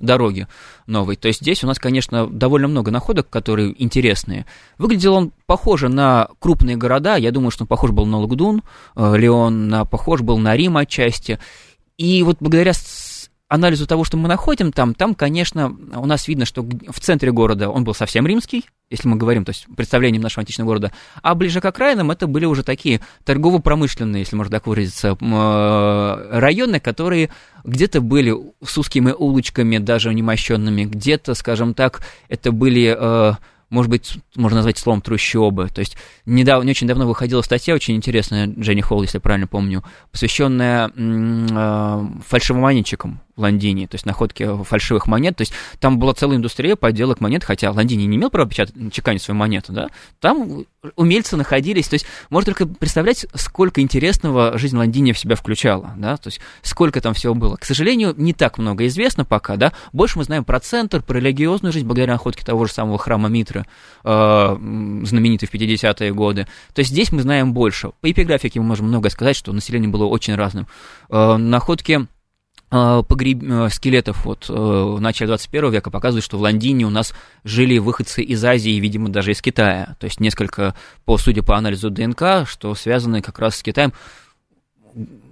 дороги 0.00 0.46
новой. 0.86 1.16
То 1.16 1.28
есть 1.28 1.40
здесь 1.40 1.64
у 1.64 1.66
нас, 1.66 1.78
конечно, 1.78 2.26
довольно 2.26 2.68
много 2.68 2.90
находок, 2.90 3.28
которые 3.30 3.82
интересные. 3.82 4.46
Выглядел 4.84 5.14
он 5.14 5.32
похоже 5.46 5.88
на 5.88 6.28
крупные 6.40 6.76
города, 6.76 7.16
я 7.16 7.30
думаю, 7.30 7.50
что 7.50 7.64
он 7.64 7.68
похож 7.68 7.92
был 7.92 8.04
на 8.04 8.18
Лагдун, 8.18 8.62
э, 8.96 9.16
Леон 9.16 9.66
на, 9.66 9.86
похож 9.86 10.20
был 10.20 10.36
на 10.36 10.54
Рим 10.54 10.76
отчасти. 10.76 11.38
И 11.96 12.22
вот 12.22 12.36
благодаря 12.38 12.74
анализу 13.48 13.86
того, 13.86 14.04
что 14.04 14.18
мы 14.18 14.28
находим 14.28 14.72
там, 14.72 14.94
там, 14.94 15.14
конечно, 15.14 15.74
у 15.96 16.04
нас 16.04 16.28
видно, 16.28 16.44
что 16.44 16.62
в 16.62 17.00
центре 17.00 17.32
города 17.32 17.70
он 17.70 17.84
был 17.84 17.94
совсем 17.94 18.26
римский, 18.26 18.66
если 18.90 19.08
мы 19.08 19.16
говорим, 19.16 19.46
то 19.46 19.52
есть 19.52 19.66
представлением 19.74 20.20
нашего 20.20 20.40
античного 20.40 20.68
города, 20.68 20.92
а 21.22 21.34
ближе 21.34 21.62
к 21.62 21.64
окраинам 21.64 22.10
это 22.10 22.26
были 22.26 22.44
уже 22.44 22.62
такие 22.62 23.00
торгово-промышленные, 23.24 24.20
если 24.20 24.36
можно 24.36 24.52
так 24.52 24.66
выразиться, 24.66 25.16
э, 25.18 26.38
районы, 26.38 26.78
которые 26.78 27.30
где-то 27.64 28.02
были 28.02 28.36
с 28.62 28.76
узкими 28.76 29.14
улочками, 29.16 29.78
даже 29.78 30.12
немощенными, 30.12 30.84
где-то, 30.84 31.32
скажем 31.32 31.72
так, 31.72 32.02
это 32.28 32.52
были 32.52 32.94
э, 32.94 33.32
может 33.74 33.90
быть, 33.90 34.18
можно 34.36 34.58
назвать 34.58 34.78
словом 34.78 35.02
трущобы. 35.02 35.68
То 35.68 35.80
есть 35.80 35.96
недавно, 36.26 36.64
не 36.64 36.70
очень 36.70 36.86
давно 36.86 37.06
выходила 37.06 37.42
статья 37.42 37.74
очень 37.74 37.96
интересная, 37.96 38.46
Дженни 38.46 38.80
Холл, 38.80 39.02
если 39.02 39.16
я 39.16 39.20
правильно 39.20 39.48
помню, 39.48 39.82
посвященная 40.12 40.90
э, 40.94 42.06
фальшивомонетчикам 42.24 43.20
в 43.36 43.40
Лондине, 43.40 43.88
то 43.88 43.96
есть 43.96 44.06
находки 44.06 44.48
фальшивых 44.64 45.06
монет. 45.06 45.36
То 45.36 45.42
есть 45.42 45.52
там 45.80 45.98
была 45.98 46.14
целая 46.14 46.36
индустрия 46.36 46.76
подделок 46.76 47.20
монет, 47.20 47.42
хотя 47.42 47.72
Лондине 47.72 48.06
не 48.06 48.16
имел 48.16 48.30
права 48.30 48.48
печатать, 48.48 48.92
чеканить 48.92 49.22
свою 49.22 49.38
монету, 49.38 49.72
да. 49.72 49.88
Там 50.20 50.64
умельцы 50.96 51.36
находились. 51.36 51.88
То 51.88 51.94
есть 51.94 52.06
можно 52.30 52.54
только 52.54 52.66
представлять, 52.66 53.26
сколько 53.34 53.80
интересного 53.80 54.56
жизнь 54.56 54.76
Лондине 54.76 55.12
в 55.12 55.18
себя 55.18 55.34
включала, 55.34 55.94
да, 55.96 56.16
то 56.16 56.28
есть 56.28 56.40
сколько 56.62 57.00
там 57.00 57.14
всего 57.14 57.34
было. 57.34 57.56
К 57.56 57.64
сожалению, 57.64 58.14
не 58.16 58.32
так 58.32 58.58
много 58.58 58.86
известно 58.86 59.24
пока, 59.24 59.56
да. 59.56 59.72
Больше 59.92 60.18
мы 60.18 60.24
знаем 60.24 60.44
про 60.44 60.60
центр, 60.60 61.02
про 61.02 61.18
религиозную 61.18 61.72
жизнь, 61.72 61.86
благодаря 61.86 62.12
находке 62.12 62.44
того 62.44 62.66
же 62.66 62.72
самого 62.72 62.98
храма 62.98 63.28
Митры, 63.28 63.63
э, 64.04 64.56
знаменитый 65.04 65.48
в 65.48 65.54
50-е 65.54 66.12
годы. 66.12 66.46
То 66.74 66.80
есть 66.80 66.90
здесь 66.90 67.12
мы 67.12 67.22
знаем 67.22 67.52
больше. 67.52 67.90
По 68.00 68.10
эпиграфике 68.10 68.60
мы 68.60 68.66
можем 68.66 68.88
много 68.88 69.10
сказать, 69.10 69.36
что 69.36 69.52
население 69.52 69.88
было 69.88 70.04
очень 70.04 70.34
разным. 70.34 70.66
Э, 71.10 71.36
находки 71.36 72.06
э, 72.70 73.02
погреб... 73.08 73.72
Скелетов 73.72 74.24
вот 74.24 74.48
в 74.48 75.00
начале 75.00 75.28
21 75.28 75.70
века 75.70 75.90
показывают, 75.90 76.24
что 76.24 76.38
в 76.38 76.42
Лондине 76.42 76.84
у 76.86 76.90
нас 76.90 77.14
жили 77.44 77.78
выходцы 77.78 78.22
из 78.22 78.44
Азии, 78.44 78.78
видимо, 78.80 79.08
даже 79.08 79.32
из 79.32 79.40
Китая. 79.42 79.96
То 79.98 80.06
есть 80.06 80.20
несколько, 80.20 80.74
по, 81.04 81.18
судя 81.18 81.42
по 81.42 81.56
анализу 81.56 81.90
ДНК, 81.90 82.46
что 82.46 82.74
связаны 82.74 83.22
как 83.22 83.38
раз 83.38 83.56
с 83.56 83.62
Китаем. 83.62 83.92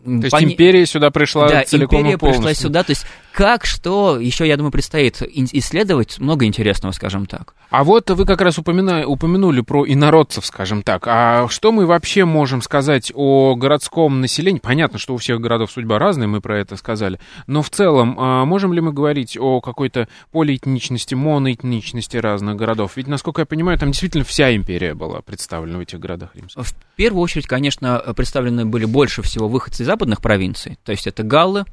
То 0.05 0.11
есть 0.11 0.31
Пон... 0.31 0.45
империя 0.45 0.85
сюда 0.87 1.11
пришла 1.11 1.49
да, 1.49 1.65
целиком 1.65 2.01
империя 2.01 2.15
и 2.15 2.19
полностью. 2.19 2.45
пришла 2.45 2.55
сюда, 2.55 2.83
то 2.83 2.91
есть 2.91 3.07
как, 3.33 3.65
что, 3.65 4.21
еще, 4.21 4.47
я 4.47 4.57
думаю, 4.57 4.71
предстоит 4.71 5.23
исследовать, 5.23 6.19
много 6.19 6.45
интересного, 6.45 6.93
скажем 6.93 7.27
так. 7.27 7.55
А 7.71 7.85
вот 7.85 8.11
вы 8.11 8.27
как 8.27 8.43
раз 8.43 8.59
упомина... 8.59 9.07
упомянули 9.07 9.63
про 9.63 9.87
инородцев, 9.87 10.45
скажем 10.45 10.83
так. 10.83 11.05
А 11.07 11.49
что 11.49 11.73
мы 11.73 11.87
вообще 11.87 12.27
можем 12.27 12.61
сказать 12.61 13.11
о 13.15 13.55
городском 13.55 14.21
населении? 14.21 14.61
Понятно, 14.61 14.99
что 14.99 15.15
у 15.15 15.17
всех 15.17 15.41
городов 15.41 15.73
судьба 15.73 15.99
разная, 15.99 16.29
мы 16.29 16.43
про 16.43 16.59
это 16.59 16.77
сказали. 16.77 17.19
Но 17.47 17.63
в 17.63 17.71
целом, 17.71 18.17
а 18.19 18.45
можем 18.45 18.75
ли 18.75 18.83
мы 18.83 18.93
говорить 18.93 19.39
о 19.41 19.63
какой-то 19.63 20.07
полиэтничности, 20.33 21.15
моноэтничности 21.15 22.19
разных 22.19 22.57
городов? 22.57 22.93
Ведь, 22.97 23.07
насколько 23.07 23.41
я 23.41 23.47
понимаю, 23.47 23.79
там 23.79 23.91
действительно 23.91 24.25
вся 24.25 24.55
империя 24.55 24.95
была 24.95 25.23
представлена 25.23 25.79
в 25.79 25.81
этих 25.81 25.99
городах 25.99 26.35
римских. 26.35 26.63
В 26.63 26.75
первую 26.97 27.23
очередь, 27.23 27.47
конечно, 27.47 27.99
представлены 28.15 28.67
были 28.67 28.85
больше 28.85 29.23
всего 29.23 29.49
выходцы 29.49 29.83
из 29.83 29.87
западных 29.87 30.21
провинций. 30.21 30.79
То 30.85 30.93
есть 30.93 31.07
это 31.07 31.23
галлы, 31.23 31.65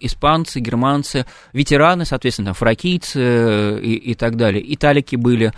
испанцы, 0.00 0.60
германцы, 0.60 1.26
ветераны, 1.52 2.04
соответственно, 2.04 2.54
фракийцы 2.54 3.20
э, 3.20 3.80
и, 3.80 3.94
и 3.94 4.14
так 4.14 4.36
далее, 4.36 4.62
италики 4.74 5.16
были. 5.16 5.52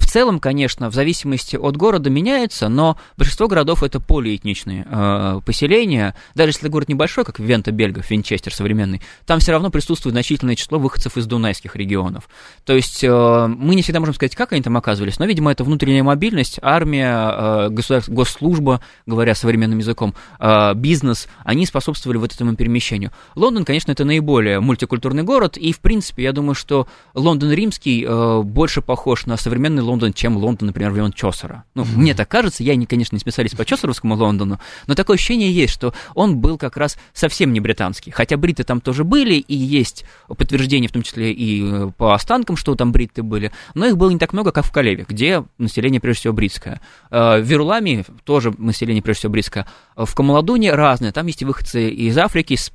В 0.00 0.06
целом, 0.06 0.40
конечно, 0.40 0.90
в 0.90 0.94
зависимости 0.94 1.56
от 1.56 1.76
города 1.76 2.10
меняется, 2.10 2.68
но 2.68 2.96
большинство 3.16 3.46
городов 3.46 3.84
это 3.84 4.00
полиэтничные 4.00 4.86
э, 4.90 5.40
поселения. 5.44 6.16
Даже 6.34 6.50
если 6.50 6.68
город 6.68 6.88
небольшой, 6.88 7.24
как 7.24 7.38
Вента, 7.38 7.70
Бельгов, 7.70 8.10
Винчестер 8.10 8.52
современный, 8.52 9.02
там 9.26 9.38
все 9.38 9.52
равно 9.52 9.70
присутствует 9.70 10.14
значительное 10.14 10.56
число 10.56 10.78
выходцев 10.78 11.16
из 11.16 11.26
дунайских 11.26 11.76
регионов. 11.76 12.28
То 12.64 12.72
есть 12.74 13.04
э, 13.04 13.46
мы 13.46 13.74
не 13.74 13.82
всегда 13.82 14.00
можем 14.00 14.14
сказать, 14.14 14.34
как 14.34 14.52
они 14.52 14.62
там 14.62 14.76
оказывались, 14.76 15.18
но, 15.18 15.26
видимо, 15.26 15.52
это 15.52 15.64
внутренняя 15.64 16.02
мобильность, 16.02 16.58
армия, 16.62 17.66
э, 17.66 17.68
государство, 17.68 18.12
госслужба, 18.12 18.80
говоря 19.06 19.34
современным 19.34 19.78
языком, 19.78 20.14
э, 20.40 20.74
бизнес, 20.74 21.28
они 21.44 21.66
способствовали 21.66 22.16
вот 22.16 22.32
этому 22.32 22.56
перемещению. 22.56 23.12
Лондон, 23.36 23.66
конечно, 23.66 23.92
это 23.92 24.06
наиболее 24.06 24.60
мультикультурный 24.60 25.24
город, 25.24 25.58
и, 25.58 25.72
в 25.72 25.80
принципе, 25.80 26.22
я 26.22 26.32
думаю, 26.32 26.54
что 26.54 26.88
Лондон 27.14 27.52
римский 27.52 28.04
э, 28.08 28.42
больше 28.42 28.80
похож 28.80 29.26
на 29.26 29.36
современный 29.36 29.89
Лондон, 29.90 30.12
чем 30.12 30.36
Лондон, 30.36 30.68
например, 30.68 30.92
времен 30.92 31.12
Чосера. 31.12 31.64
Ну, 31.74 31.82
mm-hmm. 31.82 31.96
мне 31.96 32.14
так 32.14 32.28
кажется, 32.28 32.62
я, 32.62 32.76
не, 32.76 32.86
конечно, 32.86 33.16
не 33.16 33.20
специалист 33.20 33.56
по 33.56 33.64
чосеровскому 33.64 34.14
Лондону, 34.14 34.60
но 34.86 34.94
такое 34.94 35.16
ощущение 35.16 35.52
есть, 35.52 35.74
что 35.74 35.92
он 36.14 36.38
был 36.38 36.58
как 36.58 36.76
раз 36.76 36.96
совсем 37.12 37.52
не 37.52 37.60
британский. 37.60 38.10
Хотя 38.10 38.36
бриты 38.36 38.62
там 38.64 38.80
тоже 38.80 39.04
были, 39.04 39.34
и 39.34 39.54
есть 39.54 40.04
подтверждение, 40.28 40.88
в 40.88 40.92
том 40.92 41.02
числе 41.02 41.32
и 41.32 41.62
э, 41.64 41.90
по 41.96 42.14
останкам, 42.14 42.56
что 42.56 42.74
там 42.76 42.92
бриты 42.92 43.22
были, 43.22 43.52
но 43.74 43.86
их 43.86 43.96
было 43.96 44.10
не 44.10 44.18
так 44.18 44.32
много, 44.32 44.52
как 44.52 44.64
в 44.64 44.72
Калеве, 44.72 45.04
где 45.08 45.44
население, 45.58 46.00
прежде 46.00 46.20
всего, 46.20 46.32
бритское. 46.32 46.80
Э, 47.10 47.40
в 47.40 47.44
Верлами 47.44 48.04
тоже 48.24 48.54
население, 48.56 49.02
прежде 49.02 49.20
всего, 49.20 49.32
бритское. 49.32 49.66
В 49.96 50.14
Камаладуне 50.14 50.72
разное, 50.72 51.12
там 51.12 51.26
есть 51.26 51.42
и 51.42 51.44
выходцы 51.44 51.90
из 51.90 52.16
Африки, 52.16 52.54
с 52.54 52.70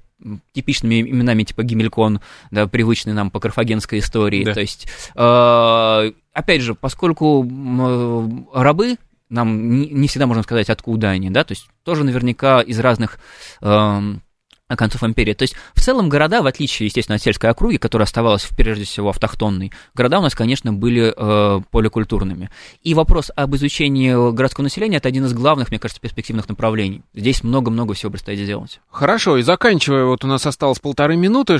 типичными 0.53 1.01
именами 1.01 1.43
типа 1.43 1.63
Гимелькон, 1.63 2.21
да, 2.51 2.67
привычные 2.67 3.13
нам 3.13 3.31
по 3.31 3.39
карфагенской 3.39 3.99
истории. 3.99 4.43
Да. 4.43 4.53
То 4.53 4.61
есть, 4.61 4.87
э, 5.15 6.11
опять 6.33 6.61
же, 6.61 6.73
поскольку 6.75 7.45
э, 7.45 8.29
рабы, 8.53 8.97
нам 9.29 9.69
не, 9.69 9.89
не 9.89 10.07
всегда 10.07 10.27
можно 10.27 10.43
сказать, 10.43 10.69
откуда 10.69 11.09
они, 11.09 11.29
да, 11.29 11.43
то 11.43 11.51
есть 11.53 11.67
тоже 11.83 12.03
наверняка 12.03 12.61
из 12.61 12.79
разных 12.79 13.19
э, 13.61 14.01
концов 14.75 15.03
империи. 15.03 15.33
То 15.33 15.43
есть, 15.43 15.55
в 15.73 15.81
целом, 15.81 16.09
города, 16.09 16.41
в 16.41 16.47
отличие, 16.47 16.87
естественно, 16.87 17.17
от 17.17 17.21
сельской 17.21 17.49
округи, 17.49 17.77
которая 17.77 18.05
оставалась, 18.05 18.47
прежде 18.57 18.85
всего, 18.85 19.09
автохтонной, 19.09 19.71
города 19.93 20.19
у 20.19 20.21
нас, 20.21 20.33
конечно, 20.33 20.73
были 20.73 21.13
э, 21.15 21.61
поликультурными. 21.69 22.49
И 22.83 22.93
вопрос 22.93 23.31
об 23.35 23.55
изучении 23.55 24.11
городского 24.33 24.63
населения– 24.63 24.97
это 24.97 25.07
один 25.07 25.25
из 25.25 25.33
главных, 25.33 25.69
мне 25.69 25.79
кажется, 25.79 26.01
перспективных 26.01 26.49
направлений. 26.49 27.03
Здесь 27.13 27.43
много-много 27.43 27.93
всего 27.93 28.11
предстоит 28.11 28.39
сделать. 28.39 28.79
Хорошо, 28.89 29.37
и 29.37 29.43
заканчивая, 29.43 30.05
вот 30.05 30.23
у 30.23 30.27
нас 30.27 30.45
осталось 30.45 30.79
полторы 30.79 31.15
минуты, 31.15 31.59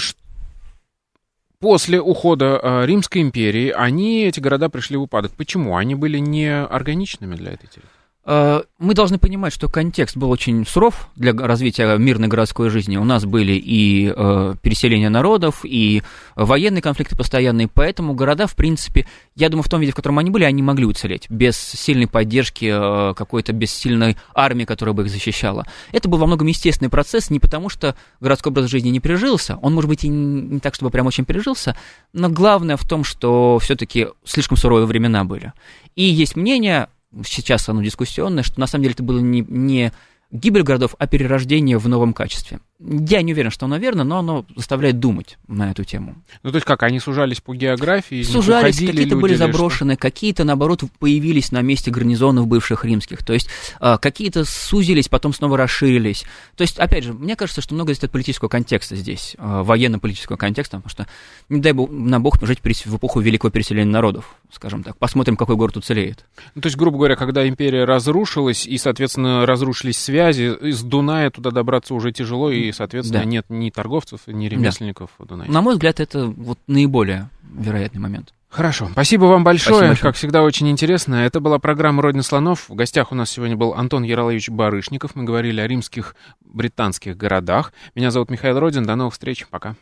После 1.59 2.01
ухода 2.01 2.59
э, 2.61 2.85
Римской 2.85 3.21
империи 3.21 3.69
они, 3.69 4.25
эти 4.25 4.39
города, 4.39 4.69
пришли 4.69 4.97
в 4.97 5.03
упадок. 5.03 5.31
Почему? 5.31 5.77
Они 5.77 5.95
были 5.95 6.17
не 6.19 6.53
органичными 6.53 7.35
для 7.35 7.53
этой 7.53 7.67
территории? 7.67 7.94
Э, 8.26 8.63
мы 8.80 8.93
должны 8.95 9.19
понимать, 9.19 9.53
что 9.53 9.69
контекст 9.69 10.17
был 10.17 10.32
очень 10.32 10.65
суров 10.65 11.09
для 11.15 11.32
развития 11.34 11.95
мирной 11.97 12.28
городской 12.28 12.69
жизни. 12.69 12.97
У 12.97 13.03
нас 13.03 13.23
были 13.26 13.53
и 13.53 14.11
э, 14.15 14.55
переселения 14.61 15.09
народов, 15.09 15.61
и 15.63 16.01
военные 16.36 16.82
конфликты 16.82 17.15
постоянные, 17.15 17.67
поэтому 17.67 18.13
города, 18.15 18.47
в 18.47 18.55
принципе, 18.55 19.05
я 19.36 19.49
думаю, 19.49 19.63
в 19.63 19.69
том 19.69 19.80
виде, 19.80 19.91
в 19.91 19.95
котором 19.95 20.17
они 20.17 20.32
были, 20.32 20.43
они 20.43 20.63
могли 20.63 20.86
уцелеть 20.86 21.30
без 21.30 21.55
сильной 21.55 22.07
поддержки 22.07 22.65
э, 22.65 23.13
какой-то, 23.13 23.53
без 23.53 23.71
сильной 23.71 24.17
армии, 24.34 24.65
которая 24.65 24.93
бы 24.93 25.03
их 25.03 25.11
защищала. 25.11 25.65
Это 25.91 26.09
был 26.09 26.17
во 26.17 26.26
многом 26.26 26.47
естественный 26.47 26.89
процесс, 26.89 27.30
не 27.30 27.39
потому 27.39 27.69
что 27.69 27.95
городской 28.19 28.51
образ 28.51 28.69
жизни 28.69 28.89
не 28.89 28.99
пережился, 28.99 29.57
он, 29.61 29.76
может 29.76 29.89
быть, 29.89 30.03
и 30.03 30.07
не 30.07 30.59
так, 30.59 30.73
чтобы 30.73 30.89
прям 30.89 31.05
очень 31.05 31.26
пережился, 31.26 31.78
но 32.11 32.30
главное 32.30 32.76
в 32.76 32.88
том, 32.88 33.03
что 33.03 33.59
все-таки 33.59 34.07
слишком 34.23 34.57
суровые 34.57 34.88
времена 34.88 35.23
были. 35.23 35.53
И 35.95 36.03
есть 36.03 36.36
мнение, 36.36 36.89
сейчас 37.24 37.70
оно 37.70 37.82
дискуссионное, 37.82 38.43
что 38.43 38.59
на 38.59 38.68
самом 38.68 38.84
деле 38.84 38.93
это 38.93 39.03
было 39.03 39.20
не, 39.20 39.41
не 39.41 39.91
гибель 40.32 40.63
городов, 40.63 40.95
а 40.97 41.07
перерождение 41.07 41.78
в 41.78 41.88
новом 41.88 42.13
качестве. 42.13 42.59
Я 42.78 43.21
не 43.21 43.32
уверен, 43.32 43.51
что 43.51 43.67
оно 43.67 43.78
верно, 43.78 44.03
но 44.03 44.19
оно 44.19 44.45
заставляет 44.53 44.99
думать 44.99 45.38
на 45.47 45.71
эту 45.71 45.86
тему. 45.86 46.15
Ну, 46.43 46.51
то 46.51 46.57
есть 46.57 46.65
как, 46.67 46.84
они 46.84 46.99
сужались 46.99 47.39
по 47.39 47.55
географии? 47.55 48.21
Сужались, 48.21 48.78
какие-то 48.78 49.15
были 49.15 49.36
заброшены, 49.36 49.95
какие-то, 49.95 50.43
наоборот, 50.43 50.84
появились 50.99 51.53
на 51.53 51.61
месте 51.61 51.89
гарнизонов 51.89 52.47
бывших 52.47 52.84
римских. 52.84 53.23
То 53.23 53.32
есть 53.32 53.47
а, 53.80 53.97
какие-то 53.97 54.43
сузились, 54.43 55.07
потом 55.07 55.34
снова 55.34 55.55
расширились. 55.55 56.26
То 56.57 56.63
есть, 56.63 56.78
опять 56.78 57.05
же, 57.05 57.13
мне 57.13 57.38
кажется, 57.38 57.61
что 57.61 57.76
много 57.76 57.93
здесь 57.93 58.03
от 58.03 58.11
политического 58.11 58.49
контекста 58.49 58.97
здесь, 58.97 59.38
а, 59.38 59.63
военно-политического 59.63 60.36
контекста, 60.36 60.76
потому 60.78 60.89
что, 60.89 61.07
не 61.47 61.61
дай 61.61 61.71
бог, 61.71 61.89
на 61.89 62.19
бог, 62.19 62.45
жить 62.45 62.59
в 62.61 62.97
эпоху 62.97 63.21
великого 63.21 63.51
переселения 63.51 63.89
народов, 63.89 64.36
скажем 64.51 64.84
так. 64.84 64.97
Посмотрим, 64.97 65.38
какой 65.38 65.55
город 65.55 65.78
уцелеет. 65.78 66.26
Ну, 66.55 66.61
то 66.61 66.67
есть, 66.67 66.78
грубо 66.78 66.97
говоря, 66.97 67.15
когда 67.15 67.47
империя 67.47 67.86
разрушилась, 67.86 68.67
и, 68.67 68.78
соответственно, 68.78 69.45
разрушились 69.45 69.97
связи, 69.97 70.53
из 70.61 70.82
Дуная 70.82 71.30
туда 71.30 71.51
добраться 71.51 71.93
уже 71.93 72.11
тяжело, 72.11 72.51
и 72.51 72.64
соответственно, 72.72 73.20
да. 73.20 73.26
нет 73.26 73.45
ни 73.49 73.70
торговцев, 73.70 74.22
ни 74.28 74.47
ремесленников 74.47 75.11
да. 75.20 75.36
На 75.36 75.61
мой 75.61 75.74
взгляд, 75.74 75.99
это 75.99 76.28
вот 76.28 76.59
наиболее 76.68 77.30
вероятный 77.43 78.01
момент. 78.01 78.34
Хорошо. 78.55 78.88
Спасибо 78.91 79.26
вам 79.26 79.43
большое. 79.43 79.76
Спасибо 79.76 79.88
большое. 79.89 80.11
Как 80.11 80.16
всегда, 80.16 80.43
очень 80.43 80.70
интересно. 80.70 81.16
Это 81.16 81.41
была 81.41 81.59
программа 81.59 82.01
«Родина 82.01 82.24
слонов». 82.24 82.70
В 82.70 82.76
гостях 82.76 83.11
у 83.11 83.16
нас 83.16 83.30
сегодня 83.30 83.57
был 83.57 83.74
Антон 83.74 84.03
Яролович 84.03 84.49
Барышников. 84.49 85.16
Мы 85.16 85.26
говорили 85.26 85.59
о 85.59 85.68
римских 85.68 86.16
британских 86.39 87.18
городах. 87.18 87.74
Меня 87.95 88.11
зовут 88.11 88.30
Михаил 88.30 88.57
Родин. 88.57 88.86
До 88.86 88.95
новых 88.95 89.13
встреч. 89.13 89.45
Пока. 89.49 89.76